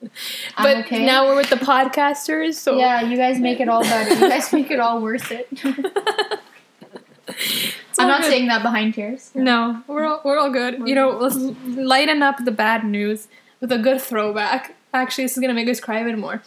But 0.56 0.78
okay. 0.78 1.04
now 1.04 1.26
we're 1.26 1.36
with 1.36 1.50
the 1.50 1.56
podcasters, 1.56 2.54
so 2.54 2.76
yeah, 2.78 3.02
you 3.02 3.16
guys 3.16 3.38
make 3.38 3.60
it 3.60 3.68
all 3.68 3.82
better. 3.82 4.14
You 4.14 4.28
guys 4.28 4.52
make 4.52 4.70
it 4.70 4.80
all 4.80 5.00
worth 5.00 5.30
it. 5.30 5.48
I'm 7.98 8.08
not 8.08 8.22
good. 8.22 8.30
saying 8.30 8.48
that 8.48 8.62
behind 8.62 8.94
tears. 8.94 9.30
No, 9.34 9.82
we're 9.86 10.06
all, 10.06 10.20
we're 10.24 10.38
all 10.38 10.50
good. 10.50 10.86
You 10.86 10.94
know, 10.94 11.10
let's 11.10 11.36
lighten 11.36 12.22
up 12.22 12.44
the 12.44 12.50
bad 12.50 12.84
news 12.84 13.28
with 13.60 13.72
a 13.72 13.78
good 13.78 14.00
throwback. 14.00 14.74
Actually, 14.92 15.24
this 15.24 15.36
is 15.36 15.40
gonna 15.40 15.54
make 15.54 15.68
us 15.68 15.80
cry 15.80 16.00
even 16.00 16.18
more. 16.18 16.42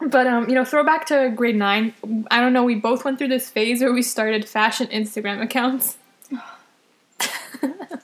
But 0.00 0.26
um, 0.26 0.48
you 0.48 0.54
know, 0.54 0.64
throwback 0.64 1.06
to 1.06 1.32
grade 1.34 1.56
nine. 1.56 1.94
I 2.30 2.40
don't 2.40 2.52
know. 2.52 2.64
We 2.64 2.74
both 2.74 3.04
went 3.04 3.18
through 3.18 3.28
this 3.28 3.50
phase 3.50 3.80
where 3.80 3.92
we 3.92 4.02
started 4.02 4.48
fashion 4.48 4.88
Instagram 4.88 5.42
accounts. 5.42 5.96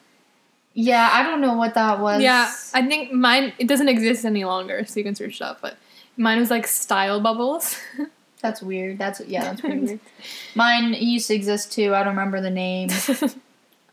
Yeah, 0.81 1.11
I 1.13 1.25
don't 1.25 1.41
know 1.41 1.55
what 1.55 1.75
that 1.75 1.99
was. 1.99 2.23
Yeah, 2.23 2.53
I 2.73 2.87
think 2.87 3.11
mine. 3.13 3.53
It 3.59 3.67
doesn't 3.67 3.89
exist 3.89 4.25
any 4.25 4.45
longer, 4.45 4.85
so 4.85 5.01
you 5.01 5.05
can 5.05 5.17
search 5.17 5.41
it 5.41 5.43
up. 5.43 5.61
But 5.61 5.77
mine 6.17 6.39
was 6.39 6.51
like 6.51 6.69
style 6.69 7.21
bubbles. 7.21 7.77
that's 8.43 8.63
weird. 8.63 8.97
That's 8.97 9.21
yeah, 9.27 9.43
that's 9.43 9.61
pretty 9.61 9.81
weird. 9.81 10.01
Mine 10.55 10.95
used 10.95 11.27
to 11.29 11.35
exist 11.35 11.73
too. 11.73 11.97
I 11.97 12.05
don't 12.05 12.15
remember 12.15 12.41
the 12.41 12.51
name. 12.51 12.91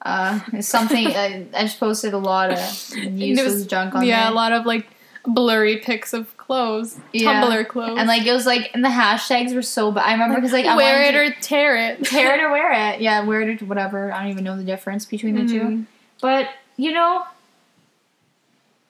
Uh, 0.02 0.40
it's 0.54 0.68
something 0.68 1.08
I, 1.08 1.48
I 1.56 1.64
just 1.64 1.80
posted 1.80 2.14
a 2.14 2.20
lot 2.20 2.52
of 2.52 2.60
useless 2.96 3.54
was- 3.56 3.66
junk 3.66 3.96
on 3.96 4.06
yeah, 4.06 4.26
there. 4.26 4.32
a 4.32 4.36
lot 4.36 4.52
of 4.52 4.64
like 4.64 4.86
blurry 5.26 5.78
pics 5.78 6.14
of 6.14 6.38
clothes, 6.38 7.00
Yeah. 7.12 7.42
Tumblr 7.42 7.68
clothes, 7.70 7.98
and 7.98 8.08
like 8.08 8.24
it 8.24 8.32
was 8.32 8.46
like, 8.46 8.70
and 8.76 8.86
the 8.86 8.90
hashtags 8.90 9.56
were 9.56 9.64
so 9.64 9.92
bad. 9.92 10.06
I 10.06 10.12
remember 10.12 10.36
because 10.36 10.52
like 10.54 10.68
I 10.68 10.76
wear 10.76 11.02
it 11.06 11.16
or 11.16 11.34
tear 11.42 11.76
it. 11.76 12.06
tear 12.06 12.36
it 12.36 12.40
or 12.44 12.52
wear 12.58 12.72
it. 12.94 13.02
Yeah, 13.02 13.24
wear 13.24 13.42
it 13.42 13.60
or 13.64 13.66
whatever. 13.66 14.12
I 14.12 14.22
don't 14.22 14.30
even 14.32 14.44
know 14.44 14.56
the 14.56 14.64
difference 14.64 15.06
between 15.08 15.34
the 15.44 15.52
two. 15.52 15.62
Mhm. 15.62 15.86
But 16.22 16.50
you 16.78 16.92
know, 16.92 17.24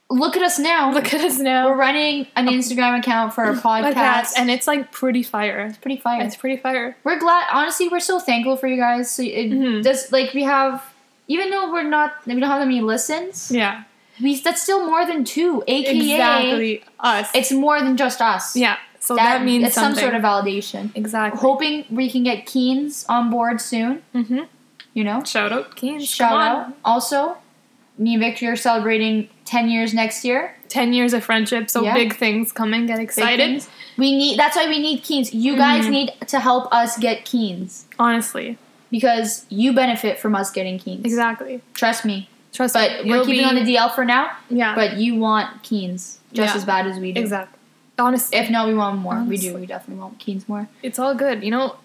look 0.10 0.36
at 0.38 0.44
us 0.44 0.60
now. 0.60 0.92
Look 0.94 1.14
at 1.14 1.22
us 1.22 1.40
now. 1.40 1.68
We're 1.70 1.76
running 1.78 2.28
an 2.36 2.48
Instagram 2.48 3.00
account 3.00 3.34
for 3.34 3.44
our 3.44 3.54
podcast, 3.56 3.94
podcast, 3.94 4.34
and 4.38 4.50
it's 4.52 4.68
like 4.68 4.92
pretty 4.92 5.24
fire. 5.24 5.66
it's 5.68 5.78
pretty 5.78 6.00
fire. 6.00 6.22
It's 6.24 6.36
pretty 6.36 6.58
fire. 6.62 6.96
we're 7.04 7.20
glad. 7.20 7.46
Honestly, 7.52 7.88
we're 7.90 8.00
so 8.00 8.20
thankful 8.20 8.56
for 8.58 8.68
you 8.68 8.78
guys. 8.78 9.10
So 9.12 9.24
it 9.24 9.50
Mhm. 9.52 9.84
does 9.84 10.12
like 10.12 10.34
we 10.34 10.44
have, 10.44 10.84
even 11.28 11.50
though 11.50 11.72
we're 11.72 11.84
not, 11.84 12.14
we 12.26 12.34
don't 12.40 12.44
have 12.50 12.60
that 12.60 12.68
many 12.68 12.82
listens. 12.82 13.52
Yeah, 13.52 13.84
We 14.22 14.40
that's 14.40 14.62
still 14.62 14.86
more 14.86 15.06
than 15.06 15.24
two. 15.26 15.64
AKA, 15.68 15.96
exactly 16.14 16.84
us. 17.00 17.30
it's 17.34 17.52
more 17.52 17.82
than 17.82 17.98
just 17.98 18.22
us. 18.22 18.56
yeah, 18.56 18.78
so 19.00 19.16
that, 19.16 19.44
means 19.44 19.66
it's 19.66 19.76
some 19.76 19.96
sort 19.96 20.14
of 20.14 20.22
validation. 20.22 20.92
exactly. 20.96 21.40
Hoping 21.42 21.86
we 21.90 22.10
can 22.12 22.24
get 22.24 22.46
Keens 22.46 23.06
on 23.10 23.30
board 23.32 23.60
soon. 23.60 24.04
hmm 24.14 24.42
You 24.94 25.04
know, 25.04 25.24
Shout 25.26 25.52
out, 25.52 25.76
Keens. 25.76 26.08
shout 26.08 26.40
out. 26.40 26.74
Also, 26.86 27.38
me 27.98 28.14
and 28.16 28.22
Victory 28.22 28.48
are 28.48 28.56
celebrating 28.56 29.30
10 29.46 29.70
years 29.70 29.94
next 29.94 30.26
year. 30.26 30.56
10 30.70 30.94
years 30.94 31.14
of 31.14 31.24
friendship, 31.24 31.70
so 31.70 31.84
Yeah. 31.84 31.94
big 31.94 32.16
things 32.16 32.52
coming. 32.52 32.86
Get 32.88 33.00
excited. 33.00 33.64
We 33.98 34.16
need. 34.18 34.38
That's 34.38 34.56
why 34.58 34.68
we 34.68 34.80
need 34.80 35.04
Keens. 35.04 35.34
You 35.34 35.56
guys 35.56 35.86
Mhm. 35.86 35.90
need 35.92 36.12
to 36.28 36.40
help 36.40 36.68
us 36.74 36.98
get 36.98 37.24
Keens 37.24 37.86
Honestly. 37.98 38.58
because 38.92 39.46
you 39.50 39.72
benefit 39.74 40.20
from 40.20 40.36
us 40.36 40.52
getting 40.52 40.78
Keens. 40.80 41.06
Exactly. 41.06 41.62
Trust 41.74 42.04
me. 42.04 42.28
Trust 42.52 42.74
But 42.74 43.06
me. 43.06 43.12
we're 43.12 43.22
keeping 43.24 43.40
be- 43.40 43.44
on 43.46 43.56
the 43.56 43.62
DL 43.64 43.90
for 43.90 44.04
now. 44.06 44.32
Yeah. 44.50 44.76
But 44.76 44.98
you 44.98 45.16
want 45.16 45.64
Keens 45.64 46.20
just 46.34 46.54
Yeah. 46.54 46.58
as 46.58 46.66
bad 46.66 46.88
as 46.88 47.00
we 47.00 47.12
do. 47.14 47.22
exactly. 47.22 47.60
Honestly. 47.98 48.38
If 48.38 48.50
not, 48.50 48.68
we 48.68 48.74
want 48.74 49.00
more. 49.00 49.24
We 49.26 49.38
do. 49.38 49.56
We 49.56 49.66
definitely 49.66 50.02
want 50.02 50.20
Keens 50.20 50.50
more. 50.50 50.68
it's 50.84 51.00
all 51.00 51.16
good. 51.16 51.44
You 51.44 51.52
know, 51.52 51.76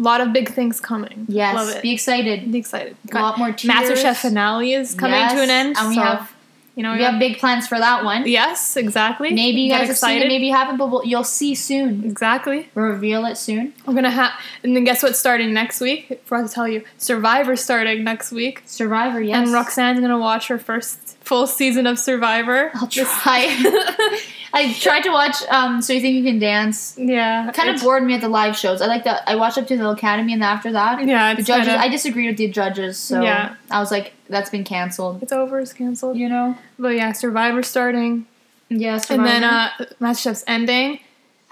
a 0.00 0.02
lot 0.02 0.20
of 0.20 0.32
big 0.32 0.48
things 0.50 0.80
coming. 0.80 1.26
Yes. 1.28 1.54
Love 1.54 1.68
it. 1.76 1.82
Be 1.82 1.92
excited. 1.92 2.50
Be 2.50 2.58
excited. 2.58 2.96
A 3.12 3.14
lot 3.14 3.38
more 3.38 3.52
tiers. 3.52 3.72
MasterChef 3.74 4.16
finale 4.16 4.72
is 4.72 4.94
coming 4.94 5.18
Yes, 5.20 5.32
to 5.34 5.42
an 5.42 5.50
end. 5.50 5.76
and 5.78 5.88
we 5.90 5.94
so, 5.94 6.00
have 6.00 6.32
you 6.76 6.84
know, 6.84 6.94
we 6.94 7.02
have 7.02 7.18
big 7.18 7.38
plans 7.38 7.66
for 7.66 7.76
that 7.78 8.04
one. 8.04 8.26
yes, 8.26 8.76
exactly. 8.76 9.34
Maybe 9.34 9.60
you 9.62 9.68
Get 9.70 9.80
guys 9.80 9.88
have 9.88 9.98
seen 9.98 10.22
it, 10.22 10.28
maybe 10.28 10.46
you 10.46 10.54
haven't, 10.54 10.78
but 10.78 10.90
we'll, 10.90 11.04
you'll 11.04 11.24
see 11.24 11.54
soon. 11.54 12.04
Exactly. 12.04 12.70
We'll 12.74 12.86
reveal 12.86 13.26
it 13.26 13.36
soon. 13.36 13.74
We're 13.86 13.92
gonna 13.92 14.10
have, 14.10 14.32
and 14.62 14.74
then 14.74 14.84
guess 14.84 15.02
what's 15.02 15.18
starting 15.18 15.52
next 15.52 15.80
week? 15.82 16.22
Forgot 16.24 16.48
to 16.48 16.54
tell 16.54 16.66
you, 16.68 16.82
Survivor 16.96 17.54
starting 17.56 18.02
next 18.04 18.32
week, 18.32 18.62
Survivor, 18.64 19.20
yes. 19.20 19.36
and 19.36 19.52
Roxanne's 19.52 20.00
gonna 20.00 20.18
watch 20.18 20.48
her 20.48 20.58
first 20.58 21.18
full 21.22 21.46
season 21.46 21.86
of 21.86 21.98
Survivor. 21.98 22.70
I'll 22.74 22.86
try. 22.88 23.46
I 24.52 24.72
tried 24.74 25.02
to 25.02 25.10
watch 25.10 25.36
um, 25.50 25.80
So 25.80 25.92
You 25.92 26.00
Think 26.00 26.16
You 26.16 26.24
Can 26.24 26.38
Dance. 26.38 26.96
yeah, 26.98 27.50
Kind 27.52 27.70
of 27.70 27.80
bored 27.80 28.02
me 28.04 28.14
at 28.14 28.20
the 28.20 28.28
live 28.28 28.56
shows. 28.56 28.82
I 28.82 28.86
like 28.86 29.04
that. 29.04 29.22
I 29.26 29.36
watched 29.36 29.58
up 29.58 29.66
to 29.68 29.76
the 29.76 29.88
Academy, 29.88 30.32
and 30.32 30.42
after 30.42 30.72
that, 30.72 31.06
Yeah, 31.06 31.34
the 31.34 31.42
judges. 31.42 31.66
kinda- 31.68 31.80
I 31.80 31.88
disagreed 31.88 32.28
with 32.30 32.36
the 32.36 32.48
judges, 32.48 32.98
so 32.98 33.22
Yeah. 33.22 33.54
I 33.70 33.78
was 33.80 33.90
like, 33.90 34.12
"That's 34.28 34.50
been 34.50 34.64
canceled." 34.64 35.22
it's 35.22 35.32
over. 35.32 35.60
It's 35.60 35.72
canceled. 35.72 36.16
You 36.16 36.28
know? 36.28 36.56
But 36.78 36.96
yeah, 36.96 37.12
Survivor 37.12 37.62
starting, 37.62 38.26
Yeah. 38.68 38.98
Survivor. 38.98 39.22
and 39.28 39.44
then 39.44 39.44
uh, 39.44 39.70
MasterChef's 40.00 40.44
ending. 40.46 41.00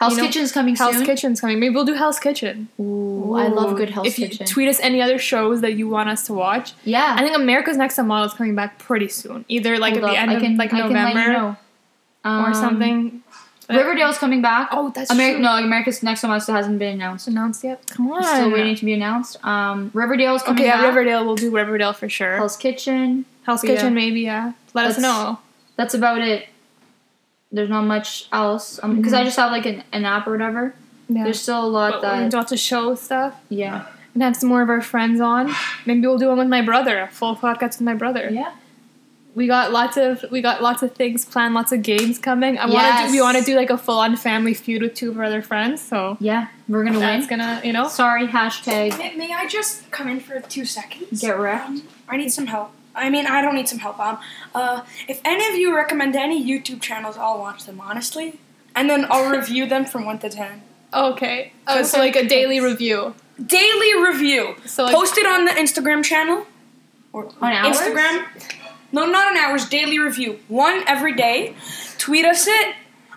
Hell's 0.00 0.12
you 0.16 0.18
know, 0.22 0.26
Kitchen's 0.28 0.52
coming 0.52 0.76
Hell's 0.76 0.94
soon. 0.96 1.04
Kitchen's 1.06 1.40
coming. 1.40 1.58
Maybe 1.58 1.74
we'll 1.74 1.84
do 1.84 1.94
Hell's 1.94 2.20
Kitchen. 2.20 2.68
Ooh, 2.78 3.34
I 3.34 3.48
love 3.48 3.76
good 3.76 3.90
Hell's 3.90 4.06
if 4.06 4.16
you 4.18 4.28
Kitchen. 4.28 4.46
tweet 4.46 4.68
us 4.68 4.78
any 4.78 5.02
other 5.02 5.18
shows 5.18 5.60
that 5.62 5.72
you 5.74 5.88
want 5.88 6.08
us 6.08 6.22
to 6.26 6.34
watch. 6.34 6.72
yeah. 6.84 7.16
I 7.18 7.22
think 7.22 7.34
America's 7.36 7.76
Next 7.76 7.96
Top 7.96 8.06
Model 8.06 8.26
is 8.26 8.32
coming 8.32 8.54
back 8.54 8.78
pretty 8.78 9.08
soon. 9.08 9.44
Either 9.48 9.76
like 9.76 9.94
Hold 9.94 10.04
at 10.04 10.10
the 10.10 10.16
up, 10.16 10.22
end 10.22 10.30
I 10.30 10.34
of 10.34 10.42
like 10.56 10.72
I 10.72 10.78
can 10.80 10.88
you 10.90 10.94
November 10.94 11.56
know. 12.36 12.44
or 12.44 12.48
Um, 12.48 12.54
something. 12.54 13.22
Riverdale's 13.70 14.16
coming 14.16 14.40
back. 14.40 14.70
Oh, 14.72 14.90
that's 14.94 15.10
Ameri- 15.12 15.32
true. 15.34 15.40
No, 15.40 15.56
America's 15.56 16.02
Next 16.02 16.20
still 16.20 16.30
hasn't 16.54 16.78
been 16.78 16.94
announced. 16.94 17.28
announced 17.28 17.62
yet. 17.62 17.86
Come 17.90 18.10
on. 18.10 18.20
It's 18.20 18.30
still 18.30 18.50
waiting 18.50 18.74
to 18.76 18.84
be 18.84 18.94
announced. 18.94 19.44
Um, 19.44 19.90
Riverdale's 19.92 20.42
coming 20.42 20.62
Okay, 20.62 20.68
yeah. 20.68 20.86
Riverdale. 20.86 21.26
We'll 21.26 21.36
do 21.36 21.50
Riverdale 21.54 21.92
for 21.92 22.08
sure. 22.08 22.36
Hell's 22.36 22.56
Kitchen. 22.56 23.26
Hell's 23.44 23.62
Yeah. 23.62 23.74
Kitchen, 23.74 23.92
maybe. 23.94 24.20
Yeah. 24.22 24.52
Let 24.72 24.86
us 24.86 24.98
know. 24.98 25.38
That's 25.76 25.92
about 25.92 26.22
it. 26.22 26.46
There's 27.52 27.68
not 27.68 27.82
much 27.82 28.26
else 28.32 28.78
because 28.82 29.12
I 29.12 29.20
Mhm. 29.22 29.24
just 29.26 29.36
have 29.36 29.52
like 29.52 29.66
an, 29.66 29.82
an 29.92 30.04
app 30.06 30.26
or 30.26 30.32
whatever. 30.32 30.74
Yeah. 31.10 31.24
There's 31.24 31.40
still 31.40 31.62
a 31.62 31.66
lot 31.68 31.92
But 31.92 32.00
that 32.02 32.30
do 32.30 32.36
lots 32.36 32.52
of 32.52 32.58
show 32.58 32.94
stuff 32.94 33.34
yeah 33.48 33.84
and 34.12 34.22
have 34.22 34.36
some 34.36 34.48
more 34.50 34.60
of 34.60 34.68
our 34.68 34.82
friends 34.82 35.20
on. 35.20 35.54
Maybe 35.86 36.06
we'll 36.06 36.18
do 36.18 36.28
one 36.28 36.36
with 36.38 36.48
my 36.48 36.60
brother. 36.60 37.00
A 37.00 37.08
full 37.08 37.36
podcast 37.36 37.78
with 37.78 37.82
my 37.82 37.94
brother. 37.94 38.28
yeah 38.30 38.50
We 39.38 39.46
got 39.46 39.70
lots 39.70 39.96
of 39.96 40.24
we 40.32 40.42
got 40.42 40.60
lots 40.62 40.82
of 40.82 40.92
things 40.96 41.24
planned. 41.24 41.54
Lots 41.54 41.70
of 41.70 41.80
games 41.82 42.18
coming. 42.18 42.58
I 42.58 42.66
want 42.66 43.06
to 43.06 43.12
We 43.12 43.20
want 43.22 43.38
to 43.38 43.44
do 43.44 43.54
like 43.56 43.70
a 43.70 43.78
full 43.78 44.00
on 44.00 44.16
family 44.16 44.52
feud 44.52 44.82
with 44.82 44.94
two 44.94 45.10
of 45.10 45.16
our 45.18 45.24
other 45.24 45.42
friends. 45.42 45.80
So 45.80 46.16
yeah 46.18 46.48
we're 46.68 46.82
gonna 46.84 46.98
that's 46.98 47.28
win. 47.30 47.38
gonna 47.38 47.60
you 47.64 47.72
know. 47.72 47.86
Sorry 47.86 48.26
hashtag 48.26 48.98
May, 48.98 49.14
may 49.14 49.32
I 49.32 49.46
just 49.46 49.90
come 49.92 50.08
in 50.08 50.18
for 50.18 50.40
two 50.40 50.64
seconds? 50.64 51.20
Get 51.20 51.38
wrecked. 51.38 51.68
Um, 51.68 51.82
I 52.08 52.16
need 52.16 52.30
some 52.30 52.48
help. 52.48 52.72
I 52.96 53.10
mean, 53.10 53.26
I 53.26 53.40
don't 53.40 53.54
need 53.54 53.68
some 53.68 53.78
help. 53.78 54.00
Um, 54.00 54.18
uh, 54.56 54.82
if 55.06 55.20
any 55.24 55.46
of 55.48 55.54
you 55.54 55.74
recommend 55.74 56.16
any 56.16 56.44
YouTube 56.44 56.80
channels, 56.80 57.16
I'll 57.16 57.38
watch 57.38 57.64
them 57.64 57.80
honestly, 57.80 58.40
and 58.74 58.90
then 58.90 59.06
I'll 59.08 59.30
review 59.38 59.66
them 59.66 59.84
from 59.84 60.04
one 60.04 60.18
to 60.18 60.28
ten. 60.28 60.62
Okay. 60.92 61.52
Oh, 61.68 61.76
Cause 61.76 61.92
so 61.92 61.98
like 61.98 62.16
a 62.16 62.26
daily 62.26 62.58
review. 62.60 63.14
Daily 63.46 64.02
review. 64.02 64.56
So 64.66 64.84
like, 64.84 64.94
Post 64.96 65.16
it 65.16 65.26
on 65.26 65.44
the 65.44 65.52
Instagram 65.52 66.02
channel 66.02 66.46
or 67.12 67.30
On 67.40 67.52
ours? 67.52 67.78
No, 68.92 69.06
not 69.06 69.30
an 69.32 69.36
hour's 69.38 69.68
Daily 69.68 69.98
review. 69.98 70.38
One 70.48 70.82
every 70.86 71.14
day. 71.14 71.54
Tweet 71.98 72.24
us 72.24 72.46
it. 72.46 72.74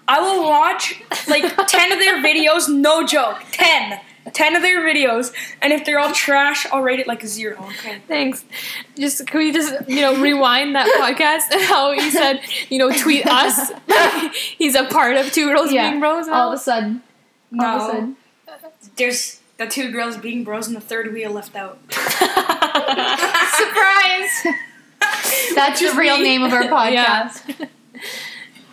I 0.07 0.19
will 0.19 0.43
watch 0.43 1.01
like 1.27 1.43
ten 1.67 1.91
of 1.91 1.99
their 1.99 2.21
videos. 2.21 2.67
No 2.67 3.05
joke. 3.05 3.37
Ten. 3.51 3.99
Ten 4.33 4.55
of 4.55 4.61
their 4.61 4.81
videos, 4.81 5.33
and 5.63 5.73
if 5.73 5.83
they're 5.83 5.97
all 5.97 6.11
trash, 6.11 6.67
I'll 6.71 6.83
rate 6.83 6.99
it 6.99 7.07
like 7.07 7.23
a 7.23 7.27
zero. 7.27 7.57
Okay. 7.79 7.97
Thanks. 8.07 8.45
Just 8.95 9.25
can 9.25 9.39
we 9.39 9.51
just 9.51 9.73
you 9.89 10.01
know 10.01 10.21
rewind 10.21 10.75
that 10.75 10.85
podcast 11.01 11.51
and 11.51 11.61
how 11.67 11.91
he 11.91 12.11
said 12.11 12.39
you 12.69 12.77
know 12.77 12.91
tweet 12.91 13.25
us. 13.25 13.71
He's 14.59 14.75
a 14.75 14.83
part 14.85 15.17
of 15.17 15.31
Two 15.31 15.47
Girls 15.47 15.71
Yeah. 15.71 15.89
Being 15.89 15.99
Bros. 16.01 16.27
all 16.27 16.49
of 16.49 16.53
a 16.53 16.61
sudden 16.61 17.01
all 17.59 17.65
of 17.65 17.81
a 17.81 17.85
sudden 17.93 18.15
There's 18.95 19.39
the 19.57 19.65
two 19.65 19.91
girls 19.91 20.17
being 20.17 20.43
bros, 20.43 20.67
and 20.67 20.75
the 20.75 20.81
third 20.81 21.11
wheel 21.13 21.31
left 21.31 21.55
out. 21.55 21.79
surprise 23.55 24.45
that's 25.55 25.79
the 25.81 25.93
real 25.97 26.17
me. 26.17 26.23
name 26.23 26.43
of 26.43 26.53
our 26.53 26.63
Yeah. 26.91 27.29
podcast 27.29 27.67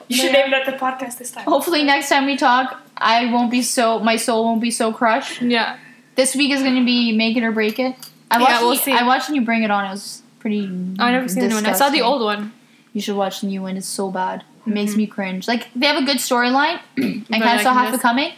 You 0.09 0.17
should 0.17 0.33
name 0.33 0.51
that 0.53 0.65
the 0.65 0.73
podcast 0.73 1.19
this 1.19 1.31
time. 1.31 1.45
hopefully 1.45 1.85
next 1.85 2.09
time 2.09 2.25
we 2.27 2.37
talk 2.37 2.81
I 2.97 3.31
won't 3.33 3.51
be 3.51 3.61
so 3.63 3.99
my 4.01 4.17
soul 4.17 4.45
won't 4.45 4.61
be 4.63 4.71
so 4.71 4.93
crushed 4.93 5.43
yeah. 5.43 5.77
this 6.15 6.35
week 6.35 6.51
is 6.51 6.63
gonna 6.63 6.85
be 6.85 7.15
make 7.17 7.37
it 7.37 7.43
or 7.43 7.53
break 7.53 7.79
it 7.79 7.95
I 8.31 8.39
Yeah, 8.39 8.45
watched 8.45 8.63
we'll 8.63 8.73
you, 8.75 8.79
see. 8.81 8.93
I 8.93 9.07
watched 9.07 9.29
you 9.31 9.41
bring 9.43 9.63
it 9.65 9.71
on 9.71 9.85
it 9.87 9.91
was 9.91 10.23
pretty 10.39 10.65
I 10.99 11.13
never 11.13 11.29
seen 11.29 11.43
the 11.43 11.49
new 11.49 11.55
one. 11.57 11.67
I 11.67 11.73
saw 11.73 11.89
the 11.91 12.03
old 12.03 12.23
one. 12.23 12.53
You 12.93 13.01
should 13.01 13.17
watch 13.17 13.41
the 13.41 13.47
new 13.49 13.63
one. 13.63 13.77
It's 13.79 13.87
so 13.87 14.11
bad. 14.11 14.45
It 14.67 14.71
makes 14.71 14.97
me 14.97 15.07
cringe. 15.07 15.47
Like 15.49 15.69
they 15.75 15.87
have 15.87 15.97
a 16.03 16.05
good 16.05 16.19
storyline. 16.19 16.79
I 16.97 17.01
Mm-hmm. 17.01 17.33
Kind 17.33 17.45
of 17.45 17.51
like, 17.51 17.61
saw 17.63 17.73
half 17.75 17.91
this- 17.93 18.01
it 18.01 18.03
coming. 18.03 18.33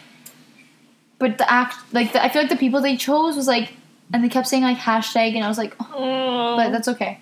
But 1.19 1.37
the 1.37 1.49
act, 1.51 1.75
like 1.93 2.13
the, 2.13 2.23
I 2.23 2.29
feel 2.29 2.41
like 2.41 2.49
the 2.51 2.57
people 2.57 2.81
they 2.81 2.97
chose 2.97 3.35
was 3.35 3.47
like, 3.47 3.73
and 4.13 4.23
they 4.23 4.29
kept 4.29 4.47
saying 4.47 4.63
like 4.63 4.77
hashtag, 4.77 5.35
and 5.35 5.43
I 5.43 5.47
was 5.47 5.57
like, 5.57 5.75
oh, 5.79 5.85
Oh, 5.93 6.55
but 6.57 6.71
that's 6.71 6.87
okay. 6.87 7.19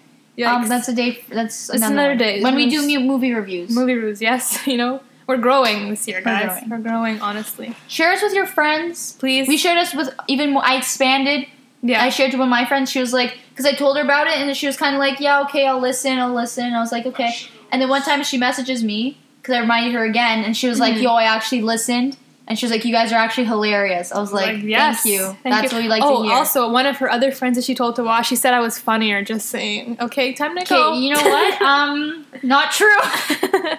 Um, 0.48 0.68
that's 0.70 0.88
a 0.88 0.94
day. 0.94 1.24
That's 1.30 1.70
It's 1.70 1.78
another, 1.84 2.12
another 2.12 2.16
day. 2.16 2.42
when 2.42 2.56
we 2.56 2.70
do 2.70 3.00
movie 3.00 3.34
reviews. 3.34 3.70
movie 3.70 3.94
reviews. 3.96 4.22
Yes, 4.22 4.66
you 4.72 4.78
know 4.78 5.02
we're 5.28 5.38
growing 5.38 5.90
this 5.90 6.08
year, 6.08 6.18
We're 6.20 6.24
guys. 6.32 6.46
growing. 6.48 6.70
We're 6.70 6.90
growing, 6.90 7.22
honestly. 7.22 7.76
Share 7.88 8.12
us 8.14 8.22
with 8.24 8.34
your 8.34 8.48
friends. 8.48 9.14
Please. 9.20 9.48
We 9.48 9.58
shared 9.58 9.78
us 9.78 9.94
with 9.94 10.10
even 10.28 10.52
more. 10.54 10.64
I 10.66 10.76
expanded. 10.78 11.46
yeah. 11.84 12.04
I 12.04 12.10
shared 12.10 12.32
to 12.32 12.38
one 12.38 12.48
of 12.48 12.52
my 12.52 12.66
friends. 12.66 12.90
She 12.90 13.00
was 13.00 13.14
like, 13.14 13.38
because 13.52 13.66
I 13.66 13.74
told 13.74 13.96
her 13.98 14.04
about 14.04 14.26
it, 14.28 14.34
and 14.38 14.48
then 14.48 14.56
she 14.56 14.66
was 14.66 14.76
kind 14.78 14.96
of 14.96 15.00
like, 15.00 15.20
yeah, 15.20 15.42
okay, 15.44 15.68
I'll 15.68 15.80
listen, 15.80 16.18
I'll 16.18 16.34
listen. 16.34 16.66
And 16.66 16.76
I 16.76 16.80
was 16.80 16.92
like, 16.92 17.06
okay. 17.06 17.32
And 17.72 17.80
then 17.82 17.90
one 17.90 18.02
time 18.02 18.24
she 18.24 18.38
messages 18.40 18.84
me 18.84 19.18
because 19.42 19.54
I 19.56 19.60
reminded 19.60 19.94
her 19.94 20.04
again, 20.04 20.44
and 20.44 20.58
she 20.58 20.68
was 20.68 20.80
like, 20.80 20.96
Mhm. 20.96 21.02
yo, 21.04 21.12
I 21.14 21.24
actually 21.26 21.62
listened. 21.62 22.18
And 22.50 22.58
she 22.58 22.66
was 22.66 22.72
like, 22.72 22.84
you 22.84 22.92
guys 22.92 23.14
are 23.14 23.16
actually 23.18 23.46
hilarious. 23.46 24.12
I 24.12 24.20
was 24.20 24.34
like, 24.34 24.56
Like, 24.56 24.64
yes. 24.64 25.04
thank 25.04 25.14
you. 25.14 25.20
Thank 25.44 25.44
That's 25.44 25.72
you. 25.72 25.78
what 25.78 25.84
we 25.84 25.88
like 25.88 26.02
oh, 26.04 26.24
to 26.24 26.28
hear. 26.30 26.36
also, 26.36 26.72
one 26.72 26.88
of 26.88 26.98
her 26.98 27.08
other 27.10 27.32
friends 27.32 27.58
that 27.58 27.64
she 27.64 27.76
told 27.76 27.96
to 27.98 28.04
watch, 28.04 28.28
she 28.28 28.36
said 28.36 28.56
I 28.56 28.60
was 28.60 28.80
funnier. 28.80 29.22
Just 29.24 29.50
saying. 29.50 29.98
Okay, 30.02 30.34
time 30.34 30.58
to 30.58 30.64
go. 30.66 30.90
okay, 30.94 31.00
you 31.00 31.14
know 31.14 31.22
what? 31.22 31.62
um, 31.62 32.26
not 32.42 32.72
true. 32.72 32.88
I 33.02 33.78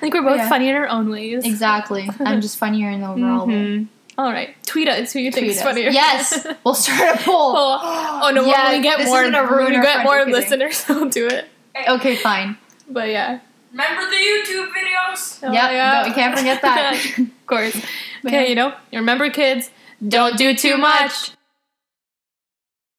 think 0.00 0.14
we're 0.14 0.22
both 0.22 0.36
Yeah. 0.36 0.48
funny 0.48 0.68
in 0.68 0.76
our 0.76 0.86
own 0.88 1.10
ways. 1.10 1.44
exactly. 1.44 2.08
I'm 2.20 2.40
just 2.40 2.56
funnier 2.58 2.90
in 2.90 3.00
the 3.00 3.08
overall 3.10 3.46
way. 3.46 3.54
Mhm. 3.54 3.88
All 4.18 4.32
right, 4.32 4.54
tweet 4.64 4.88
us 4.88 5.12
who 5.12 5.18
you 5.18 5.30
think 5.30 5.46
is 5.48 5.58
us. 5.58 5.62
funnier. 5.64 5.90
Yes, 5.90 6.46
we'll 6.64 6.74
start 6.74 7.16
a 7.20 7.22
poll. 7.22 7.52
oh, 7.56 8.20
oh, 8.22 8.30
no, 8.30 8.46
Yeah, 8.46 8.70
when 8.70 8.78
we 8.78 8.82
get 8.82 9.04
more, 9.06 9.22
is 9.24 9.30
gonna 9.30 9.42
ruin 9.46 9.72
when 9.72 9.80
we 9.80 9.86
get 9.86 10.04
more 10.04 10.24
listeners, 10.24 10.84
we'll 10.88 11.10
do 11.10 11.26
it. 11.26 11.44
Okay, 11.88 12.16
fine. 12.16 12.56
But 12.88 13.10
yeah. 13.10 13.40
Remember 13.76 14.08
the 14.08 14.16
YouTube 14.16 14.68
videos? 14.72 15.38
Oh, 15.42 15.52
Yep, 15.52 15.70
no, 15.72 16.08
we 16.08 16.14
can't 16.14 16.38
forget 16.38 16.62
that. 16.62 16.94
of 17.18 17.46
course. 17.46 17.76
Okay, 18.26 18.48
you 18.48 18.56
know, 18.56 18.74
remember, 18.92 19.30
kids, 19.30 19.70
don't 20.08 20.36
do 20.36 20.52
too 20.56 20.76
much. 20.78 21.30